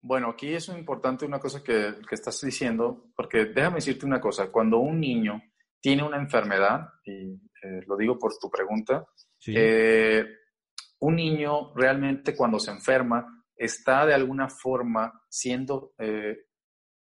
Bueno, 0.00 0.30
aquí 0.30 0.52
es 0.52 0.68
importante 0.68 1.24
una 1.24 1.38
cosa 1.38 1.62
que, 1.62 1.94
estás 2.10 2.40
diciendo, 2.42 3.06
porque 3.16 3.46
déjame 3.46 3.76
decirte 3.76 4.04
una 4.04 4.20
cosa, 4.20 4.50
cuando 4.50 4.78
un 4.78 5.00
niño 5.00 5.42
tiene 5.80 6.02
una 6.02 6.18
enfermedad, 6.18 6.88
y 7.04 7.32
eh, 7.32 7.82
lo 7.86 7.96
digo 7.96 8.18
por 8.18 8.36
tu 8.38 8.50
pregunta, 8.50 9.06
eh, 9.46 10.24
un 11.00 11.16
niño 11.16 11.74
realmente 11.74 12.34
cuando 12.34 12.58
se 12.58 12.70
enferma 12.70 13.44
está 13.56 14.06
de 14.06 14.14
alguna 14.14 14.48
forma 14.48 15.22
siendo 15.28 15.92
eh, 15.98 16.36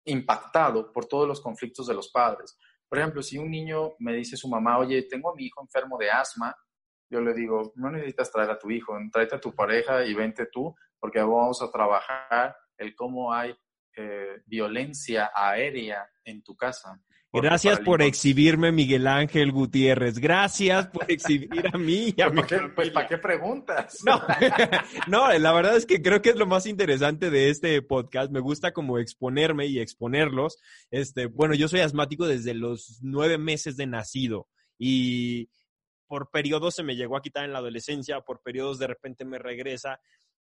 impactado 0.06 0.92
por 0.92 1.06
todos 1.06 1.28
los 1.28 1.42
conflictos 1.42 1.88
de 1.88 1.94
los 1.94 2.10
padres. 2.10 2.58
Por 2.88 3.00
ejemplo, 3.00 3.22
si 3.22 3.38
un 3.38 3.50
niño 3.50 3.94
me 4.00 4.14
dice 4.14 4.36
su 4.36 4.48
mamá, 4.48 4.78
oye, 4.78 5.04
tengo 5.04 5.32
a 5.32 5.36
mi 5.36 5.46
hijo 5.46 5.62
enfermo 5.62 5.98
de 5.98 6.10
asma, 6.10 6.56
yo 7.10 7.22
le 7.22 7.34
digo, 7.34 7.74
no 7.76 7.92
necesitas 7.92 8.32
traer 8.32 8.52
a 8.52 8.60
tu 8.60 8.72
hijo, 8.72 8.98
tráete 9.12 9.36
a 9.36 9.42
tu 9.42 9.54
pareja 9.54 10.06
y 10.06 10.14
vente 10.14 10.48
tú, 10.52 10.74
porque 11.00 11.20
vamos 11.20 11.62
a 11.62 11.72
trabajar 11.72 12.56
el 12.78 12.96
cómo 12.96 13.34
hay 13.34 13.56
eh, 13.96 14.42
violencia 14.46 15.32
aérea 15.36 16.10
en 16.24 16.42
tu 16.42 16.56
casa. 16.56 17.02
Gracias 17.34 17.80
por 17.80 18.02
exhibirme, 18.02 18.72
Miguel 18.72 19.08
Ángel 19.08 19.52
Gutiérrez. 19.52 20.20
Gracias 20.20 20.88
por 20.88 21.10
exhibir 21.10 21.64
a 21.72 21.78
mí. 21.78 22.14
a 22.22 22.30
¿Para, 22.30 22.48
qué, 22.48 22.60
pues, 22.76 22.90
¿Para 22.90 23.08
qué 23.08 23.18
preguntas? 23.18 24.00
No, 24.06 24.22
no, 25.08 25.32
la 25.40 25.52
verdad 25.54 25.78
es 25.78 25.86
que 25.86 26.02
creo 26.02 26.22
que 26.22 26.32
es 26.32 26.36
lo 26.36 26.46
más 26.46 26.66
interesante 26.66 27.30
de 27.30 27.50
este 27.50 27.82
podcast. 27.82 28.32
Me 28.32 28.42
gusta 28.42 28.74
como 28.74 29.00
exponerme 29.00 29.68
y 29.68 29.80
exponerlos. 29.80 30.58
Este, 30.90 31.28
bueno, 31.28 31.56
yo 31.56 31.70
soy 31.70 31.80
asmático 31.80 32.28
desde 32.28 32.54
los 32.54 33.00
nueve 33.02 33.38
meses 33.38 33.78
de 33.78 33.88
nacido 33.88 34.50
y 34.78 35.50
por 36.08 36.32
periodos 36.32 36.76
se 36.76 36.84
me 36.84 36.98
llegó 36.98 37.16
a 37.16 37.22
quitar 37.22 37.46
en 37.46 37.54
la 37.54 37.60
adolescencia, 37.60 38.20
por 38.20 38.42
periodos 38.42 38.78
de 38.78 38.88
repente 38.88 39.24
me 39.24 39.40
regresa 39.40 40.02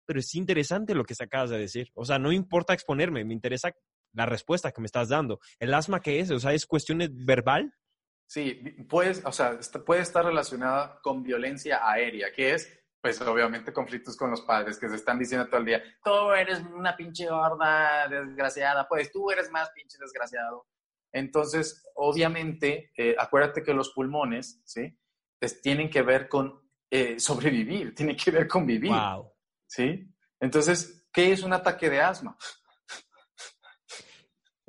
pero 0.10 0.22
es 0.22 0.34
interesante 0.34 0.96
lo 0.96 1.04
que 1.04 1.14
se 1.14 1.24
acabas 1.24 1.52
de 1.52 1.60
decir. 1.60 1.92
O 1.94 2.04
sea, 2.04 2.18
no 2.18 2.32
importa 2.32 2.74
exponerme, 2.74 3.24
me 3.24 3.36
interesa 3.36 3.72
la 4.14 4.26
respuesta 4.26 4.72
que 4.72 4.82
me 4.82 4.86
estás 4.86 5.10
dando. 5.10 5.40
¿El 5.60 5.74
asma 5.74 6.02
qué 6.02 6.20
es? 6.20 6.32
O 6.32 6.40
sea, 6.40 6.54
¿es 6.54 6.66
cuestión 6.66 7.00
verbal? 7.26 7.74
Sí, 8.28 8.62
puedes, 8.88 9.26
o 9.26 9.32
sea, 9.32 9.60
puede 9.86 10.02
estar 10.02 10.24
relacionada 10.24 11.00
con 11.02 11.24
violencia 11.24 11.80
aérea, 11.90 12.32
que 12.32 12.54
es, 12.54 12.72
pues 13.02 13.20
obviamente, 13.22 13.74
conflictos 13.74 14.16
con 14.16 14.30
los 14.30 14.42
padres 14.42 14.78
que 14.78 14.88
se 14.88 14.96
están 14.96 15.18
diciendo 15.18 15.48
todo 15.48 15.60
el 15.60 15.66
día, 15.66 15.84
tú 16.04 16.32
eres 16.32 16.60
una 16.60 16.96
pinche 16.96 17.28
gorda 17.28 18.08
desgraciada, 18.08 18.88
pues 18.88 19.12
tú 19.12 19.32
eres 19.32 19.50
más 19.50 19.72
pinche 19.72 19.98
desgraciado. 20.00 20.68
Entonces, 21.12 21.84
obviamente, 21.96 22.92
eh, 22.96 23.16
acuérdate 23.18 23.64
que 23.64 23.74
los 23.74 23.90
pulmones, 23.90 24.62
¿sí? 24.64 24.96
Pues, 25.40 25.62
tienen 25.62 25.90
que 25.90 26.02
ver 26.02 26.30
con 26.30 26.62
eh, 26.92 27.20
sobrevivir, 27.20 27.96
tienen 27.96 28.16
que 28.16 28.32
ver 28.32 28.48
con 28.48 28.66
vivir. 28.66 28.92
Wow. 28.92 29.32
¿Sí? 29.68 30.08
Entonces, 30.40 31.08
¿qué 31.12 31.32
es 31.32 31.44
un 31.44 31.54
ataque 31.54 31.90
de 31.90 32.02
asma? 32.02 32.38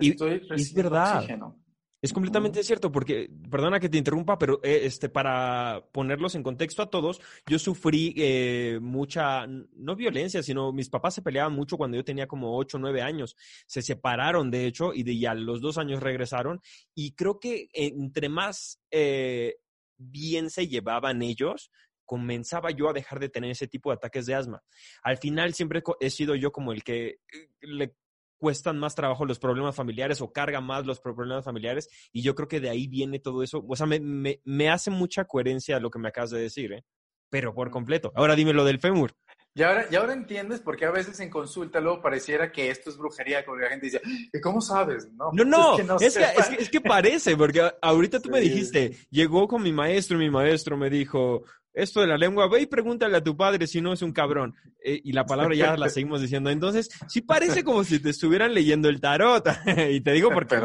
Y, 0.00 0.16
es 0.54 0.74
verdad. 0.74 1.18
Oxígeno. 1.18 1.60
Es 2.02 2.14
completamente 2.14 2.62
cierto, 2.62 2.90
porque, 2.90 3.28
perdona 3.50 3.78
que 3.78 3.90
te 3.90 3.98
interrumpa, 3.98 4.38
pero 4.38 4.58
eh, 4.62 4.80
este, 4.84 5.10
para 5.10 5.84
ponerlos 5.92 6.34
en 6.34 6.42
contexto 6.42 6.82
a 6.82 6.88
todos, 6.88 7.20
yo 7.46 7.58
sufrí 7.58 8.14
eh, 8.16 8.78
mucha, 8.80 9.46
no 9.46 9.96
violencia, 9.96 10.42
sino 10.42 10.72
mis 10.72 10.88
papás 10.88 11.14
se 11.14 11.22
peleaban 11.22 11.52
mucho 11.52 11.76
cuando 11.76 11.98
yo 11.98 12.04
tenía 12.04 12.26
como 12.26 12.56
8 12.56 12.78
o 12.78 12.80
9 12.80 13.02
años. 13.02 13.36
Se 13.66 13.82
separaron, 13.82 14.50
de 14.50 14.66
hecho, 14.66 14.94
y 14.94 15.02
de 15.02 15.18
ya 15.18 15.34
los 15.34 15.60
dos 15.60 15.76
años 15.76 16.02
regresaron. 16.02 16.62
Y 16.94 17.12
creo 17.12 17.38
que 17.38 17.68
entre 17.74 18.30
más 18.30 18.80
eh, 18.90 19.56
bien 19.98 20.48
se 20.48 20.68
llevaban 20.68 21.20
ellos, 21.20 21.70
comenzaba 22.06 22.70
yo 22.70 22.88
a 22.88 22.94
dejar 22.94 23.20
de 23.20 23.28
tener 23.28 23.50
ese 23.50 23.68
tipo 23.68 23.90
de 23.90 23.96
ataques 23.96 24.24
de 24.24 24.34
asma. 24.34 24.62
Al 25.02 25.18
final 25.18 25.52
siempre 25.52 25.82
he 26.00 26.08
sido 26.08 26.34
yo 26.34 26.50
como 26.50 26.72
el 26.72 26.82
que 26.82 27.18
le 27.60 27.94
cuestan 28.40 28.78
más 28.78 28.94
trabajo 28.94 29.26
los 29.26 29.38
problemas 29.38 29.76
familiares 29.76 30.20
o 30.20 30.32
carga 30.32 30.60
más 30.60 30.86
los 30.86 30.98
problemas 30.98 31.44
familiares. 31.44 31.88
Y 32.10 32.22
yo 32.22 32.34
creo 32.34 32.48
que 32.48 32.58
de 32.58 32.70
ahí 32.70 32.88
viene 32.88 33.20
todo 33.20 33.42
eso. 33.42 33.64
O 33.68 33.76
sea, 33.76 33.86
me, 33.86 34.00
me, 34.42 34.70
hace 34.70 34.90
mucha 34.90 35.26
coherencia 35.26 35.78
lo 35.78 35.90
que 35.90 35.98
me 35.98 36.08
acabas 36.08 36.30
de 36.30 36.40
decir, 36.40 36.72
¿eh? 36.72 36.84
pero 37.28 37.54
por 37.54 37.70
completo. 37.70 38.12
Ahora 38.16 38.34
dime 38.34 38.52
lo 38.52 38.64
del 38.64 38.80
fémur. 38.80 39.14
Y 39.52 39.62
ahora, 39.62 39.86
y 39.90 39.96
ahora 39.96 40.12
entiendes 40.12 40.60
por 40.60 40.76
qué 40.76 40.86
a 40.86 40.92
veces 40.92 41.18
en 41.18 41.28
consulta 41.28 41.80
luego 41.80 42.00
pareciera 42.00 42.52
que 42.52 42.70
esto 42.70 42.88
es 42.88 42.96
brujería, 42.96 43.44
como 43.44 43.58
la 43.58 43.68
gente 43.68 43.86
dice, 43.86 44.00
¿y 44.32 44.40
cómo 44.40 44.60
sabes? 44.60 45.10
No, 45.12 45.32
no, 45.32 45.44
no, 45.44 45.76
es, 46.00 46.16
que 46.16 46.54
es, 46.56 46.70
que, 46.70 46.80
parece, 46.80 47.36
porque 47.36 47.68
ahorita 47.82 48.20
tú 48.20 48.30
me 48.30 48.40
dijiste, 48.40 48.96
llegó 49.10 49.48
con 49.48 49.62
mi 49.62 49.72
maestro 49.72 50.16
y 50.16 50.20
mi 50.20 50.30
maestro 50.30 50.76
me 50.76 50.88
dijo, 50.88 51.42
esto 51.72 52.00
de 52.00 52.06
la 52.06 52.16
lengua, 52.16 52.48
ve 52.48 52.62
y 52.62 52.66
pregúntale 52.66 53.16
a 53.16 53.22
tu 53.22 53.36
padre 53.36 53.66
si 53.66 53.80
no 53.80 53.92
es 53.92 54.02
un 54.02 54.12
cabrón. 54.12 54.54
Eh, 54.82 55.00
y 55.04 55.12
la 55.12 55.24
palabra 55.24 55.54
ya 55.54 55.76
la 55.76 55.88
seguimos 55.90 56.20
diciendo. 56.20 56.50
Entonces, 56.50 56.88
sí 57.08 57.20
parece 57.20 57.62
como 57.62 57.84
si 57.84 58.00
te 58.00 58.10
estuvieran 58.10 58.54
leyendo 58.54 58.88
el 58.88 59.00
tarot. 59.00 59.46
y 59.90 60.00
te 60.00 60.12
digo 60.12 60.30
porque 60.30 60.56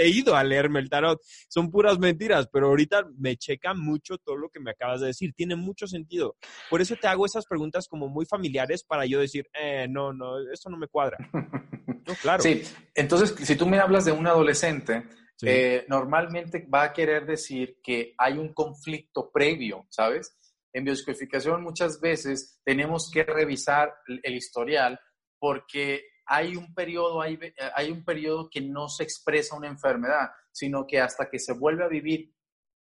he, 0.00 0.08
ido 0.08 0.36
a 0.36 0.44
leerme 0.44 0.80
el 0.80 0.90
tarot. 0.90 1.20
Son 1.48 1.70
puras 1.70 1.98
mentiras, 1.98 2.48
pero 2.52 2.68
ahorita 2.68 3.04
me 3.16 3.36
checa 3.36 3.74
mucho 3.74 4.18
todo 4.18 4.36
lo 4.36 4.48
que 4.48 4.60
me 4.60 4.70
acabas 4.70 5.00
de 5.00 5.08
decir. 5.08 5.32
Tiene 5.34 5.56
mucho 5.56 5.86
sentido. 5.86 6.36
Por 6.70 6.80
eso 6.80 6.96
te 6.96 7.06
hago 7.06 7.26
esas 7.26 7.46
preguntas 7.46 7.86
como 7.88 8.08
muy 8.08 8.26
familiares 8.26 8.84
para 8.84 9.06
yo 9.06 9.20
decir, 9.20 9.48
eh, 9.60 9.86
no, 9.88 10.12
no, 10.12 10.38
esto 10.52 10.70
no 10.70 10.76
me 10.76 10.88
cuadra. 10.88 11.18
No, 12.06 12.14
claro. 12.14 12.42
Sí, 12.42 12.62
entonces, 12.94 13.34
si 13.46 13.54
tú 13.54 13.66
me 13.66 13.78
hablas 13.78 14.06
de 14.06 14.12
un 14.12 14.26
adolescente, 14.26 15.04
eh, 15.42 15.84
normalmente 15.88 16.66
va 16.72 16.84
a 16.84 16.92
querer 16.92 17.26
decir 17.26 17.78
que 17.82 18.14
hay 18.16 18.38
un 18.38 18.54
conflicto 18.54 19.30
previo, 19.30 19.86
¿sabes? 19.90 20.38
En 20.72 20.84
bioscodificación 20.84 21.62
muchas 21.62 22.00
veces 22.00 22.60
tenemos 22.64 23.10
que 23.12 23.24
revisar 23.24 23.94
el 24.22 24.34
historial 24.34 25.00
porque 25.38 26.02
hay 26.26 26.56
un 26.56 26.74
periodo, 26.74 27.22
hay, 27.22 27.38
hay 27.74 27.90
un 27.90 28.04
periodo 28.04 28.50
que 28.50 28.60
no 28.60 28.88
se 28.88 29.02
expresa 29.02 29.56
una 29.56 29.68
enfermedad, 29.68 30.28
sino 30.52 30.86
que 30.86 31.00
hasta 31.00 31.30
que 31.30 31.38
se 31.38 31.54
vuelve 31.54 31.84
a 31.84 31.88
vivir 31.88 32.34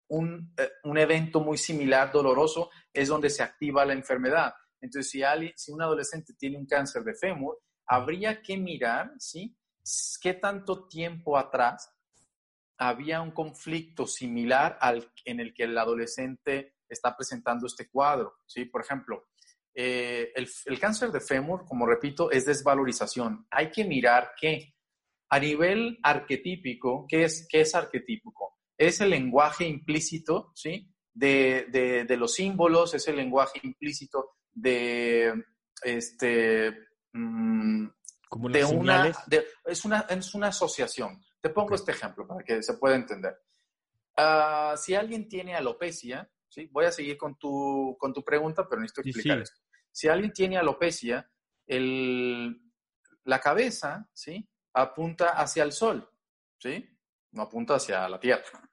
un, 0.08 0.54
eh, 0.56 0.70
un, 0.84 0.96
evento 0.96 1.40
muy 1.40 1.58
similar, 1.58 2.10
doloroso, 2.10 2.70
es 2.92 3.08
donde 3.08 3.28
se 3.28 3.42
activa 3.42 3.84
la 3.84 3.92
enfermedad. 3.92 4.54
Entonces, 4.80 5.10
si, 5.10 5.22
alguien, 5.22 5.52
si 5.56 5.70
un 5.70 5.82
adolescente 5.82 6.32
tiene 6.38 6.56
un 6.56 6.66
cáncer 6.66 7.02
de 7.02 7.14
fémur, 7.14 7.58
habría 7.86 8.40
que 8.40 8.56
mirar, 8.56 9.12
¿sí? 9.18 9.54
¿Qué 10.22 10.34
tanto 10.34 10.88
tiempo 10.88 11.36
atrás 11.36 11.92
había 12.78 13.20
un 13.20 13.32
conflicto 13.32 14.06
similar 14.06 14.78
al 14.80 15.12
en 15.24 15.40
el 15.40 15.52
que 15.54 15.64
el 15.64 15.76
adolescente 15.76 16.75
está 16.88 17.16
presentando 17.16 17.66
este 17.66 17.88
cuadro. 17.88 18.36
¿sí? 18.46 18.64
Por 18.64 18.82
ejemplo, 18.82 19.28
eh, 19.78 20.32
el, 20.34 20.80
cáncer 20.80 21.12
de 21.12 21.20
fémur, 21.20 21.66
como 21.66 21.86
repito, 21.86 22.30
es 22.30 22.46
desvalorización. 22.46 23.46
Hay 23.50 23.70
que 23.70 23.84
mirar 23.84 24.32
que 24.40 24.74
a 25.28 25.38
nivel 25.38 25.98
arquetípico, 26.02 27.04
¿qué 27.06 27.24
es, 27.24 27.46
qué 27.46 27.60
es 27.60 27.74
arquetípico? 27.74 28.58
Es 28.78 29.00
el 29.02 29.10
lenguaje 29.10 29.66
implícito 29.66 30.52
¿sí? 30.54 30.90
de, 31.12 31.66
de, 32.06 32.16
los 32.16 32.34
símbolos, 32.34 32.94
es 32.94 33.06
el 33.08 33.16
lenguaje 33.16 33.60
implícito 33.62 34.36
de, 34.52 35.44
este, 35.82 36.74
mm, 37.12 37.86
de 38.50 38.64
una, 38.64 39.12
es, 39.66 39.84
una, 39.84 40.00
es 40.08 40.34
una 40.34 40.48
asociación. 40.48 41.22
Te 41.40 41.50
pongo 41.50 41.74
este 41.74 41.92
ejemplo 41.92 42.26
para 42.26 42.42
que 42.42 42.62
se 42.62 42.74
pueda 42.74 42.96
entender. 42.96 43.36
Ah, 44.16 44.74
si 44.78 44.94
alguien 44.94 45.28
tiene 45.28 45.54
alopecia, 45.54 46.30
Voy 46.70 46.84
a 46.84 46.92
seguir 46.92 47.16
con 47.16 47.38
tu, 47.38 47.96
con 47.98 48.12
tu 48.12 48.22
pregunta, 48.22 48.66
pero 48.68 48.80
necesito 48.80 49.02
explicar 49.02 49.40
esto. 49.40 49.60
Si 49.92 50.08
alguien 50.08 50.32
tiene 50.32 50.58
alopecia, 50.58 51.30
el, 51.66 52.60
la 53.24 53.40
cabeza, 53.40 54.08
¿sí? 54.12 54.48
Apunta 54.74 55.30
hacia 55.30 55.62
el 55.62 55.72
sol, 55.72 56.08
¿sí? 56.58 56.88
No 57.32 57.42
apunta 57.42 57.74
hacia 57.74 58.08
la 58.08 58.20
tierra. 58.20 58.70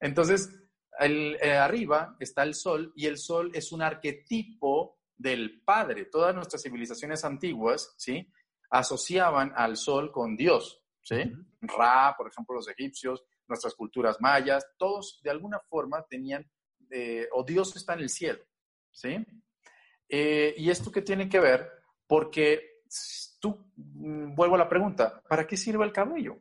Entonces, 0.00 0.50
el, 0.98 1.36
eh, 1.40 1.56
arriba 1.56 2.16
está 2.18 2.42
el 2.42 2.54
sol 2.54 2.92
y 2.94 3.06
el 3.06 3.18
sol 3.18 3.50
es 3.54 3.72
un 3.72 3.82
arquetipo 3.82 4.98
del 5.16 5.62
Padre. 5.62 6.06
Todas 6.06 6.34
nuestras 6.34 6.62
civilizaciones 6.62 7.24
antiguas, 7.24 7.94
¿sí? 7.96 8.30
Asociaban 8.70 9.52
al 9.56 9.76
sol 9.76 10.12
con 10.12 10.36
Dios, 10.36 10.82
¿sí? 11.02 11.16
Ra, 11.60 12.14
por 12.16 12.28
ejemplo, 12.28 12.56
los 12.56 12.68
egipcios, 12.68 13.24
nuestras 13.48 13.74
culturas 13.74 14.16
mayas, 14.20 14.66
todos 14.76 15.20
de 15.22 15.30
alguna 15.30 15.60
forma 15.60 16.04
tenían 16.08 16.44
o 17.32 17.44
Dios 17.44 17.74
está 17.76 17.94
en 17.94 18.00
el 18.00 18.08
cielo, 18.08 18.44
¿sí? 18.90 19.24
Eh, 20.08 20.54
¿Y 20.56 20.70
esto 20.70 20.90
qué 20.90 21.02
tiene 21.02 21.28
que 21.28 21.40
ver? 21.40 21.70
Porque 22.06 22.80
tú, 23.40 23.70
mm, 23.76 24.34
vuelvo 24.34 24.54
a 24.54 24.58
la 24.58 24.68
pregunta, 24.68 25.22
¿para 25.28 25.46
qué 25.46 25.56
sirve 25.56 25.84
el 25.84 25.92
cabello? 25.92 26.38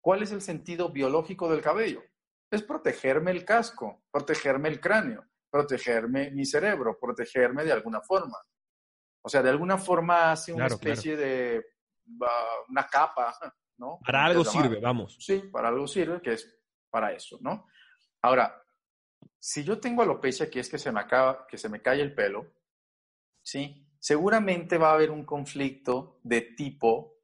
¿Cuál 0.00 0.22
es 0.22 0.32
el 0.32 0.42
sentido 0.42 0.90
biológico 0.90 1.50
del 1.50 1.62
cabello? 1.62 2.02
Es 2.50 2.62
protegerme 2.62 3.30
el 3.30 3.44
casco, 3.44 4.04
protegerme 4.10 4.68
el 4.68 4.80
cráneo, 4.80 5.24
protegerme 5.50 6.30
mi 6.30 6.44
cerebro, 6.44 6.98
protegerme 7.00 7.64
de 7.64 7.72
alguna 7.72 8.00
forma. 8.00 8.36
O 9.22 9.28
sea, 9.28 9.42
de 9.42 9.50
alguna 9.50 9.78
forma 9.78 10.30
hace 10.32 10.52
una 10.52 10.66
especie 10.66 11.16
de 11.16 11.64
una 12.68 12.86
capa, 12.86 13.36
¿no? 13.78 13.98
Para 14.04 14.26
algo 14.26 14.44
sirve, 14.44 14.78
vamos. 14.78 15.16
Sí, 15.18 15.42
para 15.50 15.68
algo 15.68 15.88
sirve, 15.88 16.20
que 16.20 16.34
es 16.34 16.56
para 16.88 17.12
eso, 17.12 17.38
¿no? 17.40 17.66
Ahora, 18.22 18.64
si 19.38 19.64
yo 19.64 19.78
tengo 19.78 20.02
alopecia, 20.02 20.50
que 20.50 20.60
es 20.60 20.68
que 20.68 20.78
se 20.78 20.92
me 20.92 21.00
acaba, 21.00 21.46
que 21.46 21.58
se 21.58 21.68
me 21.68 21.80
cae 21.80 22.00
el 22.00 22.14
pelo, 22.14 22.52
¿sí? 23.42 23.86
Seguramente 23.98 24.78
va 24.78 24.90
a 24.90 24.94
haber 24.94 25.10
un 25.10 25.24
conflicto 25.24 26.20
de 26.22 26.42
tipo 26.42 27.20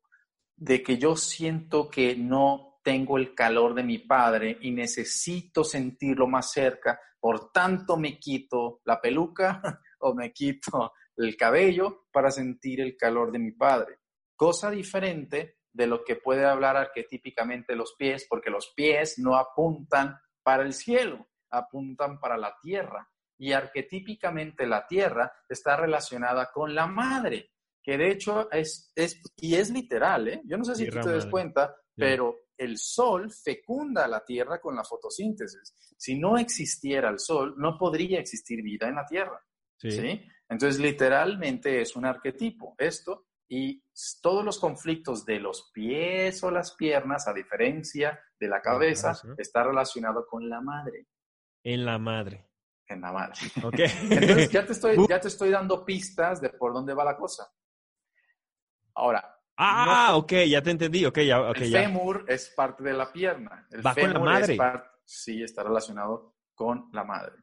de 0.57 0.83
que 0.83 0.99
yo 0.99 1.17
siento 1.17 1.89
que 1.89 2.17
no 2.17 2.81
tengo 2.83 3.19
el 3.19 3.35
calor 3.35 3.75
de 3.75 3.83
mi 3.83 3.99
padre 3.99 4.59
y 4.61 4.71
necesito 4.71 5.65
sentirlo 5.65 6.27
más 6.27 6.53
cerca, 6.53 7.01
por 7.21 7.53
tanto 7.53 7.97
me 7.97 8.19
quito 8.19 8.81
la 8.85 9.01
peluca 9.01 9.61
o 10.01 10.15
me 10.15 10.33
quito 10.33 10.93
el 11.17 11.37
cabello 11.37 12.07
para 12.13 12.31
sentir 12.31 12.81
el 12.81 12.97
calor 12.97 13.33
de 13.33 13.39
mi 13.39 13.53
padre. 13.53 13.99
Cosa 14.37 14.71
diferente 14.71 15.59
de 15.73 15.87
lo 15.87 16.05
que 16.05 16.17
puede 16.17 16.45
hablar 16.45 16.77
arquetípicamente 16.77 17.77
los 17.77 17.95
pies, 17.97 18.27
porque 18.29 18.51
los 18.51 18.73
pies 18.75 19.19
no 19.19 19.37
apuntan 19.37 20.19
para 20.43 20.65
el 20.65 20.75
cielo, 20.75 21.27
apuntan 21.53 22.19
para 22.19 22.37
la 22.37 22.57
tierra. 22.61 23.09
Y 23.39 23.53
arquetípicamente 23.53 24.67
la 24.67 24.87
tierra 24.87 25.33
está 25.49 25.77
relacionada 25.77 26.51
con 26.53 26.75
la 26.75 26.87
madre, 26.87 27.53
que 27.83 27.99
de 27.99 28.11
hecho 28.11 28.51
es, 28.51 28.93
es 28.95 29.21
y 29.37 29.57
es 29.57 29.71
literal, 29.71 30.29
¿eh? 30.29 30.43
Yo 30.45 30.57
no 30.57 30.65
sé 30.65 30.77
si 30.77 30.89
tú 30.89 31.01
te 31.01 31.11
des 31.11 31.27
cuenta, 31.27 31.75
pero 31.95 32.37
el 32.57 32.79
sol 32.79 33.31
fecunda 33.33 34.07
la 34.07 34.25
tierra 34.25 34.61
con 34.61 34.77
la 34.77 34.85
fotosíntesis. 34.85 35.75
Si 35.97 36.19
no 36.19 36.39
existiera 36.39 37.11
el 37.11 37.19
sol, 37.19 37.55
no 37.57 37.77
podría 37.77 38.21
existir 38.21 38.63
vida 38.63 38.89
en 38.89 38.95
la 38.95 39.07
tierra. 39.07 39.41
Sí. 39.77 40.23
Entonces, 40.49 40.81
literalmente 40.81 41.81
es 41.81 41.97
un 41.97 42.05
arquetipo 42.05 42.75
esto 42.79 43.27
y 43.49 43.83
todos 44.21 44.45
los 44.45 44.59
conflictos 44.59 45.25
de 45.25 45.41
los 45.41 45.71
pies 45.73 46.43
o 46.45 46.51
las 46.51 46.75
piernas, 46.75 47.27
a 47.27 47.35
diferencia 47.35 48.19
de 48.39 48.49
la 48.49 48.63
cabeza, 48.63 49.13
está 49.37 49.65
relacionado 49.65 50.27
con 50.27 50.49
la 50.49 50.61
madre. 50.61 51.09
En 51.65 51.85
la 51.85 51.99
madre. 51.99 52.49
En 52.87 53.01
la 53.01 53.13
madre. 53.13 53.35
Ok. 53.63 53.79
Entonces 54.11 54.51
ya 54.51 54.67
te, 54.67 54.73
estoy, 54.73 54.97
ya 55.09 55.21
te 55.21 55.29
estoy 55.29 55.51
dando 55.51 55.85
pistas 55.85 56.41
de 56.41 56.51
por 56.51 56.73
dónde 56.73 56.95
va 56.95 57.05
la 57.05 57.17
cosa. 57.17 57.51
Ahora. 58.95 59.29
Ah, 59.57 60.17
ok, 60.17 60.33
ya 60.49 60.63
te 60.63 60.71
entendí. 60.71 61.05
Okay, 61.05 61.27
ya, 61.27 61.41
okay, 61.41 61.73
el 61.73 61.73
fémur 61.73 62.25
es 62.27 62.51
parte 62.51 62.83
de 62.83 62.95
la 62.95 63.13
pierna. 63.13 63.67
El 63.71 63.87
va 63.87 63.95
con 63.95 64.13
la 64.13 64.19
madre. 64.19 64.59
sí 65.05 65.43
está 65.43 65.63
relacionado 65.63 66.37
con 66.55 66.89
la 66.93 67.05
madre. 67.05 67.35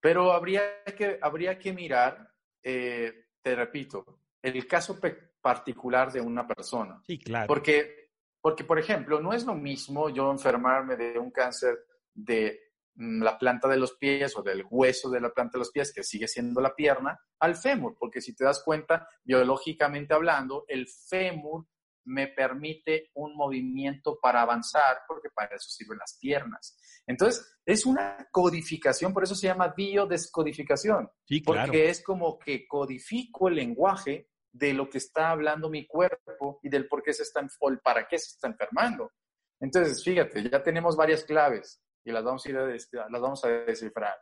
Pero 0.00 0.32
habría 0.32 0.84
que, 0.84 1.18
habría 1.20 1.58
que 1.58 1.72
mirar, 1.72 2.32
eh, 2.62 3.26
te 3.42 3.54
repito, 3.56 4.20
el 4.40 4.66
caso 4.66 4.98
particular 5.40 6.12
de 6.12 6.20
una 6.20 6.46
persona. 6.46 7.02
Sí, 7.04 7.18
claro. 7.18 7.48
Porque, 7.48 8.12
porque, 8.40 8.64
por 8.64 8.78
ejemplo, 8.78 9.20
no 9.20 9.32
es 9.32 9.44
lo 9.44 9.54
mismo 9.54 10.08
yo 10.08 10.30
enfermarme 10.30 10.96
de 10.96 11.18
un 11.18 11.30
cáncer 11.30 11.76
de 12.14 12.67
la 12.98 13.38
planta 13.38 13.68
de 13.68 13.76
los 13.76 13.96
pies 13.96 14.36
o 14.36 14.42
del 14.42 14.64
hueso 14.68 15.08
de 15.08 15.20
la 15.20 15.30
planta 15.30 15.52
de 15.54 15.60
los 15.60 15.70
pies, 15.70 15.92
que 15.92 16.02
sigue 16.02 16.26
siendo 16.26 16.60
la 16.60 16.74
pierna, 16.74 17.18
al 17.38 17.56
fémur, 17.56 17.96
porque 17.98 18.20
si 18.20 18.34
te 18.34 18.44
das 18.44 18.62
cuenta, 18.64 19.08
biológicamente 19.22 20.14
hablando, 20.14 20.64
el 20.66 20.88
fémur 20.88 21.66
me 22.04 22.26
permite 22.26 23.10
un 23.14 23.36
movimiento 23.36 24.18
para 24.20 24.42
avanzar, 24.42 25.02
porque 25.06 25.28
para 25.32 25.54
eso 25.54 25.68
sirven 25.68 25.98
las 25.98 26.18
piernas. 26.18 26.76
Entonces, 27.06 27.46
es 27.64 27.86
una 27.86 28.26
codificación, 28.32 29.12
por 29.12 29.22
eso 29.22 29.34
se 29.34 29.46
llama 29.46 29.74
biodescodificación, 29.76 31.08
sí, 31.24 31.42
claro. 31.42 31.66
porque 31.66 31.90
es 31.90 32.02
como 32.02 32.38
que 32.38 32.66
codifico 32.66 33.48
el 33.48 33.56
lenguaje 33.56 34.28
de 34.50 34.72
lo 34.72 34.88
que 34.88 34.98
está 34.98 35.30
hablando 35.30 35.70
mi 35.70 35.86
cuerpo 35.86 36.58
y 36.62 36.68
del 36.68 36.88
por 36.88 37.02
qué 37.02 37.12
se 37.12 37.22
está, 37.22 37.46
o 37.60 37.68
el 37.68 37.78
para 37.78 38.08
qué 38.08 38.18
se 38.18 38.30
está 38.30 38.48
enfermando. 38.48 39.12
Entonces, 39.60 40.02
fíjate, 40.02 40.48
ya 40.50 40.62
tenemos 40.62 40.96
varias 40.96 41.24
claves 41.24 41.80
y 42.08 42.12
las 42.12 42.24
vamos 42.24 42.44
a, 42.46 42.48
ir 42.48 42.56
a, 42.56 42.66
las 42.66 43.20
vamos 43.20 43.44
a 43.44 43.48
descifrar. 43.48 44.14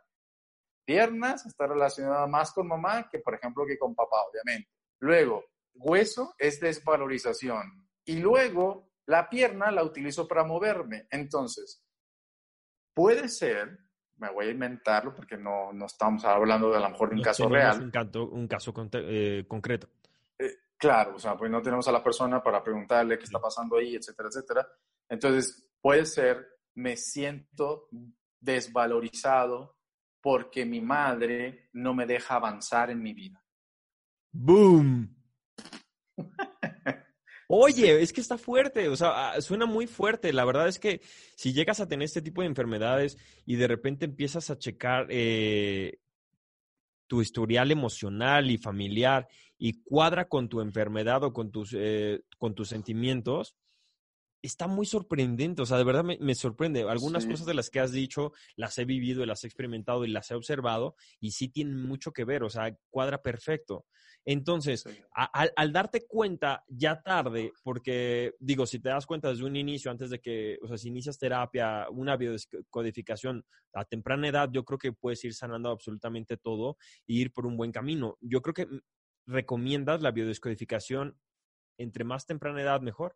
Piernas 0.85 1.45
está 1.45 1.67
relacionada 1.67 2.27
más 2.27 2.51
con 2.51 2.67
mamá 2.67 3.07
que, 3.09 3.19
por 3.19 3.33
ejemplo, 3.35 3.65
que 3.65 3.77
con 3.77 3.95
papá, 3.95 4.17
obviamente. 4.29 4.69
Luego, 4.99 5.45
hueso 5.73 6.33
es 6.37 6.59
desvalorización. 6.59 7.87
Y 8.05 8.19
luego, 8.19 8.91
la 9.05 9.29
pierna 9.29 9.71
la 9.71 9.83
utilizo 9.83 10.27
para 10.27 10.43
moverme. 10.43 11.07
Entonces, 11.11 11.83
puede 12.93 13.27
ser, 13.29 13.77
me 14.17 14.31
voy 14.31 14.47
a 14.47 14.51
inventarlo 14.51 15.13
porque 15.13 15.37
no, 15.37 15.71
no 15.73 15.85
estamos 15.85 16.23
hablando 16.25 16.69
de 16.71 16.77
a 16.77 16.81
lo 16.81 16.89
mejor 16.89 17.09
de 17.09 17.15
un 17.15 17.21
No 17.21 17.25
caso 17.25 17.49
real. 17.49 17.81
Un, 17.83 17.91
canto- 17.91 18.29
un 18.29 18.47
caso 18.47 18.73
conte- 18.73 19.03
eh, 19.05 19.47
concreto. 19.47 19.89
Eh, 20.39 20.53
claro, 20.77 21.15
o 21.15 21.19
sea, 21.19 21.37
pues 21.37 21.51
no 21.51 21.61
tenemos 21.61 21.87
a 21.87 21.91
la 21.91 22.03
persona 22.03 22.41
para 22.41 22.63
preguntarle 22.63 23.17
qué 23.17 23.25
está 23.25 23.39
pasando 23.39 23.77
ahí, 23.77 23.95
etcétera, 23.95 24.29
etcétera. 24.29 24.67
Entonces, 25.09 25.69
puede 25.81 26.05
ser, 26.05 26.56
me 26.77 26.95
siento 26.95 27.89
desvalorizado 28.39 29.77
porque 30.21 30.63
mi 30.65 30.79
madre 30.79 31.69
no 31.73 31.93
me 31.93 32.05
deja 32.05 32.35
avanzar 32.35 32.91
en 32.91 33.01
mi 33.01 33.13
vida. 33.13 33.43
¡Boom! 34.31 35.15
Oye, 37.49 38.01
es 38.01 38.13
que 38.13 38.21
está 38.21 38.37
fuerte, 38.37 38.89
o 38.89 38.95
sea, 38.95 39.31
ah, 39.31 39.41
suena 39.41 39.65
muy 39.65 39.87
fuerte. 39.87 40.31
La 40.33 40.45
verdad 40.45 40.67
es 40.67 40.77
que 40.79 41.01
si 41.35 41.53
llegas 41.53 41.79
a 41.79 41.87
tener 41.87 42.05
este 42.05 42.21
tipo 42.21 42.41
de 42.41 42.47
enfermedades 42.47 43.17
y 43.45 43.55
de 43.55 43.67
repente 43.67 44.05
empiezas 44.05 44.49
a 44.51 44.59
checar 44.59 45.07
eh, 45.09 45.97
tu 47.07 47.21
historial 47.21 47.71
emocional 47.71 48.51
y 48.51 48.57
familiar 48.57 49.27
y 49.57 49.81
cuadra 49.81 50.27
con 50.27 50.49
tu 50.49 50.61
enfermedad 50.61 51.23
o 51.23 51.33
con 51.33 51.51
tus, 51.51 51.73
eh, 51.75 52.21
con 52.37 52.53
tus 52.53 52.67
sentimientos, 52.69 53.55
está 54.41 54.67
muy 54.67 54.85
sorprendente. 54.85 55.61
O 55.61 55.65
sea, 55.65 55.77
de 55.77 55.83
verdad 55.83 56.03
me, 56.03 56.17
me 56.19 56.35
sorprende. 56.35 56.83
Algunas 56.83 57.23
Sí. 57.23 57.29
cosas 57.31 57.45
de 57.47 57.53
las 57.53 57.69
que 57.69 57.79
has 57.79 57.91
dicho 57.91 58.33
las 58.55 58.77
he 58.77 58.85
vivido, 58.85 59.25
las 59.25 59.43
he 59.43 59.47
experimentado 59.47 60.05
y 60.05 60.09
las 60.09 60.29
he 60.31 60.35
observado 60.35 60.95
y 61.19 61.31
sí 61.31 61.49
tienen 61.49 61.81
mucho 61.81 62.11
que 62.11 62.25
ver, 62.25 62.43
o 62.43 62.49
sea, 62.49 62.77
cuadra 62.89 63.21
perfecto. 63.21 63.85
Entonces, 64.25 64.81
Sí. 64.81 64.89
a- 65.15 65.25
al, 65.25 65.53
al 65.55 65.71
darte 65.71 66.05
cuenta 66.05 66.63
ya 66.67 67.01
tarde, 67.01 67.53
porque 67.63 68.33
digo, 68.39 68.65
si 68.65 68.79
te 68.79 68.89
das 68.89 69.05
cuenta 69.05 69.29
desde 69.29 69.45
un 69.45 69.55
inicio, 69.55 69.89
antes 69.89 70.09
de 70.09 70.19
que, 70.19 70.57
o 70.61 70.67
sea, 70.67 70.77
si 70.77 70.89
inicias 70.89 71.17
terapia, 71.17 71.87
una 71.89 72.17
biodescodificación 72.17 73.45
a 73.73 73.85
temprana 73.85 74.27
edad, 74.27 74.49
yo 74.51 74.65
creo 74.65 74.77
que 74.77 74.91
puedes 74.91 75.23
ir 75.23 75.33
sanando 75.33 75.69
absolutamente 75.69 76.35
todo 76.37 76.77
y 77.05 77.21
ir 77.21 77.31
por 77.31 77.45
un 77.45 77.55
buen 77.57 77.71
camino. 77.71 78.17
Yo 78.21 78.41
creo 78.41 78.53
que 78.53 78.65
mm, 78.65 78.79
recomiendas 79.27 80.01
la 80.01 80.11
biodescodificación 80.11 81.17
entre 81.77 82.03
más 82.03 82.25
temprana 82.25 82.61
edad, 82.61 82.81
mejor. 82.81 83.15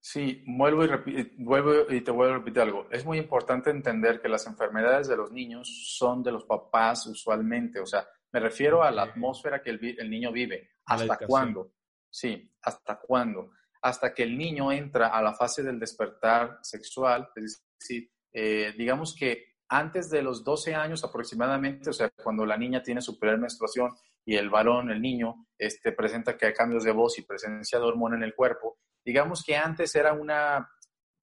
Sí, 0.00 0.42
vuelvo 0.46 0.84
y, 0.84 0.88
repi- 0.88 1.34
vuelvo 1.38 1.90
y 1.92 2.00
te 2.00 2.10
vuelvo 2.10 2.34
a 2.34 2.38
repetir 2.38 2.62
algo. 2.62 2.86
Es 2.90 3.04
muy 3.04 3.18
importante 3.18 3.70
entender 3.70 4.20
que 4.20 4.28
las 4.28 4.46
enfermedades 4.46 5.08
de 5.08 5.16
los 5.16 5.32
niños 5.32 5.68
son 5.96 6.22
de 6.22 6.32
los 6.32 6.44
papás 6.44 7.06
usualmente. 7.06 7.80
O 7.80 7.86
sea, 7.86 8.06
me 8.32 8.40
refiero 8.40 8.82
a 8.82 8.90
la 8.90 9.02
atmósfera 9.02 9.60
que 9.62 9.70
el, 9.70 9.96
el 9.98 10.08
niño 10.10 10.30
vive. 10.32 10.70
¿Hasta 10.86 11.18
cuándo? 11.26 11.72
Sí, 12.10 12.50
¿hasta 12.62 12.98
cuándo? 13.00 13.50
Hasta 13.82 14.14
que 14.14 14.22
el 14.22 14.38
niño 14.38 14.72
entra 14.72 15.08
a 15.08 15.20
la 15.22 15.34
fase 15.34 15.62
del 15.62 15.78
despertar 15.78 16.58
sexual, 16.62 17.28
es 17.36 17.64
decir, 17.78 18.10
eh, 18.32 18.72
digamos 18.78 19.14
que 19.14 19.56
antes 19.68 20.08
de 20.10 20.22
los 20.22 20.42
12 20.44 20.74
años 20.74 21.04
aproximadamente, 21.04 21.90
o 21.90 21.92
sea, 21.92 22.10
cuando 22.10 22.46
la 22.46 22.56
niña 22.56 22.82
tiene 22.82 23.02
su 23.02 23.18
primera 23.18 23.38
menstruación 23.38 23.90
y 24.24 24.36
el 24.36 24.48
varón, 24.48 24.90
el 24.90 25.00
niño, 25.02 25.46
este, 25.58 25.92
presenta 25.92 26.36
que 26.36 26.46
hay 26.46 26.54
cambios 26.54 26.84
de 26.84 26.92
voz 26.92 27.18
y 27.18 27.22
presencia 27.22 27.78
de 27.78 27.84
hormona 27.84 28.16
en 28.16 28.22
el 28.22 28.34
cuerpo, 28.34 28.78
digamos 29.08 29.42
que 29.42 29.56
antes 29.56 29.94
era 29.94 30.12
una, 30.12 30.70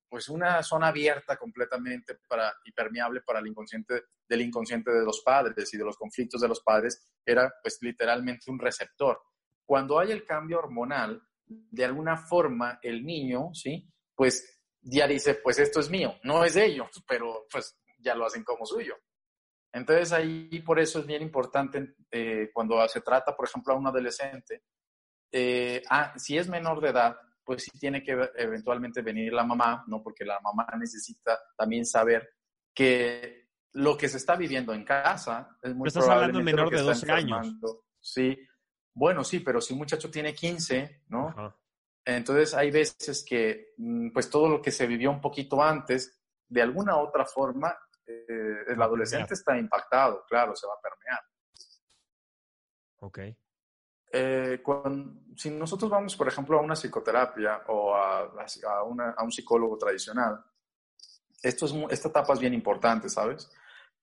pues 0.08 0.28
una 0.28 0.60
zona 0.64 0.88
abierta 0.88 1.36
completamente 1.36 2.18
para, 2.26 2.52
y 2.64 2.72
permeable 2.72 3.20
para 3.20 3.38
el 3.38 3.46
inconsciente, 3.46 4.06
del 4.28 4.40
inconsciente 4.40 4.90
de 4.90 5.04
los 5.04 5.20
padres 5.20 5.72
y 5.72 5.78
de 5.78 5.84
los 5.84 5.96
conflictos 5.96 6.40
de 6.40 6.48
los 6.48 6.62
padres, 6.62 7.06
era 7.24 7.54
pues 7.62 7.78
literalmente 7.82 8.50
un 8.50 8.58
receptor. 8.58 9.22
Cuando 9.64 10.00
hay 10.00 10.10
el 10.10 10.24
cambio 10.24 10.58
hormonal, 10.58 11.22
de 11.46 11.84
alguna 11.84 12.16
forma 12.16 12.80
el 12.82 13.06
niño, 13.06 13.54
¿sí? 13.54 13.88
Pues 14.16 14.64
ya 14.80 15.06
dice, 15.06 15.34
pues 15.34 15.60
esto 15.60 15.78
es 15.78 15.88
mío, 15.88 16.16
no 16.24 16.44
es 16.44 16.54
de 16.54 16.66
ellos, 16.66 16.90
pero 17.06 17.46
pues 17.48 17.78
ya 18.00 18.16
lo 18.16 18.26
hacen 18.26 18.42
como 18.42 18.66
suyo. 18.66 18.96
Entonces 19.72 20.12
ahí 20.12 20.60
por 20.66 20.80
eso 20.80 20.98
es 20.98 21.06
bien 21.06 21.22
importante 21.22 21.94
eh, 22.10 22.50
cuando 22.52 22.84
se 22.88 23.00
trata, 23.00 23.36
por 23.36 23.46
ejemplo, 23.46 23.74
a 23.74 23.76
un 23.76 23.86
adolescente, 23.86 24.64
eh, 25.30 25.84
ah, 25.88 26.14
si 26.16 26.36
es 26.36 26.48
menor 26.48 26.80
de 26.80 26.88
edad, 26.88 27.16
pues 27.46 27.62
sí 27.62 27.70
tiene 27.78 28.02
que 28.02 28.12
eventualmente 28.36 29.00
venir 29.00 29.32
la 29.32 29.44
mamá, 29.44 29.84
¿no? 29.86 30.02
Porque 30.02 30.24
la 30.24 30.40
mamá 30.40 30.66
necesita 30.78 31.38
también 31.56 31.86
saber 31.86 32.28
que 32.74 33.46
lo 33.72 33.96
que 33.96 34.08
se 34.08 34.16
está 34.16 34.36
viviendo 34.36 34.74
en 34.74 34.84
casa 34.84 35.56
es 35.62 35.74
muy 35.74 35.88
Pero 35.88 36.00
estás 36.00 36.08
hablando 36.08 36.42
menor 36.42 36.68
de 36.68 36.76
está 36.76 36.88
12 36.88 37.12
años. 37.12 37.54
Sí, 38.00 38.36
bueno, 38.92 39.22
sí, 39.22 39.40
pero 39.40 39.60
si 39.60 39.72
un 39.72 39.78
muchacho 39.78 40.10
tiene 40.10 40.34
15, 40.34 41.04
¿no? 41.08 41.28
Ajá. 41.28 41.56
Entonces 42.04 42.54
hay 42.54 42.70
veces 42.70 43.24
que, 43.24 43.74
mm, 43.76 44.10
pues 44.12 44.30
todo 44.30 44.48
lo 44.48 44.62
que 44.62 44.70
se 44.70 44.86
vivió 44.86 45.10
un 45.10 45.20
poquito 45.20 45.62
antes, 45.62 46.22
de 46.48 46.62
alguna 46.62 46.96
otra 46.96 47.24
forma, 47.26 47.76
eh, 48.06 48.64
el 48.68 48.80
adolescente 48.80 49.34
está 49.34 49.58
impactado, 49.58 50.24
claro, 50.28 50.54
se 50.54 50.66
va 50.66 50.74
a 50.74 50.80
permear. 50.80 51.20
Ok. 53.00 53.18
Eh, 54.12 54.60
cuan- 54.62 55.24
si 55.36 55.50
nosotros 55.50 55.90
vamos, 55.90 56.16
por 56.16 56.28
ejemplo, 56.28 56.58
a 56.58 56.62
una 56.62 56.74
psicoterapia 56.76 57.62
o 57.68 57.94
a, 57.94 58.20
a 58.22 58.82
una- 58.84 59.10
a 59.10 59.22
un 59.24 59.32
psicólogo 59.32 59.76
tradicional, 59.76 60.42
esto 61.42 61.66
es, 61.66 61.74
esta 61.90 62.08
etapa 62.08 62.32
es 62.32 62.40
bien 62.40 62.54
importante, 62.54 63.08
¿sabes? 63.08 63.50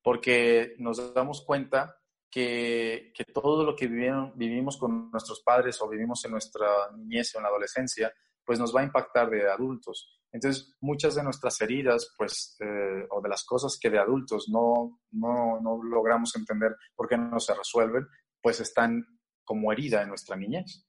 Porque 0.01 0.75
nos 0.79 1.13
damos 1.13 1.41
cuenta 1.45 1.97
que, 2.29 3.11
que 3.15 3.25
todo 3.25 3.63
lo 3.63 3.75
que 3.75 3.87
vivieron- 3.87 4.33
vivimos 4.35 4.77
con 4.77 5.09
nuestros 5.11 5.41
padres 5.41 5.81
o 5.81 5.87
vivimos 5.89 6.23
en 6.25 6.31
nuestra 6.31 6.91
niñez 6.95 7.33
o 7.33 7.37
en 7.39 7.43
la 7.43 7.49
adolescencia, 7.49 8.13
pues 8.45 8.59
nos 8.59 8.75
va 8.75 8.81
a 8.81 8.85
impactar 8.85 9.29
de 9.29 9.49
adultos. 9.49 10.19
Entonces, 10.31 10.75
muchas 10.81 11.15
de 11.15 11.23
nuestras 11.23 11.61
heridas, 11.61 12.13
pues, 12.17 12.57
eh, 12.59 13.07
o 13.11 13.21
de 13.21 13.29
las 13.29 13.43
cosas 13.45 13.77
que 13.79 13.89
de 13.89 13.99
adultos 13.99 14.49
no, 14.49 14.99
no, 15.11 15.59
no 15.61 15.81
logramos 15.83 16.35
entender 16.35 16.75
por 16.95 17.07
qué 17.07 17.17
no 17.17 17.39
se 17.39 17.53
resuelven, 17.53 18.07
pues 18.41 18.59
están 18.59 19.05
como 19.43 19.71
herida 19.71 20.01
en 20.01 20.09
nuestra 20.09 20.35
niñez. 20.35 20.85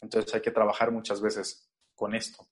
Entonces 0.00 0.34
hay 0.34 0.40
que 0.40 0.50
trabajar 0.50 0.90
muchas 0.90 1.20
veces 1.20 1.70
con 1.94 2.14
esto. 2.14 2.46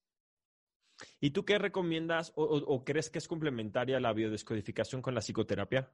¿Y 1.21 1.31
tú 1.31 1.45
qué 1.45 1.59
recomiendas 1.59 2.33
o, 2.37 2.43
o- 2.45 2.75
o 2.75 2.85
crees 2.85 3.09
que 3.11 3.19
es 3.19 3.29
complementaria 3.29 4.01
la 4.01 4.13
biodescodificación 4.13 5.01
con 5.01 5.15
la 5.15 5.21
psicoterapia? 5.21 5.91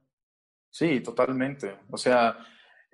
Sí, 0.69 0.99
totalmente. 1.01 1.79
O 1.91 1.97
sea, 1.97 2.37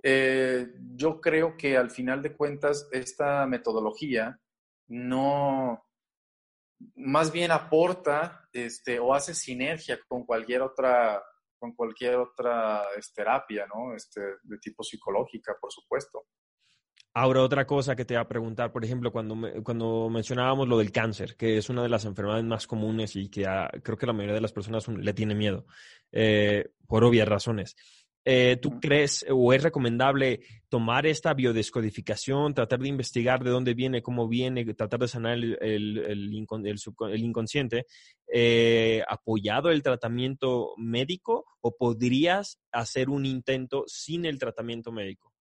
eh, 0.04 0.74
yo 0.96 1.20
creo 1.22 1.56
que 1.58 1.78
al 1.78 1.90
final 1.90 2.22
de 2.22 2.36
cuentas 2.36 2.88
esta 2.92 3.46
metodología 3.48 4.40
no, 4.88 5.84
más 6.96 7.32
bien 7.32 7.52
aporta 7.52 8.48
este, 8.52 9.00
o 9.00 9.14
hace 9.14 9.34
sinergia 9.34 10.00
con 10.08 10.26
cualquier 10.26 10.62
otra, 10.62 11.24
con 11.62 11.74
cualquier 11.76 12.16
otra 12.16 12.84
este, 12.98 13.22
terapia, 13.22 13.68
¿no? 13.74 13.96
Este, 13.96 14.20
de 14.42 14.58
tipo 14.58 14.84
psicológica, 14.84 15.56
por 15.62 15.72
supuesto. 15.72 16.26
Ahora, 17.14 17.42
otra 17.44 17.68
cosa 17.68 17.96
que 17.96 18.06
te 18.06 18.14
voy 18.16 18.22
a 18.22 18.28
preguntar, 18.28 18.72
por 18.72 18.84
ejemplo, 18.86 19.12
cuando, 19.12 19.36
me- 19.36 19.62
cuando 19.64 20.10
mencionábamos 20.10 20.68
lo 20.68 20.78
del 20.78 20.92
cáncer, 20.94 21.36
que 21.36 21.58
es 21.58 21.70
una 21.70 21.84
de 21.84 21.90
las 21.90 22.06
enfermedades 22.06 22.46
más 22.46 22.68
comunes 22.68 23.16
y 23.18 23.30
que 23.30 23.46
creo 23.84 23.98
que 23.98 24.06
la 24.08 24.14
mayoría 24.14 24.36
de 24.36 24.42
las 24.42 24.54
personas 24.54 24.88
le 24.88 25.14
tiene 25.14 25.36
miedo, 25.36 25.66
eh, 26.12 26.72
por 26.88 27.04
obvias 27.04 27.28
razones. 27.28 27.76
Eh, 28.24 28.58
¿Tú 28.62 28.80
crees 28.80 29.26
o 29.32 29.52
es 29.52 29.64
recomendable 29.64 30.42
tomar 30.70 31.08
esta 31.08 31.34
biodescodificación, 31.34 32.54
tratar 32.54 32.80
de 32.80 32.88
investigar 32.88 33.44
de 33.44 33.50
dónde 33.50 33.74
viene, 33.74 34.04
cómo 34.04 34.28
viene, 34.28 34.64
tratar 34.76 35.00
de 35.00 35.08
sanar 35.08 35.34
el, 35.34 35.58
el- 35.60 35.98
el 35.98 36.32
incon- 36.32 36.68
el 36.68 36.78
subcon- 36.78 37.12
el 37.12 37.24
inconsciente 37.24 37.88
eh, 38.32 39.02
apoyado 39.08 39.72
el 39.72 39.82
tratamiento 39.82 40.74
médico 40.78 41.46
o 41.62 41.76
podrías 41.76 42.60
hacer 42.72 43.10
un 43.10 43.26
intento 43.26 43.86
sin 43.88 44.26
el 44.26 44.38
tratamiento 44.38 44.92
médico? 44.92 45.34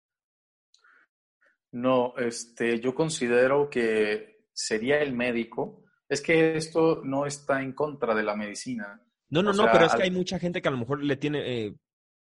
No, 1.73 2.15
este, 2.17 2.81
yo 2.81 2.95
considero 2.95 3.69
que 3.71 4.45
sería 4.53 5.01
el 5.03 5.13
médico. 5.13 5.85
Es 6.09 6.21
que 6.21 6.57
esto 6.57 7.03
no 7.05 7.27
está 7.27 7.63
en 7.63 7.73
contra 7.73 8.15
de 8.15 8.23
la 8.25 8.35
medicina. 8.35 9.01
No, 9.29 9.43
no, 9.43 9.53
no, 9.53 9.65
pero 9.71 9.87
es 9.87 9.95
que 9.95 10.03
hay 10.05 10.11
mucha 10.11 10.39
gente 10.41 10.61
que 10.61 10.69
a 10.69 10.73
lo 10.73 10.79
mejor 10.79 11.05
le 11.05 11.17
tiene, 11.17 11.67
eh, 11.67 11.75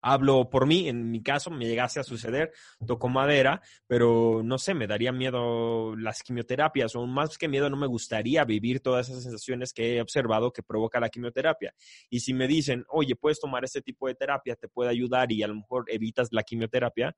hablo 0.05 0.51
por 0.51 0.67
mí, 0.67 0.87
en 0.87 1.09
mi 1.09 1.23
caso 1.23 1.49
me 1.49 1.65
llegase 1.65 1.99
a 1.99 2.03
suceder, 2.03 2.51
toco 2.85 3.09
madera, 3.09 3.59
pero 3.87 4.41
no 4.43 4.59
sé, 4.59 4.75
me 4.75 4.85
daría 4.85 5.11
miedo 5.11 5.95
las 5.95 6.21
quimioterapias, 6.21 6.95
o 6.95 7.07
más 7.07 7.39
que 7.39 7.47
miedo 7.47 7.71
no 7.71 7.75
me 7.75 7.87
gustaría 7.87 8.45
vivir 8.45 8.81
todas 8.81 9.09
esas 9.09 9.23
sensaciones 9.23 9.73
que 9.73 9.95
he 9.95 10.01
observado 10.01 10.53
que 10.53 10.61
provoca 10.61 10.99
la 10.99 11.09
quimioterapia. 11.09 11.73
Y 12.07 12.19
si 12.19 12.35
me 12.35 12.47
dicen, 12.47 12.85
oye, 12.89 13.15
puedes 13.15 13.39
tomar 13.39 13.63
este 13.63 13.81
tipo 13.81 14.07
de 14.07 14.13
terapia, 14.13 14.55
te 14.55 14.67
puede 14.67 14.91
ayudar 14.91 15.31
y 15.31 15.41
a 15.41 15.47
lo 15.47 15.55
mejor 15.55 15.85
evitas 15.87 16.29
la 16.31 16.43
quimioterapia, 16.43 17.15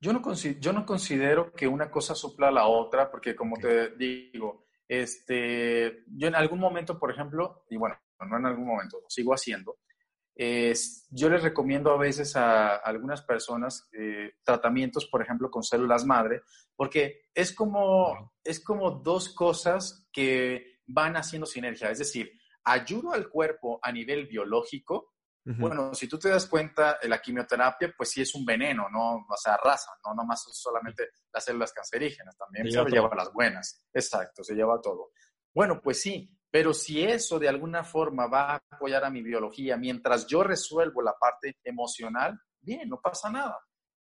yo 0.00 0.12
no, 0.12 0.22
yo 0.32 0.72
no 0.72 0.86
considero 0.86 1.52
que 1.52 1.66
una 1.66 1.90
cosa 1.90 2.14
supla 2.14 2.48
a 2.48 2.52
la 2.52 2.66
otra, 2.66 3.10
porque 3.10 3.36
como 3.36 3.56
te 3.58 3.90
digo, 3.96 4.64
este, 4.86 6.04
yo 6.06 6.28
en 6.28 6.34
algún 6.34 6.60
momento, 6.60 6.98
por 6.98 7.10
ejemplo, 7.10 7.64
y 7.68 7.76
bueno, 7.76 7.96
no 8.26 8.38
en 8.38 8.46
algún 8.46 8.66
momento, 8.66 9.00
lo 9.02 9.10
sigo 9.10 9.34
haciendo, 9.34 9.76
yo 11.10 11.28
les 11.28 11.42
recomiendo 11.42 11.90
a 11.90 11.98
veces 11.98 12.36
a, 12.36 12.76
algunas 12.76 13.22
personas 13.22 13.88
eh, 13.92 14.34
tratamientos, 14.44 15.06
por 15.06 15.20
ejemplo, 15.20 15.50
con 15.50 15.64
células 15.64 16.04
madre, 16.04 16.42
porque 16.76 17.22
es 17.34 17.52
como, 17.52 18.34
es 18.44 18.62
como 18.62 18.92
dos 18.92 19.34
cosas 19.34 20.08
que 20.12 20.78
van 20.86 21.16
haciendo 21.16 21.44
sinergia. 21.44 21.90
Es 21.90 21.98
decir, 21.98 22.32
ayudo 22.64 23.12
al 23.12 23.28
cuerpo 23.28 23.80
a 23.82 23.90
nivel 23.90 24.26
biológico. 24.26 25.14
Bueno, 25.44 25.94
si 25.94 26.06
tú 26.06 26.18
te 26.18 26.28
das 26.28 26.44
cuenta, 26.44 26.98
la 27.04 27.22
quimioterapia, 27.22 27.94
pues 27.96 28.10
sí 28.10 28.20
es 28.20 28.34
un 28.34 28.44
veneno, 28.44 28.86
no, 28.90 29.24
o 29.26 29.36
sea, 29.38 29.56
raza, 29.56 29.92
no 30.04 30.12
nomás 30.12 30.42
solamente 30.52 31.08
las 31.32 31.42
células 31.42 31.72
cancerígenas, 31.72 32.36
también 32.36 32.70
se, 32.70 32.78
se 32.78 32.90
lleva 32.90 33.10
las 33.16 33.32
buenas. 33.32 33.82
Exacto, 33.94 34.44
se 34.44 34.54
lleva 34.54 34.78
todo. 34.82 35.12
Bueno, 35.54 35.80
pues 35.80 36.02
sí, 36.02 36.37
pero 36.50 36.72
si 36.72 37.02
eso 37.02 37.38
de 37.38 37.48
alguna 37.48 37.84
forma 37.84 38.26
va 38.26 38.52
a 38.52 38.62
apoyar 38.70 39.04
a 39.04 39.10
mi 39.10 39.22
biología 39.22 39.76
mientras 39.76 40.26
yo 40.26 40.42
resuelvo 40.42 41.02
la 41.02 41.14
parte 41.18 41.56
emocional, 41.64 42.38
bien, 42.60 42.88
no 42.88 43.00
pasa 43.00 43.30
nada. 43.30 43.58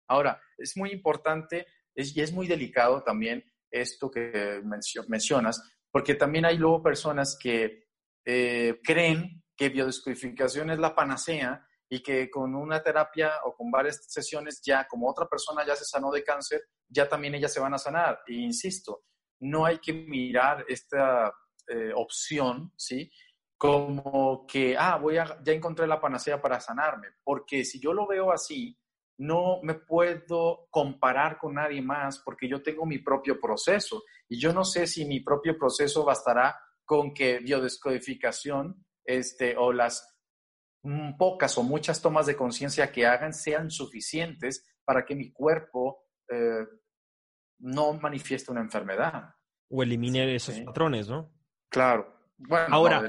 Ahora, 0.07 0.41
es 0.57 0.75
muy 0.75 0.91
importante 0.91 1.67
y 1.95 2.21
es 2.21 2.33
muy 2.33 2.47
delicado 2.47 3.03
también 3.03 3.43
esto 3.71 4.09
que 4.09 4.61
mencionas, 5.07 5.61
porque 5.91 6.15
también 6.15 6.45
hay 6.45 6.57
luego 6.57 6.83
personas 6.83 7.37
que 7.39 7.85
eh, 8.25 8.79
creen 8.83 9.43
que 9.55 9.69
biodescodificación 9.69 10.71
es 10.71 10.79
la 10.79 10.95
panacea 10.95 11.65
y 11.89 12.01
que 12.01 12.29
con 12.29 12.55
una 12.55 12.81
terapia 12.81 13.33
o 13.45 13.53
con 13.55 13.69
varias 13.69 14.05
sesiones 14.07 14.61
ya, 14.65 14.87
como 14.87 15.09
otra 15.09 15.27
persona 15.27 15.65
ya 15.65 15.75
se 15.75 15.85
sanó 15.85 16.11
de 16.11 16.23
cáncer, 16.23 16.63
ya 16.87 17.07
también 17.07 17.35
ellas 17.35 17.53
se 17.53 17.59
van 17.59 17.73
a 17.73 17.77
sanar. 17.77 18.21
E 18.27 18.33
insisto, 18.33 19.03
no 19.41 19.65
hay 19.65 19.79
que 19.79 19.93
mirar 19.93 20.65
esta 20.67 21.31
eh, 21.67 21.91
opción, 21.95 22.71
¿sí? 22.75 23.11
Como 23.57 24.45
que, 24.45 24.75
ah, 24.77 24.97
voy 24.97 25.17
a, 25.17 25.41
ya 25.43 25.53
encontré 25.53 25.87
la 25.87 26.01
panacea 26.01 26.41
para 26.41 26.59
sanarme, 26.59 27.07
porque 27.23 27.63
si 27.63 27.79
yo 27.79 27.93
lo 27.93 28.07
veo 28.07 28.31
así, 28.31 28.77
no 29.17 29.59
me 29.61 29.75
puedo 29.75 30.67
comparar 30.69 31.37
con 31.37 31.53
nadie 31.53 31.81
más 31.81 32.19
porque 32.19 32.47
yo 32.47 32.61
tengo 32.61 32.85
mi 32.85 32.99
propio 32.99 33.39
proceso 33.39 34.03
y 34.27 34.39
yo 34.39 34.53
no 34.53 34.65
sé 34.65 34.87
si 34.87 35.05
mi 35.05 35.19
propio 35.19 35.57
proceso 35.57 36.03
bastará 36.03 36.59
con 36.83 37.13
que 37.13 37.39
biodescodificación 37.39 38.83
este, 39.05 39.55
o 39.57 39.71
las 39.71 40.17
mm, 40.83 41.17
pocas 41.17 41.57
o 41.57 41.63
muchas 41.63 42.01
tomas 42.01 42.25
de 42.25 42.35
conciencia 42.35 42.91
que 42.91 43.05
hagan 43.05 43.33
sean 43.33 43.69
suficientes 43.69 44.65
para 44.83 45.05
que 45.05 45.15
mi 45.15 45.31
cuerpo 45.31 46.05
eh, 46.29 46.65
no 47.59 47.93
manifieste 47.93 48.51
una 48.51 48.61
enfermedad. 48.61 49.35
O 49.69 49.83
elimine 49.83 50.35
esos 50.35 50.59
patrones, 50.61 51.07
¿no? 51.07 51.31
Claro. 51.73 52.13
Bueno, 52.37 52.67
ahora. 52.69 53.01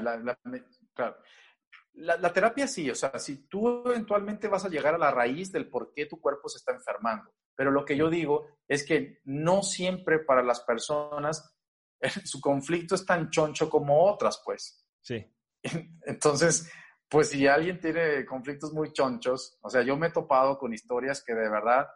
la, 1.93 2.33
terapia 2.33 2.67
sí, 2.67 2.89
o 2.89 2.95
sea, 2.95 3.17
si 3.19 3.47
tú 3.47 3.87
eventualmente 3.87 4.47
vas 4.47 4.65
a 4.65 4.69
llegar 4.69 4.95
a 4.95 4.97
la 4.97 5.11
raíz 5.11 5.51
del 5.51 5.69
por 5.69 5.93
qué 5.93 6.07
tu 6.07 6.19
cuerpo 6.19 6.49
se 6.49 6.57
está 6.57 6.73
enfermando. 6.73 7.31
Pero 7.55 7.69
lo 7.69 7.85
que 7.85 7.95
yo 7.95 8.09
digo 8.09 8.47
es 8.67 8.83
que 8.83 9.21
no 9.25 9.61
siempre 9.61 10.19
para 10.19 10.41
las 10.41 10.61
personas 10.61 11.55
su 12.25 12.41
conflicto 12.41 12.95
es 12.95 13.05
tan 13.05 13.29
choncho 13.29 13.69
como 13.69 14.03
otras, 14.03 14.41
pues. 14.43 14.83
Sí. 15.01 15.23
Entonces, 16.01 16.71
pues 17.07 17.29
si 17.29 17.45
alguien 17.47 17.79
tiene 17.79 18.25
conflictos 18.25 18.73
muy 18.73 18.91
chonchos, 18.91 19.59
o 19.61 19.69
sea, 19.69 19.83
yo 19.83 19.95
me 19.95 20.07
he 20.07 20.11
topado 20.11 20.57
con 20.57 20.73
historias 20.73 21.23
que 21.23 21.35
de 21.35 21.49
verdad 21.49 21.87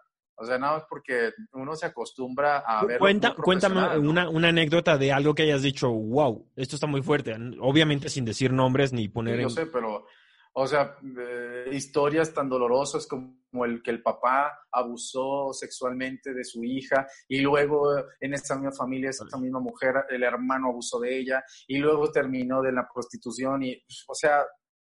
o 0.42 0.46
sea, 0.46 0.58
nada 0.58 0.78
más 0.78 0.86
porque 0.90 1.34
uno 1.52 1.76
se 1.76 1.86
acostumbra 1.86 2.60
a 2.60 2.86
ver. 2.86 2.98
Cuenta, 2.98 3.36
cuéntame 3.36 3.98
una, 3.98 4.30
una, 4.30 4.48
anécdota 4.48 4.98
de 4.98 5.12
algo 5.12 5.36
que 5.36 5.44
hayas 5.44 5.62
dicho, 5.62 5.92
wow, 5.92 6.48
esto 6.56 6.76
está 6.76 6.88
muy 6.88 7.02
fuerte. 7.02 7.36
Obviamente 7.60 8.08
sin 8.08 8.24
decir 8.24 8.54
nombres 8.54 8.94
ni 8.94 9.10
poner. 9.10 9.36
Sí, 9.36 9.42
yo 9.42 9.50
sé, 9.50 9.66
pero, 9.66 10.06
o 10.54 10.66
sea, 10.66 10.96
eh, 11.04 11.66
historias 11.74 12.34
tan 12.34 12.48
dolorosas 12.48 13.06
como 13.06 13.66
el 13.66 13.84
que 13.84 13.92
el 13.92 14.02
papá 14.02 14.60
abusó 14.72 15.52
sexualmente 15.52 16.34
de 16.34 16.46
su 16.46 16.64
hija 16.64 17.06
y 17.28 17.42
luego 17.42 17.98
en 18.22 18.34
esta 18.34 18.56
misma 18.56 18.72
familia, 18.72 19.10
esta 19.10 19.38
misma 19.38 19.60
mujer, 19.60 20.06
el 20.10 20.24
hermano 20.24 20.70
abusó 20.70 21.02
de 21.02 21.20
ella 21.20 21.44
y 21.68 21.80
luego 21.80 22.12
terminó 22.12 22.62
de 22.62 22.72
la 22.72 22.88
prostitución 22.88 23.64
y, 23.64 23.76
o 24.08 24.16
sea, 24.16 24.46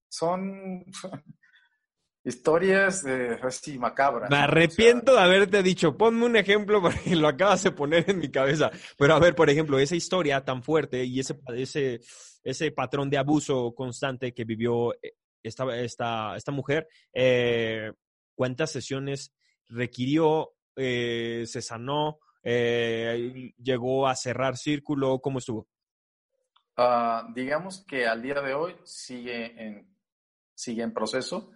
son. 0.09 0.85
historias 2.27 3.05
de 3.05 3.39
así 3.41 3.79
macabras. 3.79 4.29
Me 4.29 4.37
arrepiento 4.37 5.15
de 5.15 5.21
haberte 5.21 5.63
dicho, 5.63 5.97
ponme 5.97 6.27
un 6.27 6.37
ejemplo 6.37 6.83
porque 6.83 7.15
lo 7.15 7.29
acabas 7.29 7.63
de 7.63 7.71
poner 7.71 8.11
en 8.11 8.19
mi 8.19 8.31
cabeza. 8.31 8.71
Pero 8.99 9.15
a 9.15 9.21
ver, 9.21 9.35
por 9.35 9.49
ejemplo, 9.49 9.79
esa 9.79 9.95
historia 9.95 10.45
tan 10.45 10.63
fuerte 10.63 11.05
y 11.05 11.21
ese, 11.21 11.39
ese, 11.55 12.01
ese 12.43 12.73
patrón 12.73 13.09
de 13.09 13.19
abuso 13.19 13.73
constante 13.75 14.35
que 14.35 14.45
vivió 14.45 14.93
eh, 14.95 15.15
esta, 15.43 15.65
esta, 15.79 16.37
esta 16.37 16.51
mujer, 16.51 16.89
eh, 17.13 17.93
¿cuántas 18.35 18.73
sesiones 18.73 19.33
requirió? 19.69 20.53
Eh, 20.75 21.45
¿Se 21.47 21.63
sanó? 21.63 22.19
¿Llegó 22.43 24.07
a 24.07 24.15
cerrar 24.15 24.57
círculo? 24.57 25.21
¿Cómo 25.21 25.39
estuvo? 25.39 25.69
Ah, 26.77 27.27
digamos 27.35 27.85
que 27.87 28.07
al 28.07 28.23
día 28.23 28.41
de 28.41 28.55
hoy 28.55 28.77
sigue 28.85 29.61
en, 29.61 29.97
sigue 30.55 30.83
en 30.83 30.93
proceso 30.93 31.53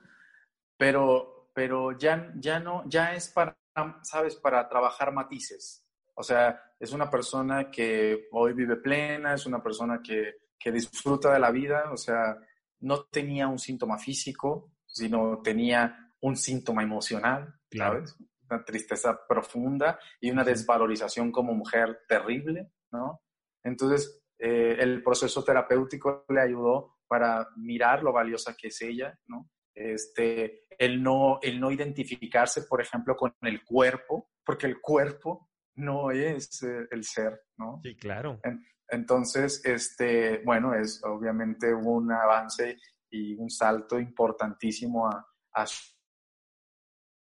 pero, 0.81 1.51
pero 1.53 1.93
ya, 1.99 2.33
ya 2.37 2.59
no, 2.59 2.89
ya 2.89 3.15
es 3.15 3.29
para, 3.29 3.55
sabes, 4.01 4.37
para 4.37 4.67
trabajar 4.67 5.13
matices. 5.13 5.85
O 6.15 6.23
sea, 6.23 6.59
es 6.79 6.93
una 6.93 7.11
persona 7.11 7.71
que 7.71 8.29
hoy 8.33 8.55
vive 8.55 8.77
plena, 8.77 9.35
es 9.35 9.45
una 9.45 9.63
persona 9.63 10.01
que, 10.03 10.37
que 10.59 10.73
disfruta 10.73 11.35
de 11.35 11.39
la 11.39 11.51
vida, 11.51 11.93
o 11.93 11.99
sea, 11.99 12.35
no 12.81 13.05
tenía 13.05 13.47
un 13.47 13.59
síntoma 13.59 13.99
físico, 13.99 14.73
sino 14.87 15.43
tenía 15.43 16.15
un 16.23 16.35
síntoma 16.35 16.83
emocional, 16.83 17.61
¿sabes? 17.71 18.17
Una 18.49 18.65
tristeza 18.65 19.21
profunda 19.29 19.99
y 20.19 20.31
una 20.31 20.45
desvalorización 20.45 21.31
como 21.31 21.53
mujer 21.53 22.05
terrible, 22.09 22.73
¿no? 22.91 23.21
Entonces, 23.63 24.23
eh, 24.39 24.79
el 24.79 25.03
proceso 25.03 25.45
terapéutico 25.45 26.25
le 26.31 26.41
ayudó 26.41 26.97
para 27.07 27.51
mirar 27.57 28.03
lo 28.03 28.15
valiosa 28.15 28.57
que 28.57 28.69
es 28.69 28.81
ella, 28.81 29.15
¿no? 29.27 29.51
este, 29.81 30.65
el, 30.81 31.03
no, 31.03 31.39
el 31.43 31.61
no 31.61 31.71
identificarse, 31.71 32.63
por 32.63 32.81
ejemplo, 32.81 33.15
con 33.15 33.35
el 33.43 33.63
cuerpo, 33.63 34.31
porque 34.43 34.67
el 34.67 34.81
cuerpo 34.81 35.51
no 35.75 36.11
es 36.11 36.63
eh, 36.63 36.89
el 36.91 37.05
ser, 37.05 37.39
¿no? 37.59 37.81
Sí, 37.85 37.95
claro. 37.97 38.41
entonces, 38.89 39.63
este, 39.67 40.39
bueno, 40.43 40.75
es 40.75 41.03
obviamente 41.05 41.75
un 41.75 42.11
avance 42.11 42.79
y 43.11 43.35
un 43.35 43.51
salto 43.51 44.01
importantísimo 44.01 45.07
a, 45.07 45.23
a 45.53 45.67
su 45.67 45.83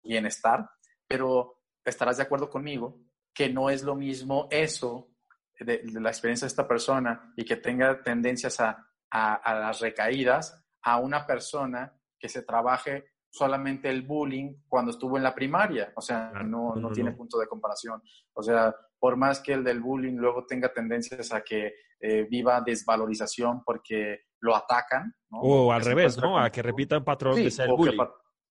bienestar, 0.04 0.68
pero 1.08 1.62
estarás 1.86 2.18
de 2.18 2.24
acuerdo 2.24 2.50
conmigo 2.50 3.04
que 3.36 3.50
no 3.50 3.70
es 3.70 3.84
lo 3.84 3.96
mismo 3.96 4.48
eso 4.50 5.12
de, 5.60 5.84
la 5.92 6.10
experiencia 6.10 6.46
de 6.46 6.50
esta 6.50 6.68
persona 6.68 7.32
y 7.38 7.46
que 7.46 7.58
tenga 7.58 8.02
tendencias 8.02 8.60
a, 8.60 8.84
a, 9.12 9.36
a 9.36 9.60
las 9.60 9.80
recaídas 9.80 10.60
a 10.82 10.98
una 10.98 11.28
persona 11.28 11.96
que 12.18 12.30
se 12.30 12.42
trabaje 12.42 13.13
solamente 13.34 13.90
el 13.90 14.04
bullying 14.04 14.54
cuando 14.70 14.92
estuvo 14.92 15.18
en 15.18 15.24
la 15.24 15.34
primaria. 15.34 15.92
O 15.96 16.02
sea, 16.02 16.32
no, 16.46 16.76
no, 16.76 16.92
tiene 16.92 17.14
punto 17.14 17.40
de 17.40 17.48
comparación. 17.48 18.00
O 18.34 18.44
sea, 18.44 18.74
por 19.00 19.18
más 19.18 19.40
que 19.40 19.54
el 19.54 19.64
del 19.64 19.82
bullying 19.82 20.14
luego 20.14 20.46
tenga 20.46 20.72
tendencias 20.72 21.34
a 21.34 21.42
que 21.42 21.74
eh, 22.00 22.28
viva 22.30 22.62
desvalorización 22.62 23.64
porque 23.64 24.26
lo 24.42 24.56
atacan. 24.56 25.16
O 25.32 25.74
al 25.74 25.84
revés, 25.84 26.16
¿no? 26.18 26.38
A 26.38 26.52
que 26.52 26.62
repita 26.62 26.96
el 26.96 27.04
patrón 27.04 27.36
de 27.36 27.50
ser 27.50 27.70
bullying. 27.70 27.98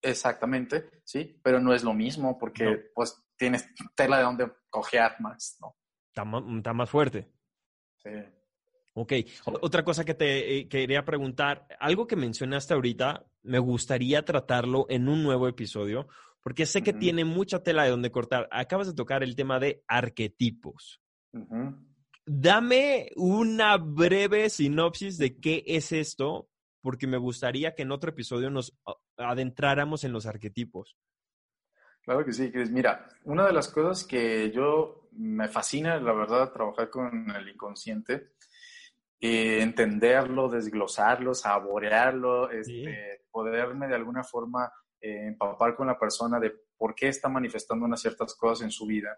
Exactamente, 0.01 0.89
sí, 1.05 1.39
pero 1.41 1.61
no 1.61 1.73
es 1.73 1.81
lo 1.81 1.93
mismo 1.93 2.37
porque 2.37 2.91
pues 2.93 3.23
tienes 3.37 3.65
tela 3.95 4.17
de 4.17 4.23
donde 4.23 4.51
cojear 4.69 5.15
más, 5.21 5.57
¿no? 5.61 5.77
Está, 6.09 6.25
está 6.57 6.73
más 6.73 6.89
fuerte. 6.89 7.31
Sí. 7.99 8.09
Ok, 8.95 9.13
otra 9.45 9.85
cosa 9.85 10.03
que 10.03 10.13
te 10.13 10.57
eh, 10.57 10.67
quería 10.67 11.05
preguntar, 11.05 11.65
algo 11.79 12.05
que 12.05 12.17
mencionaste 12.17 12.73
ahorita, 12.73 13.25
me 13.43 13.59
gustaría 13.59 14.25
tratarlo 14.25 14.85
en 14.89 15.07
un 15.07 15.23
nuevo 15.23 15.47
episodio, 15.47 16.07
porque 16.41 16.65
sé 16.65 16.81
que 16.81 16.93
tiene 16.93 17.23
mucha 17.25 17.63
tela 17.63 17.83
de 17.83 17.91
donde 17.91 18.11
cortar. 18.11 18.47
Acabas 18.51 18.87
de 18.87 18.93
tocar 18.93 19.23
el 19.23 19.35
tema 19.35 19.59
de 19.59 19.83
arquetipos. 19.87 21.01
Dame 22.25 23.11
una 23.15 23.77
breve 23.77 24.49
sinopsis 24.49 25.17
de 25.17 25.39
qué 25.39 25.63
es 25.65 25.91
esto, 25.91 26.49
porque 26.81 27.07
me 27.07 27.17
gustaría 27.17 27.75
que 27.75 27.83
en 27.83 27.91
otro 27.91 28.09
episodio 28.09 28.49
nos 28.49 28.77
adentráramos 29.17 30.03
en 30.03 30.11
los 30.11 30.25
arquetipos. 30.25 30.97
Claro 32.01 32.25
que 32.25 32.33
sí, 32.33 32.51
Chris. 32.51 32.69
Mira, 32.69 33.07
una 33.23 33.45
de 33.45 33.53
las 33.53 33.69
cosas 33.69 34.05
que 34.05 34.51
yo 34.51 35.07
me 35.13 35.47
fascina, 35.47 35.97
la 35.99 36.13
verdad, 36.13 36.51
trabajar 36.51 36.89
con 36.89 37.29
el 37.31 37.47
inconsciente, 37.47 38.33
eh, 39.25 39.61
entenderlo, 39.61 40.49
desglosarlo, 40.49 41.33
saborearlo, 41.33 42.51
este, 42.51 43.21
poderme 43.31 43.87
de 43.87 43.95
alguna 43.95 44.21
forma 44.21 44.69
eh, 44.99 45.27
empapar 45.27 45.77
con 45.77 45.87
la 45.87 45.97
persona 45.97 46.41
de 46.41 46.53
por 46.75 46.93
qué 46.93 47.07
está 47.07 47.29
manifestando 47.29 47.85
unas 47.85 48.01
ciertas 48.01 48.35
cosas 48.35 48.65
en 48.65 48.71
su 48.71 48.85
vida. 48.85 49.17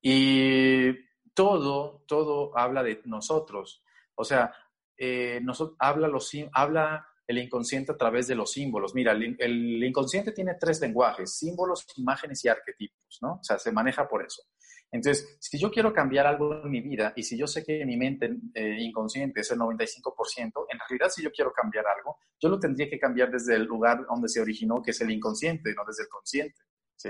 Y 0.00 0.94
todo, 1.34 2.02
todo 2.06 2.56
habla 2.56 2.82
de 2.82 3.02
nosotros. 3.04 3.84
O 4.14 4.24
sea, 4.24 4.54
eh, 4.96 5.38
habla, 5.78 6.08
los, 6.08 6.32
habla 6.54 7.06
el 7.32 7.38
inconsciente 7.38 7.92
a 7.92 7.96
través 7.96 8.28
de 8.28 8.34
los 8.34 8.52
símbolos. 8.52 8.94
Mira, 8.94 9.12
el, 9.12 9.82
inconsciente 9.82 10.32
tiene 10.32 10.54
tres 10.58 10.80
lenguajes, 10.80 11.36
símbolos, 11.36 11.84
imágenes 11.96 12.44
y 12.44 12.48
arquetipos, 12.48 13.18
¿no? 13.20 13.34
O 13.34 13.42
sea, 13.42 13.58
se 13.58 13.72
maneja 13.72 14.08
por 14.08 14.24
eso. 14.24 14.42
Entonces, 14.90 15.38
si 15.40 15.58
yo 15.58 15.70
quiero 15.70 15.92
cambiar 15.92 16.26
algo 16.26 16.62
en 16.62 16.70
mi 16.70 16.82
vida 16.82 17.14
y 17.16 17.22
si 17.22 17.36
yo 17.36 17.46
sé 17.46 17.64
que 17.64 17.84
mi 17.86 17.96
mente 17.96 18.30
eh, 18.54 18.76
inconsciente 18.78 19.40
es 19.40 19.50
el 19.50 19.58
95%, 19.58 20.66
en 20.68 20.78
realidad 20.86 21.08
si 21.08 21.22
yo 21.22 21.32
quiero 21.32 21.50
cambiar 21.52 21.86
algo, 21.86 22.18
yo 22.38 22.50
lo 22.50 22.60
tendría 22.60 22.90
que 22.90 22.98
cambiar 22.98 23.30
desde 23.30 23.56
el 23.56 23.64
lugar 23.64 24.04
donde 24.06 24.28
se 24.28 24.40
originó, 24.40 24.82
que 24.82 24.90
es 24.90 25.00
el 25.00 25.10
inconsciente, 25.10 25.74
no 25.74 25.82
desde 25.86 26.02
el 26.02 26.08
consciente. 26.10 26.60
¿sí? 26.96 27.08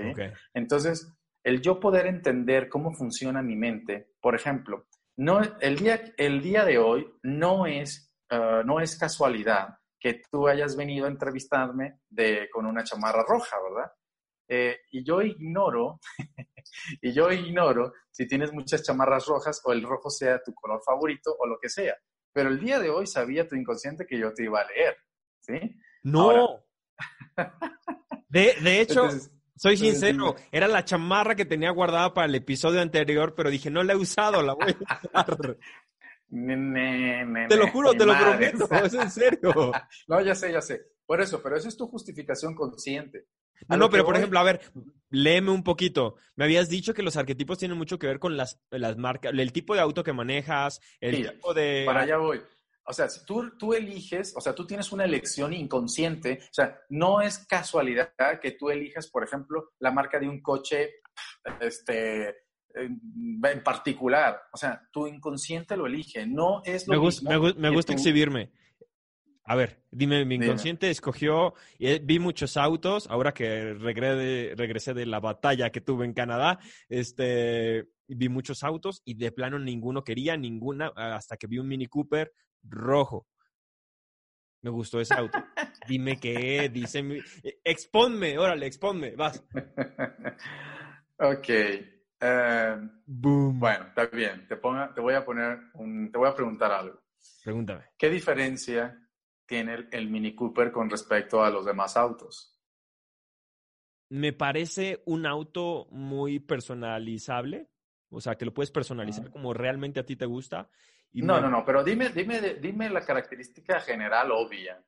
Entonces, 0.55 1.13
el 1.43 1.61
yo 1.61 1.81
poder 1.81 2.07
entender 2.07 2.69
cómo 2.69 2.95
funciona 2.95 3.43
mi 3.43 3.57
mente, 3.57 4.13
por 4.21 4.37
ejemplo, 4.37 4.87
no, 5.17 5.41
el, 5.61 5.77
día, 5.77 6.01
el 6.17 6.41
día 6.41 6.65
de 6.65 6.79
hoy 6.79 7.07
no 7.23 7.67
es, 7.67 8.15
ah, 8.31 8.63
no 8.65 8.81
es 8.81 8.97
casualidad 8.97 9.77
que 10.03 10.21
tú 10.31 10.49
hayas 10.49 10.75
venido 10.75 11.07
a 11.07 11.11
entrevistarme 11.11 12.01
de, 12.11 12.49
con 12.51 12.67
una 12.67 12.83
chamarra 12.83 13.25
roja, 13.27 13.57
¿verdad? 13.63 13.93
Eh, 14.49 14.81
y 14.91 15.05
yo 15.05 15.23
ignoro, 15.23 16.01
y 17.01 17.13
yo 17.13 17.31
ignoro 17.31 17.93
si 18.11 18.27
tienes 18.27 18.53
muchas 18.53 18.83
chamarras 18.83 19.27
rojas 19.27 19.63
o 19.65 19.73
el 19.73 19.85
rojo 19.85 20.11
sea 20.11 20.43
tu 20.43 20.53
color 20.55 20.83
favorito 20.85 21.35
o 21.39 21.47
lo 21.47 21.57
que 21.61 21.69
sea. 21.69 21.97
Pero 22.33 22.49
el 22.49 22.59
día 22.59 22.81
de 22.81 22.91
hoy 22.91 23.07
sabía 23.07 23.47
tu 23.47 23.55
inconsciente 23.55 24.05
que 24.05 24.19
yo 24.19 24.35
te 24.35 24.45
iba 24.45 24.61
a 24.61 24.67
leer, 24.67 24.97
¿sí? 25.41 25.77
No. 26.03 26.65
de, 28.29 28.57
de, 28.61 28.81
hecho, 28.81 29.09
soy 29.55 29.77
sincero, 29.77 30.35
era 30.51 30.67
la 30.67 30.85
chamarra 30.85 31.37
que 31.37 31.45
tenía 31.45 31.71
guardada 31.71 32.13
para 32.13 32.27
el 32.27 32.35
episodio 32.35 32.81
anterior, 32.81 33.35
pero 33.37 33.51
dije, 33.51 33.71
no 33.71 33.85
la 33.85 33.93
he 33.93 33.97
usado, 33.97 34.43
la 34.43 34.55
voy 34.55 34.75
a 34.89 35.21
usar. 35.21 35.57
te 36.33 37.57
lo 37.57 37.69
juro, 37.69 37.93
te 37.93 38.07
lo 38.07 38.19
prometo, 38.19 38.69
es 38.85 38.95
en 38.95 39.11
serio. 39.11 39.73
no, 40.09 40.21
ya 40.23 40.35
sé, 40.35 40.51
ya 40.51 40.63
sé. 40.63 40.93
Por 41.05 41.21
eso, 41.21 41.43
pero 41.43 41.57
esa 41.57 41.69
es 41.69 41.77
tu 41.77 41.87
justificación 41.89 42.55
consciente. 42.55 43.27
No, 43.69 43.77
no, 43.77 43.91
pero 43.91 44.05
por 44.05 44.17
ejemplo, 44.17 44.39
a 44.39 44.43
ver, 44.43 44.61
léeme 45.11 45.51
un 45.51 45.63
poquito. 45.63 46.17
Me 46.35 46.45
habías 46.45 46.69
dicho 46.69 46.95
que 46.95 47.03
los 47.03 47.17
arquetipos 47.17 47.59
tienen 47.59 47.79
mucho 47.79 47.99
que 47.99 48.07
ver 48.07 48.19
con 48.19 48.37
las, 48.37 48.61
las 48.71 48.97
marcas, 48.97 49.33
el 49.37 49.53
tipo 49.53 49.75
de 49.75 49.81
auto 49.81 50.03
que 50.03 50.13
manejas, 50.13 50.81
el 51.01 51.31
tipo 51.31 51.55
de... 51.55 51.85
Para 51.87 52.01
allá 52.01 52.17
voy. 52.17 52.41
O 52.85 52.93
sea, 52.93 53.09
si 53.09 53.25
tú, 53.25 53.57
tú 53.57 53.75
eliges, 53.75 54.35
o 54.37 54.41
sea, 54.41 54.55
tú 54.55 54.67
tienes 54.67 54.91
una 54.91 55.05
elección 55.05 55.53
inconsciente, 55.53 56.41
o 56.43 56.55
sea, 56.55 56.81
no 56.89 57.21
es 57.21 57.39
casualidad 57.47 58.13
que 58.41 58.53
tú 58.53 58.71
elijas, 58.71 59.09
por 59.09 59.23
ejemplo, 59.23 59.71
la 59.79 59.93
marca 59.93 60.19
de 60.19 60.29
un 60.29 60.43
coche, 60.43 60.91
este, 61.61 62.42
en 62.75 63.63
particular. 63.63 64.43
O 64.53 64.57
sea, 64.57 64.83
tu 64.93 65.07
inconsciente 65.07 65.77
lo 65.77 65.87
elige, 65.87 66.27
no 66.27 66.63
es 66.65 66.87
lo 66.87 66.95
me 66.95 66.99
gusta, 66.99 67.39
mismo. 67.39 67.61
Me, 67.61 67.71
gusta 67.71 67.93
exhibirme. 67.93 68.51
A 69.45 69.57
ver, 69.57 69.83
dime, 69.91 70.25
mi 70.25 70.37
inconsciente 70.37 70.89
escogió, 70.89 71.55
y 71.79 71.99
vi 71.99 72.21
muchos 72.21 72.57
autos, 72.57 73.09
ahora 73.11 73.35
que 73.35 73.75
regresé, 73.75 74.55
regresé 74.55 74.95
de 74.95 75.05
la 75.05 75.19
batalla 75.19 75.71
que 75.71 75.81
tuve 75.81 76.05
en 76.05 76.13
Canadá, 76.13 76.61
este, 76.89 77.89
vi 78.07 78.29
muchos 78.29 78.63
autos 78.63 79.03
y 79.05 79.15
de 79.15 79.33
plano 79.33 79.59
ninguno 79.59 80.05
quería, 80.05 80.37
ninguna, 80.37 80.93
hasta 80.95 81.37
que 81.37 81.49
vi 81.49 81.59
un 81.59 81.67
Mini 81.67 81.87
Cooper 81.87 82.33
rojo. 82.63 83.27
Me 84.63 84.71
gustó 84.71 85.01
ese 85.01 85.15
auto. 85.15 85.37
Dime 85.89 86.21
qué, 86.21 86.71
dice, 86.73 87.01
eh, 87.43 87.59
exponme, 87.65 88.39
órale, 88.39 88.67
exponme, 88.67 89.17
vas. 89.17 89.45
ok. 91.19 91.49
Em, 92.23 92.89
bueno, 93.05 93.87
está 93.89 94.07
bien. 94.07 94.47
Te, 94.47 94.57
ponga, 94.57 94.95
te 94.95 95.01
voy 95.01 95.15
a 95.15 95.25
poner, 95.25 95.59
te 95.73 96.19
voy 96.19 96.29
a 96.29 96.35
preguntar 96.35 96.71
algo. 96.71 97.03
Pregúntame. 97.43 97.83
¿Qué 97.99 98.09
diferencia 98.09 98.97
tiene 99.45 99.89
el, 99.91 100.09
Mini 100.09 100.33
Cooper 100.37 100.71
con 100.71 100.89
respecto 100.89 101.43
a 101.43 101.51
los 101.51 101.67
demás 101.67 101.97
autos? 101.97 102.57
Me 104.11 104.33
parece 104.33 105.03
un 105.07 105.27
auto 105.27 105.89
muy 105.91 106.39
personalizable. 106.39 107.69
O 108.09 108.21
sea, 108.21 108.37
que 108.37 108.45
lo 108.45 108.55
puedes 108.55 108.71
personalizar 108.71 109.31
como 109.31 109.53
realmente 109.53 109.99
a 109.99 110.07
ti 110.07 110.15
te 110.15 110.27
gusta. 110.27 110.69
Y 111.13 111.23
no, 111.23 111.41
no, 111.41 111.51
no, 111.51 111.65
pero 111.65 111.83
dime, 111.83 112.11
dime, 112.11 112.55
dime 112.55 112.89
la 112.89 113.05
característica 113.05 113.81
general 113.81 114.31
obvia 114.31 114.81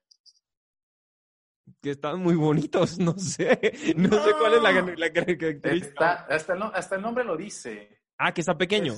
que 1.81 1.91
están 1.91 2.21
muy 2.21 2.35
bonitos, 2.35 2.99
no 2.99 3.17
sé, 3.19 3.95
no, 3.97 4.25
sé 4.25 4.33
cuál 4.39 4.55
es 4.55 4.63
la, 4.99 5.13
característica. 5.13 6.27
hasta, 6.29 6.97
el, 6.97 7.03
nombre 7.03 7.25
lo 7.25 7.37
dice. 7.37 8.01
Ah, 8.19 8.33
que 8.33 8.41
está 8.41 8.57
pequeño. 8.57 8.95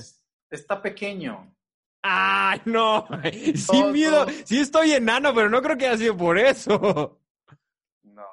está 0.49 0.81
pequeño. 0.81 1.53
¡Ay, 2.03 2.61
no! 2.65 3.07
Sí, 3.55 3.83
miedo. 3.91 4.25
Sí 4.45 4.59
estoy 4.59 4.91
enano, 4.91 5.33
pero 5.33 5.49
no 5.49 5.61
creo 5.61 5.77
que 5.77 5.87
haya 5.87 5.97
sido 5.97 6.15
por 6.15 6.37
eso. 6.37 7.19
No. 8.03 8.25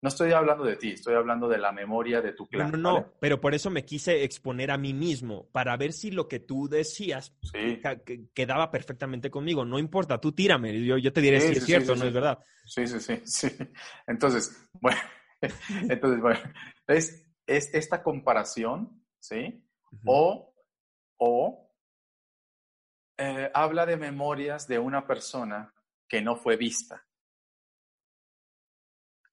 No 0.00 0.10
estoy 0.10 0.30
hablando 0.30 0.62
de 0.62 0.76
ti, 0.76 0.90
estoy 0.90 1.16
hablando 1.16 1.48
de 1.48 1.58
la 1.58 1.72
memoria 1.72 2.20
de 2.20 2.32
tu 2.32 2.46
clan. 2.46 2.70
No, 2.70 2.76
no, 2.76 2.92
no, 2.92 3.12
pero 3.18 3.40
por 3.40 3.52
eso 3.52 3.68
me 3.68 3.84
quise 3.84 4.22
exponer 4.22 4.70
a 4.70 4.78
mí 4.78 4.94
mismo, 4.94 5.48
para 5.50 5.76
ver 5.76 5.92
si 5.92 6.12
lo 6.12 6.28
que 6.28 6.38
tú 6.38 6.68
decías 6.68 7.36
quedaba 8.32 8.70
perfectamente 8.70 9.28
conmigo. 9.28 9.64
No 9.64 9.76
importa, 9.80 10.20
tú 10.20 10.30
tírame, 10.30 10.84
yo, 10.84 10.98
yo 10.98 11.12
te 11.12 11.20
diré 11.20 11.40
si 11.40 11.58
es 11.58 11.64
cierto 11.64 11.94
o 11.94 11.96
no 11.96 12.04
es 12.04 12.12
verdad. 12.12 12.38
Sí, 12.64 12.86
sí, 12.86 13.00
sí, 13.00 13.20
sí. 13.24 13.48
Entonces, 14.06 14.70
bueno, 14.74 15.00
entonces, 15.88 16.20
bueno, 16.20 16.40
es, 16.86 17.24
es 17.46 17.74
esta 17.74 18.02
comparación, 18.02 19.02
¿sí? 19.20 19.64
O 20.04 20.47
o 21.18 21.70
eh, 23.16 23.50
habla 23.52 23.84
de 23.84 23.96
memorias 23.96 24.66
de 24.66 24.78
una 24.78 25.06
persona 25.06 25.72
que 26.08 26.22
no 26.22 26.36
fue 26.36 26.56
vista. 26.56 27.04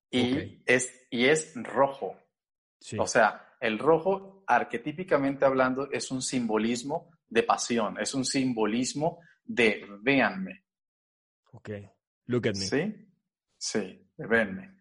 Y, 0.10 0.62
es, 0.66 1.08
y 1.10 1.26
es 1.26 1.54
rojo. 1.56 2.18
O 2.98 3.08
sea, 3.08 3.56
el 3.60 3.80
rojo, 3.80 4.44
arquetípicamente 4.48 5.46
hablando, 5.46 5.90
es 5.92 6.12
un 6.12 6.22
simbolismo 6.22 7.12
de 7.28 7.44
pasión, 7.44 8.00
es 8.00 8.14
un 8.14 8.24
simbolismo 8.24 9.20
de 9.44 9.86
véanme. 10.02 10.66
Ok, 11.52 11.70
look 12.28 12.48
at 12.48 12.56
me. 12.56 12.66
Sí, 12.66 13.08
sí, 13.58 14.10
véanme. 14.18 14.78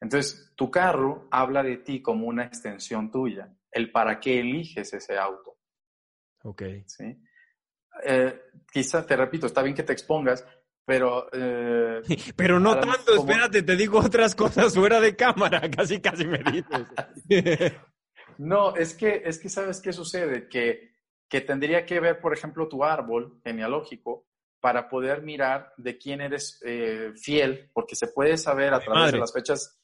Entonces, 0.00 0.52
tu 0.56 0.70
carro 0.70 1.28
habla 1.30 1.62
de 1.62 1.78
ti 1.78 2.00
como 2.00 2.26
una 2.26 2.44
extensión 2.44 3.10
tuya, 3.10 3.52
el 3.70 3.90
para 3.90 4.20
qué 4.20 4.40
eliges 4.40 4.92
ese 4.94 5.18
auto. 5.18 5.47
Ok. 6.42 6.62
¿sí? 6.86 7.16
Eh, 8.04 8.42
quizá, 8.72 9.04
te 9.04 9.16
repito, 9.16 9.46
está 9.46 9.62
bien 9.62 9.74
que 9.74 9.82
te 9.82 9.92
expongas, 9.92 10.44
pero... 10.84 11.28
Eh, 11.32 12.02
pero 12.36 12.60
no 12.60 12.78
tanto, 12.78 13.14
espérate, 13.14 13.62
te 13.62 13.76
digo 13.76 13.98
otras 13.98 14.34
cosas 14.34 14.74
fuera 14.74 15.00
de 15.00 15.16
cámara, 15.16 15.60
casi, 15.76 16.00
casi 16.00 16.26
me 16.26 16.38
dices. 16.38 16.86
no, 18.38 18.74
es 18.76 18.94
que, 18.94 19.22
es 19.24 19.38
que 19.38 19.48
¿sabes 19.48 19.80
qué 19.80 19.92
sucede? 19.92 20.48
Que, 20.48 20.92
que 21.28 21.40
tendría 21.40 21.84
que 21.84 22.00
ver, 22.00 22.20
por 22.20 22.32
ejemplo, 22.32 22.68
tu 22.68 22.84
árbol 22.84 23.40
genealógico 23.44 24.26
para 24.60 24.88
poder 24.88 25.22
mirar 25.22 25.72
de 25.76 25.98
quién 25.98 26.20
eres 26.20 26.60
eh, 26.64 27.12
fiel, 27.16 27.70
porque 27.72 27.94
se 27.94 28.08
puede 28.08 28.36
saber 28.36 28.74
a 28.74 28.80
través 28.80 29.12
de 29.12 29.18
las 29.18 29.32
fechas, 29.32 29.80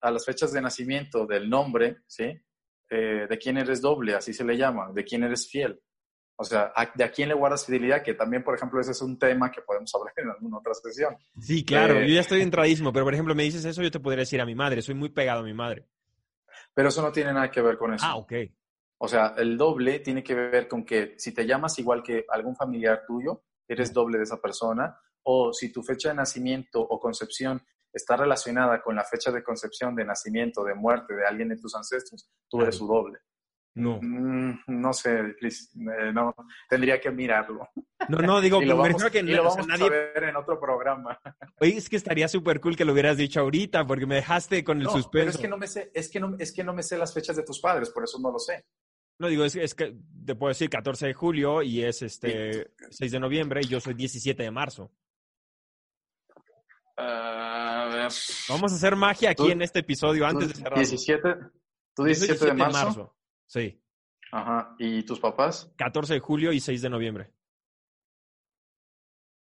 a 0.00 0.10
las 0.10 0.24
fechas 0.24 0.52
de 0.52 0.60
nacimiento 0.60 1.24
del 1.24 1.48
nombre, 1.48 1.98
¿sí? 2.06 2.40
de 2.90 3.38
quién 3.38 3.58
eres 3.58 3.82
doble, 3.82 4.14
así 4.14 4.32
se 4.32 4.46
le 4.46 4.56
llama, 4.56 4.90
de 4.94 5.04
quién 5.04 5.22
eres 5.22 5.46
fiel. 5.46 5.78
O 6.40 6.44
sea, 6.44 6.72
¿de 6.94 7.02
a 7.02 7.10
quién 7.10 7.28
le 7.28 7.34
guardas 7.34 7.66
fidelidad? 7.66 8.00
Que 8.00 8.14
también, 8.14 8.44
por 8.44 8.54
ejemplo, 8.54 8.80
ese 8.80 8.92
es 8.92 9.02
un 9.02 9.18
tema 9.18 9.50
que 9.50 9.60
podemos 9.60 9.92
hablar 9.92 10.14
en 10.16 10.30
alguna 10.30 10.58
otra 10.58 10.72
sesión. 10.72 11.16
Sí, 11.40 11.64
claro, 11.64 11.94
eh, 11.94 12.06
yo 12.06 12.14
ya 12.14 12.20
estoy 12.20 12.42
entradísimo, 12.42 12.92
pero 12.92 13.04
por 13.04 13.12
ejemplo, 13.12 13.34
me 13.34 13.42
dices 13.42 13.64
eso, 13.64 13.82
yo 13.82 13.90
te 13.90 13.98
podría 13.98 14.20
decir 14.20 14.40
a 14.40 14.46
mi 14.46 14.54
madre, 14.54 14.80
soy 14.80 14.94
muy 14.94 15.08
pegado 15.08 15.40
a 15.40 15.42
mi 15.42 15.52
madre. 15.52 15.88
Pero 16.72 16.90
eso 16.90 17.02
no 17.02 17.10
tiene 17.10 17.32
nada 17.32 17.50
que 17.50 17.60
ver 17.60 17.76
con 17.76 17.92
eso. 17.92 18.06
Ah, 18.06 18.14
ok. 18.16 18.32
O 18.98 19.08
sea, 19.08 19.34
el 19.36 19.58
doble 19.58 19.98
tiene 19.98 20.22
que 20.22 20.36
ver 20.36 20.68
con 20.68 20.84
que 20.84 21.14
si 21.18 21.34
te 21.34 21.44
llamas 21.44 21.76
igual 21.80 22.04
que 22.04 22.24
algún 22.28 22.54
familiar 22.54 23.02
tuyo, 23.04 23.42
eres 23.66 23.92
doble 23.92 24.18
de 24.18 24.24
esa 24.24 24.40
persona, 24.40 24.96
o 25.24 25.52
si 25.52 25.72
tu 25.72 25.82
fecha 25.82 26.10
de 26.10 26.14
nacimiento 26.14 26.80
o 26.80 27.00
concepción 27.00 27.60
está 27.92 28.16
relacionada 28.16 28.80
con 28.80 28.94
la 28.94 29.04
fecha 29.04 29.32
de 29.32 29.42
concepción, 29.42 29.96
de 29.96 30.04
nacimiento, 30.04 30.62
de 30.62 30.74
muerte 30.74 31.14
de 31.14 31.26
alguien 31.26 31.48
de 31.48 31.56
tus 31.56 31.74
ancestros, 31.74 32.28
tú 32.48 32.62
eres 32.62 32.76
su 32.76 32.86
doble. 32.86 33.18
No. 33.78 34.00
Mm, 34.02 34.58
no 34.66 34.92
sé, 34.92 35.36
Chris, 35.38 35.70
eh, 35.76 36.12
no, 36.12 36.34
tendría 36.68 37.00
que 37.00 37.10
mirarlo. 37.10 37.68
No, 38.08 38.18
no, 38.18 38.40
digo, 38.40 38.60
lo 38.62 38.76
vamos, 38.76 39.04
que 39.04 39.22
lo 39.22 39.44
vamos 39.44 39.66
a 39.70 39.88
ver 39.88 40.24
en 40.24 40.36
otro 40.36 40.58
programa. 40.58 41.18
Oye, 41.60 41.76
es 41.76 41.88
que 41.88 41.96
estaría 41.96 42.26
súper 42.26 42.60
cool 42.60 42.76
que 42.76 42.84
lo 42.84 42.92
hubieras 42.92 43.16
dicho 43.16 43.40
ahorita, 43.40 43.86
porque 43.86 44.06
me 44.06 44.16
dejaste 44.16 44.64
con 44.64 44.78
el 44.78 44.84
no, 44.84 44.90
suspenso. 44.90 45.10
Pero 45.12 45.30
es 45.30 45.38
que 45.38 45.48
no 45.48 45.56
me 45.56 45.66
sé, 45.66 45.90
es 45.94 46.10
que 46.10 46.18
no, 46.18 46.36
es 46.38 46.52
que 46.52 46.64
no 46.64 46.74
me 46.74 46.82
sé 46.82 46.98
las 46.98 47.14
fechas 47.14 47.36
de 47.36 47.44
tus 47.44 47.60
padres, 47.60 47.90
por 47.90 48.02
eso 48.02 48.18
no 48.18 48.32
lo 48.32 48.38
sé. 48.38 48.64
No, 49.20 49.28
digo, 49.28 49.44
es, 49.44 49.54
es 49.56 49.74
que 49.74 49.96
te 50.24 50.34
puedo 50.34 50.48
decir 50.48 50.70
14 50.70 51.06
de 51.06 51.14
julio 51.14 51.62
y 51.62 51.82
es 51.82 52.02
este 52.02 52.72
6 52.90 53.12
de 53.12 53.20
noviembre 53.20 53.60
y 53.62 53.68
yo 53.68 53.80
soy 53.80 53.94
17 53.94 54.42
de 54.42 54.50
marzo. 54.50 54.92
Vamos 58.48 58.72
a 58.72 58.74
hacer 58.74 58.96
magia 58.96 59.30
aquí 59.30 59.50
en 59.50 59.62
este 59.62 59.80
episodio 59.80 60.26
antes 60.26 60.48
de 60.48 60.54
cerrar. 60.54 60.78
17, 60.78 61.36
¿Tú 61.94 62.04
17, 62.04 62.44
de 62.46 62.54
marzo? 62.54 63.17
Sí. 63.48 63.82
Ajá. 64.30 64.76
¿Y 64.78 65.02
tus 65.04 65.18
papás? 65.18 65.72
14 65.76 66.14
de 66.14 66.20
julio 66.20 66.52
y 66.52 66.60
6 66.60 66.82
de 66.82 66.90
noviembre. 66.90 67.32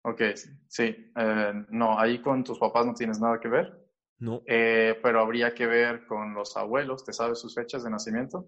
Ok, 0.03 0.22
sí. 0.68 1.12
Eh, 1.16 1.53
no, 1.68 1.99
ahí 1.99 2.22
con 2.22 2.43
tus 2.43 2.59
papás 2.59 2.86
no 2.86 2.95
tienes 2.95 3.20
nada 3.20 3.38
que 3.38 3.49
ver. 3.49 3.76
No. 4.18 4.43
Eh, 4.47 4.99
pero 5.03 5.20
habría 5.20 5.55
que 5.55 5.66
ver 5.66 6.07
con 6.07 6.34
los 6.34 6.57
abuelos. 6.57 7.05
¿Te 7.05 7.12
sabes 7.12 7.41
sus 7.41 7.55
fechas 7.55 7.84
de 7.84 7.91
nacimiento? 7.91 8.47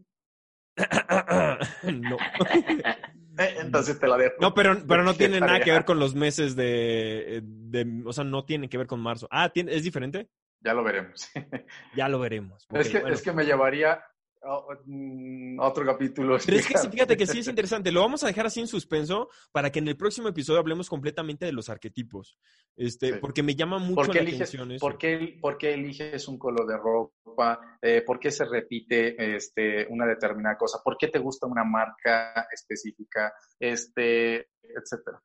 no. 1.82 2.16
Eh, 3.38 3.57
entonces 3.61 3.99
te 3.99 4.07
la 4.07 4.18
dejo. 4.18 4.34
No, 4.43 4.53
pero, 4.53 4.76
pero 4.86 5.03
no 5.03 5.14
tiene 5.16 5.40
nada 5.40 5.59
que 5.61 5.72
ver 5.72 5.86
con 5.86 5.99
los 5.99 6.14
meses 6.14 6.55
de, 6.55 7.40
de, 7.43 8.03
O 8.05 8.12
sea, 8.12 8.24
no 8.24 8.45
tiene 8.45 8.68
que 8.68 8.76
ver 8.76 8.86
con 8.86 9.01
marzo. 9.01 9.26
Ah, 9.30 9.51
¿es 9.55 9.82
diferente? 9.82 10.28
Ya 10.61 10.74
lo 10.74 10.84
veremos. 10.84 11.30
ya 11.97 12.11
lo 12.11 12.18
veremos. 12.18 12.66
es, 12.74 12.90
que, 12.90 12.99
es 12.99 13.22
que 13.22 13.32
me 13.32 13.47
llevaría 13.47 14.05
otro 14.45 15.86
capítulo. 15.86 16.36
Pero 16.45 16.57
es 16.57 16.66
que 16.66 16.76
fíjate 16.90 17.16
que 17.16 17.26
sí 17.26 17.38
es 17.38 17.49
interesante. 17.49 17.93
Lo 17.93 18.01
vamos 18.01 18.24
a 18.24 18.26
dejar 18.26 18.47
así 18.47 18.61
en 18.61 18.66
suspenso 18.66 19.28
para 19.53 19.70
que 19.70 19.78
en 19.78 19.88
el 19.88 19.97
próximo 19.97 20.28
episodio 20.28 20.61
hablemos 20.61 20.88
completamente 20.88 21.47
de 21.47 21.53
los 21.53 21.68
arquetipos. 21.68 22.38
Este, 22.76 23.14
Porque 23.14 23.43
me 23.43 23.55
llama 23.55 23.78
mucho 23.78 24.12
la 24.12 24.22
atención 24.22 24.72
eso. 24.72 24.80
¿por 24.80 24.99
qué, 24.99 25.38
¿por 25.40 25.59
qué, 25.59 25.74
eliges 25.74 26.26
un 26.28 26.38
color 26.38 26.66
de 26.66 26.76
ropa? 26.76 27.78
Eh, 27.80 28.03
¿Por 28.03 28.18
qué 28.18 28.30
se 28.30 28.45
repite 28.45 29.36
este, 29.36 29.86
una 29.88 30.07
determinada 30.07 30.57
cosa? 30.57 30.80
¿Por 30.82 30.97
qué 30.97 31.09
te 31.09 31.18
gusta 31.18 31.47
una 31.47 31.64
marca 31.64 32.47
específica? 32.53 33.32
Este, 33.59 34.49
etcétera. 34.62 35.22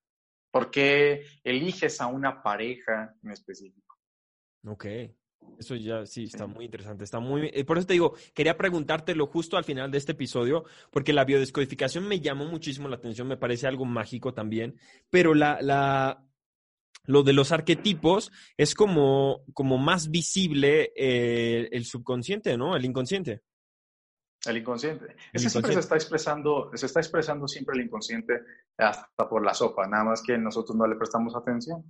¿Por 0.51 0.70
qué 0.72 1.24
eliges 1.43 2.01
a 2.01 2.07
una 2.07 2.41
pareja 2.41 3.15
en 3.24 3.32
específico? 3.32 3.95
Ok. 4.65 4.86
Eso 5.57 5.75
ya 5.75 6.05
sí 6.05 6.25
está 6.25 6.45
muy 6.45 6.65
interesante, 6.65 7.03
está 7.03 7.19
muy 7.19 7.49
eh, 7.51 7.65
por 7.65 7.77
eso 7.77 7.87
te 7.87 7.93
digo, 7.93 8.13
quería 8.33 8.57
preguntártelo 8.57 9.25
justo 9.25 9.57
al 9.57 9.63
final 9.63 9.89
de 9.89 9.97
este 9.97 10.11
episodio, 10.11 10.65
porque 10.91 11.13
la 11.13 11.25
biodescodificación 11.25 12.07
me 12.07 12.19
llamó 12.19 12.45
muchísimo 12.45 12.87
la 12.87 12.97
atención, 12.97 13.27
me 13.27 13.37
parece 13.37 13.67
algo 13.67 13.85
mágico 13.85 14.33
también, 14.33 14.79
pero 15.09 15.33
la, 15.33 15.59
la 15.61 16.23
lo 17.05 17.23
de 17.23 17.33
los 17.33 17.51
arquetipos 17.51 18.31
es 18.57 18.75
como, 18.75 19.43
como 19.53 19.77
más 19.77 20.11
visible 20.11 20.91
eh, 20.95 21.69
el 21.71 21.85
subconsciente, 21.85 22.57
¿no? 22.57 22.75
El 22.75 22.85
inconsciente. 22.85 23.41
El 24.45 24.57
inconsciente. 24.57 25.15
Ese 25.33 25.49
siempre 25.49 25.73
se 25.73 25.79
está 25.79 25.95
expresando, 25.95 26.69
se 26.73 26.85
está 26.85 26.99
expresando 26.99 27.47
siempre 27.47 27.75
el 27.75 27.85
inconsciente 27.85 28.41
hasta 28.77 29.27
por 29.27 29.43
la 29.43 29.53
sopa, 29.53 29.87
nada 29.87 30.03
más 30.03 30.21
que 30.21 30.37
nosotros 30.37 30.77
no 30.77 30.85
le 30.85 30.95
prestamos 30.95 31.35
atención. 31.35 31.83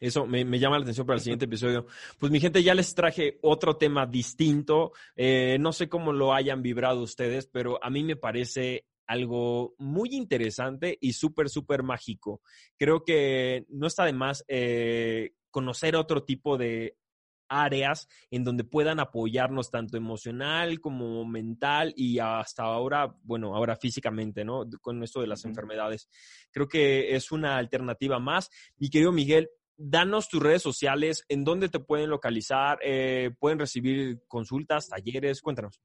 Eso 0.00 0.26
me, 0.26 0.58
llama 0.58 0.78
la 0.78 0.82
atención 0.82 1.06
para 1.06 1.18
el 1.18 1.22
siguiente 1.22 1.44
episodio. 1.44 1.86
Pues 2.18 2.32
mi 2.32 2.40
gente, 2.40 2.62
ya 2.62 2.74
les 2.74 2.94
traje 2.94 3.38
otro 3.42 3.76
tema 3.76 4.06
distinto. 4.06 4.92
Eh, 5.14 5.58
no 5.60 5.72
sé 5.72 5.90
cómo 5.90 6.12
lo 6.14 6.32
hayan 6.32 6.62
vibrado 6.62 7.02
ustedes, 7.02 7.46
pero 7.46 7.78
a 7.84 7.90
mí 7.90 8.02
me 8.02 8.16
parece 8.16 8.86
algo 9.06 9.74
muy 9.78 10.14
interesante 10.14 10.96
y 11.00 11.12
súper, 11.12 11.50
súper 11.50 11.82
mágico. 11.82 12.40
Creo 12.78 13.04
que 13.04 13.66
no 13.68 13.88
está 13.88 14.06
de 14.06 14.14
más 14.14 14.42
eh, 14.48 15.34
conocer 15.50 15.96
otro 15.96 16.24
tipo 16.24 16.56
de 16.56 16.96
áreas 17.50 18.08
en 18.30 18.44
donde 18.44 18.64
puedan 18.64 19.00
apoyarnos 19.00 19.70
tanto 19.70 19.96
emocional 19.96 20.80
como 20.80 21.24
mental 21.26 21.92
y 21.96 22.20
hasta 22.20 22.62
ahora, 22.62 23.14
bueno, 23.24 23.54
ahora 23.54 23.76
físicamente, 23.76 24.44
¿no? 24.44 24.64
Con 24.80 25.02
esto 25.02 25.20
de 25.20 25.26
las 25.26 25.44
enfermedades. 25.44 26.08
Creo 26.52 26.68
que 26.68 27.14
es 27.16 27.32
una 27.32 27.58
alternativa 27.58 28.18
más. 28.18 28.50
Mi 28.78 28.88
querido 28.88 29.12
Miguel, 29.12 29.50
danos 29.80 30.28
tus 30.28 30.42
redes 30.42 30.62
sociales, 30.62 31.24
en 31.28 31.42
dónde 31.42 31.68
te 31.68 31.80
pueden 31.80 32.10
localizar, 32.10 32.78
eh, 32.82 33.30
pueden 33.38 33.58
recibir 33.58 34.22
consultas, 34.28 34.88
talleres, 34.88 35.40
cuéntanos. 35.40 35.80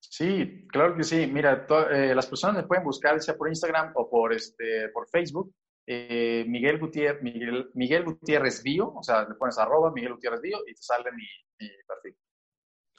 Sí, 0.00 0.66
claro 0.68 0.96
que 0.96 1.04
sí. 1.04 1.26
Mira, 1.26 1.66
eh, 1.92 2.14
las 2.14 2.26
personas 2.26 2.56
me 2.56 2.68
pueden 2.68 2.84
buscar, 2.84 3.20
sea 3.20 3.36
por 3.36 3.48
Instagram 3.48 3.92
o 3.96 4.08
por, 4.08 4.32
este, 4.32 4.88
por 4.90 5.08
Facebook. 5.08 5.52
Eh, 5.86 6.44
Miguel, 6.48 6.78
Gutiérrez, 6.78 7.22
Miguel, 7.22 8.04
Gutiérrez 8.04 8.62
Bio, 8.62 8.94
o 8.94 9.02
sea, 9.02 9.28
le 9.28 9.34
pones 9.34 9.58
arroba 9.58 9.90
Miguel 9.92 10.14
Gutiérrez 10.14 10.40
Bio 10.40 10.58
y 10.66 10.74
te 10.74 10.82
sale 10.82 11.10
mi 11.12 11.68
perfil. 11.86 12.16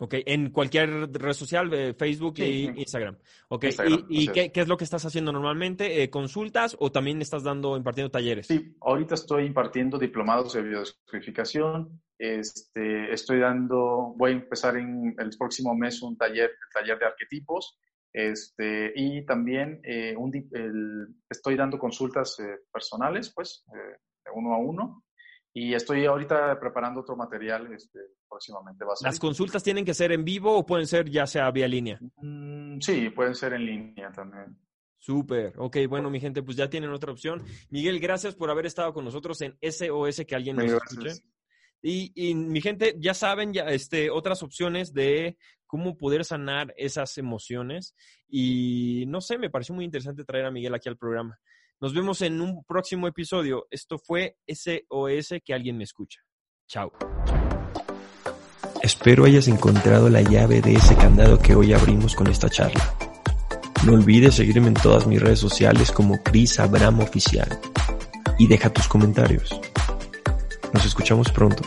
Ok, 0.01 0.15
en 0.25 0.51
cualquier 0.51 1.11
red 1.11 1.33
social, 1.33 1.73
eh, 1.73 1.93
Facebook 1.93 2.35
e 2.37 2.71
Instagram. 2.73 3.17
Ok, 3.49 3.65
¿y, 4.07 4.29
qué, 4.29 4.51
es 4.53 4.67
lo 4.69 4.77
que 4.77 4.85
estás 4.85 5.03
haciendo 5.05 5.33
normalmente? 5.33 6.01
Eh, 6.01 6.09
¿Consultas 6.09 6.77
o 6.79 6.89
también 6.89 7.21
estás 7.21 7.43
dando, 7.43 7.75
impartiendo 7.75 8.09
talleres? 8.09 8.47
Sí, 8.47 8.77
ahorita 8.79 9.15
estoy 9.15 9.45
impartiendo 9.45 9.97
diplomados 9.97 10.53
de 10.53 10.61
biodescodificación. 10.61 12.01
Este, 12.17 13.13
estoy 13.13 13.39
dando, 13.39 14.13
voy 14.15 14.31
a 14.31 14.35
empezar 14.35 14.77
en 14.77 15.15
el 15.19 15.31
próximo 15.37 15.75
mes 15.75 16.01
un 16.01 16.17
taller, 16.17 16.51
taller 16.73 16.97
de 16.97 17.05
arquetipos. 17.05 17.77
Este, 18.13 18.93
y 18.95 19.25
también 19.25 19.81
eh, 19.83 20.15
estoy 21.29 21.57
dando 21.57 21.77
consultas 21.77 22.37
personales, 22.71 23.33
pues, 23.35 23.65
de 23.67 24.31
uno 24.33 24.53
a 24.53 24.59
uno. 24.59 25.03
Y 25.61 25.73
estoy 25.73 26.05
ahorita 26.05 26.57
preparando 26.57 27.01
otro 27.01 27.17
material 27.17 27.73
este, 27.73 27.99
próximamente. 28.29 28.85
Va 28.85 28.93
a 28.93 28.95
¿Las 29.03 29.19
consultas 29.19 29.61
tienen 29.61 29.83
que 29.83 29.93
ser 29.93 30.13
en 30.13 30.23
vivo 30.23 30.57
o 30.57 30.65
pueden 30.65 30.87
ser 30.87 31.09
ya 31.09 31.27
sea 31.27 31.51
vía 31.51 31.67
línea? 31.67 31.99
Mm, 32.15 32.79
sí, 32.79 33.09
pueden 33.09 33.35
ser 33.35 33.51
en 33.51 33.65
línea 33.65 34.09
también. 34.09 34.57
Súper. 34.97 35.53
Ok, 35.57 35.75
bueno, 35.89 36.09
mi 36.09 36.21
gente, 36.21 36.43
pues 36.43 36.55
ya 36.55 36.69
tienen 36.69 36.91
otra 36.91 37.11
opción. 37.11 37.43
Miguel, 37.71 37.99
gracias 37.99 38.35
por 38.35 38.49
haber 38.49 38.67
estado 38.67 38.93
con 38.93 39.03
nosotros 39.03 39.41
en 39.41 39.57
SOS 39.61 40.23
que 40.25 40.35
alguien 40.35 40.55
nos 40.55 40.71
escuche. 40.71 41.23
Y, 41.81 42.13
y, 42.15 42.35
mi 42.35 42.61
gente, 42.61 42.95
ya 42.97 43.13
saben 43.13 43.51
ya 43.51 43.65
este, 43.65 44.09
otras 44.09 44.41
opciones 44.43 44.93
de 44.93 45.37
cómo 45.65 45.97
poder 45.97 46.23
sanar 46.23 46.73
esas 46.77 47.17
emociones. 47.17 47.95
Y 48.29 49.03
no 49.09 49.19
sé, 49.19 49.37
me 49.37 49.49
pareció 49.49 49.75
muy 49.75 49.83
interesante 49.83 50.23
traer 50.23 50.45
a 50.45 50.51
Miguel 50.51 50.73
aquí 50.73 50.87
al 50.87 50.97
programa. 50.97 51.37
Nos 51.81 51.93
vemos 51.93 52.21
en 52.21 52.41
un 52.41 52.61
próximo 52.65 53.07
episodio. 53.07 53.65
Esto 53.71 53.97
fue 53.97 54.35
SOS 54.45 55.39
que 55.45 55.53
alguien 55.53 55.77
me 55.77 55.85
escucha. 55.85 56.19
Chao. 56.67 56.91
Espero 58.83 59.23
hayas 59.23 59.47
encontrado 59.47 60.09
la 60.09 60.21
llave 60.21 60.61
de 60.61 60.73
ese 60.73 60.97
candado 60.97 61.39
que 61.39 61.55
hoy 61.55 61.71
abrimos 61.71 62.15
con 62.15 62.27
esta 62.27 62.49
charla. 62.49 62.83
No 63.85 63.93
olvides 63.93 64.35
seguirme 64.35 64.67
en 64.67 64.73
todas 64.73 65.07
mis 65.07 65.21
redes 65.21 65.39
sociales 65.39 65.91
como 65.91 66.21
Chris 66.21 66.59
Abramo 66.59 67.03
Oficial 67.03 67.47
y 68.37 68.47
deja 68.47 68.73
tus 68.73 68.89
comentarios. 68.89 69.49
Nos 70.73 70.85
escuchamos 70.85 71.31
pronto. 71.31 71.63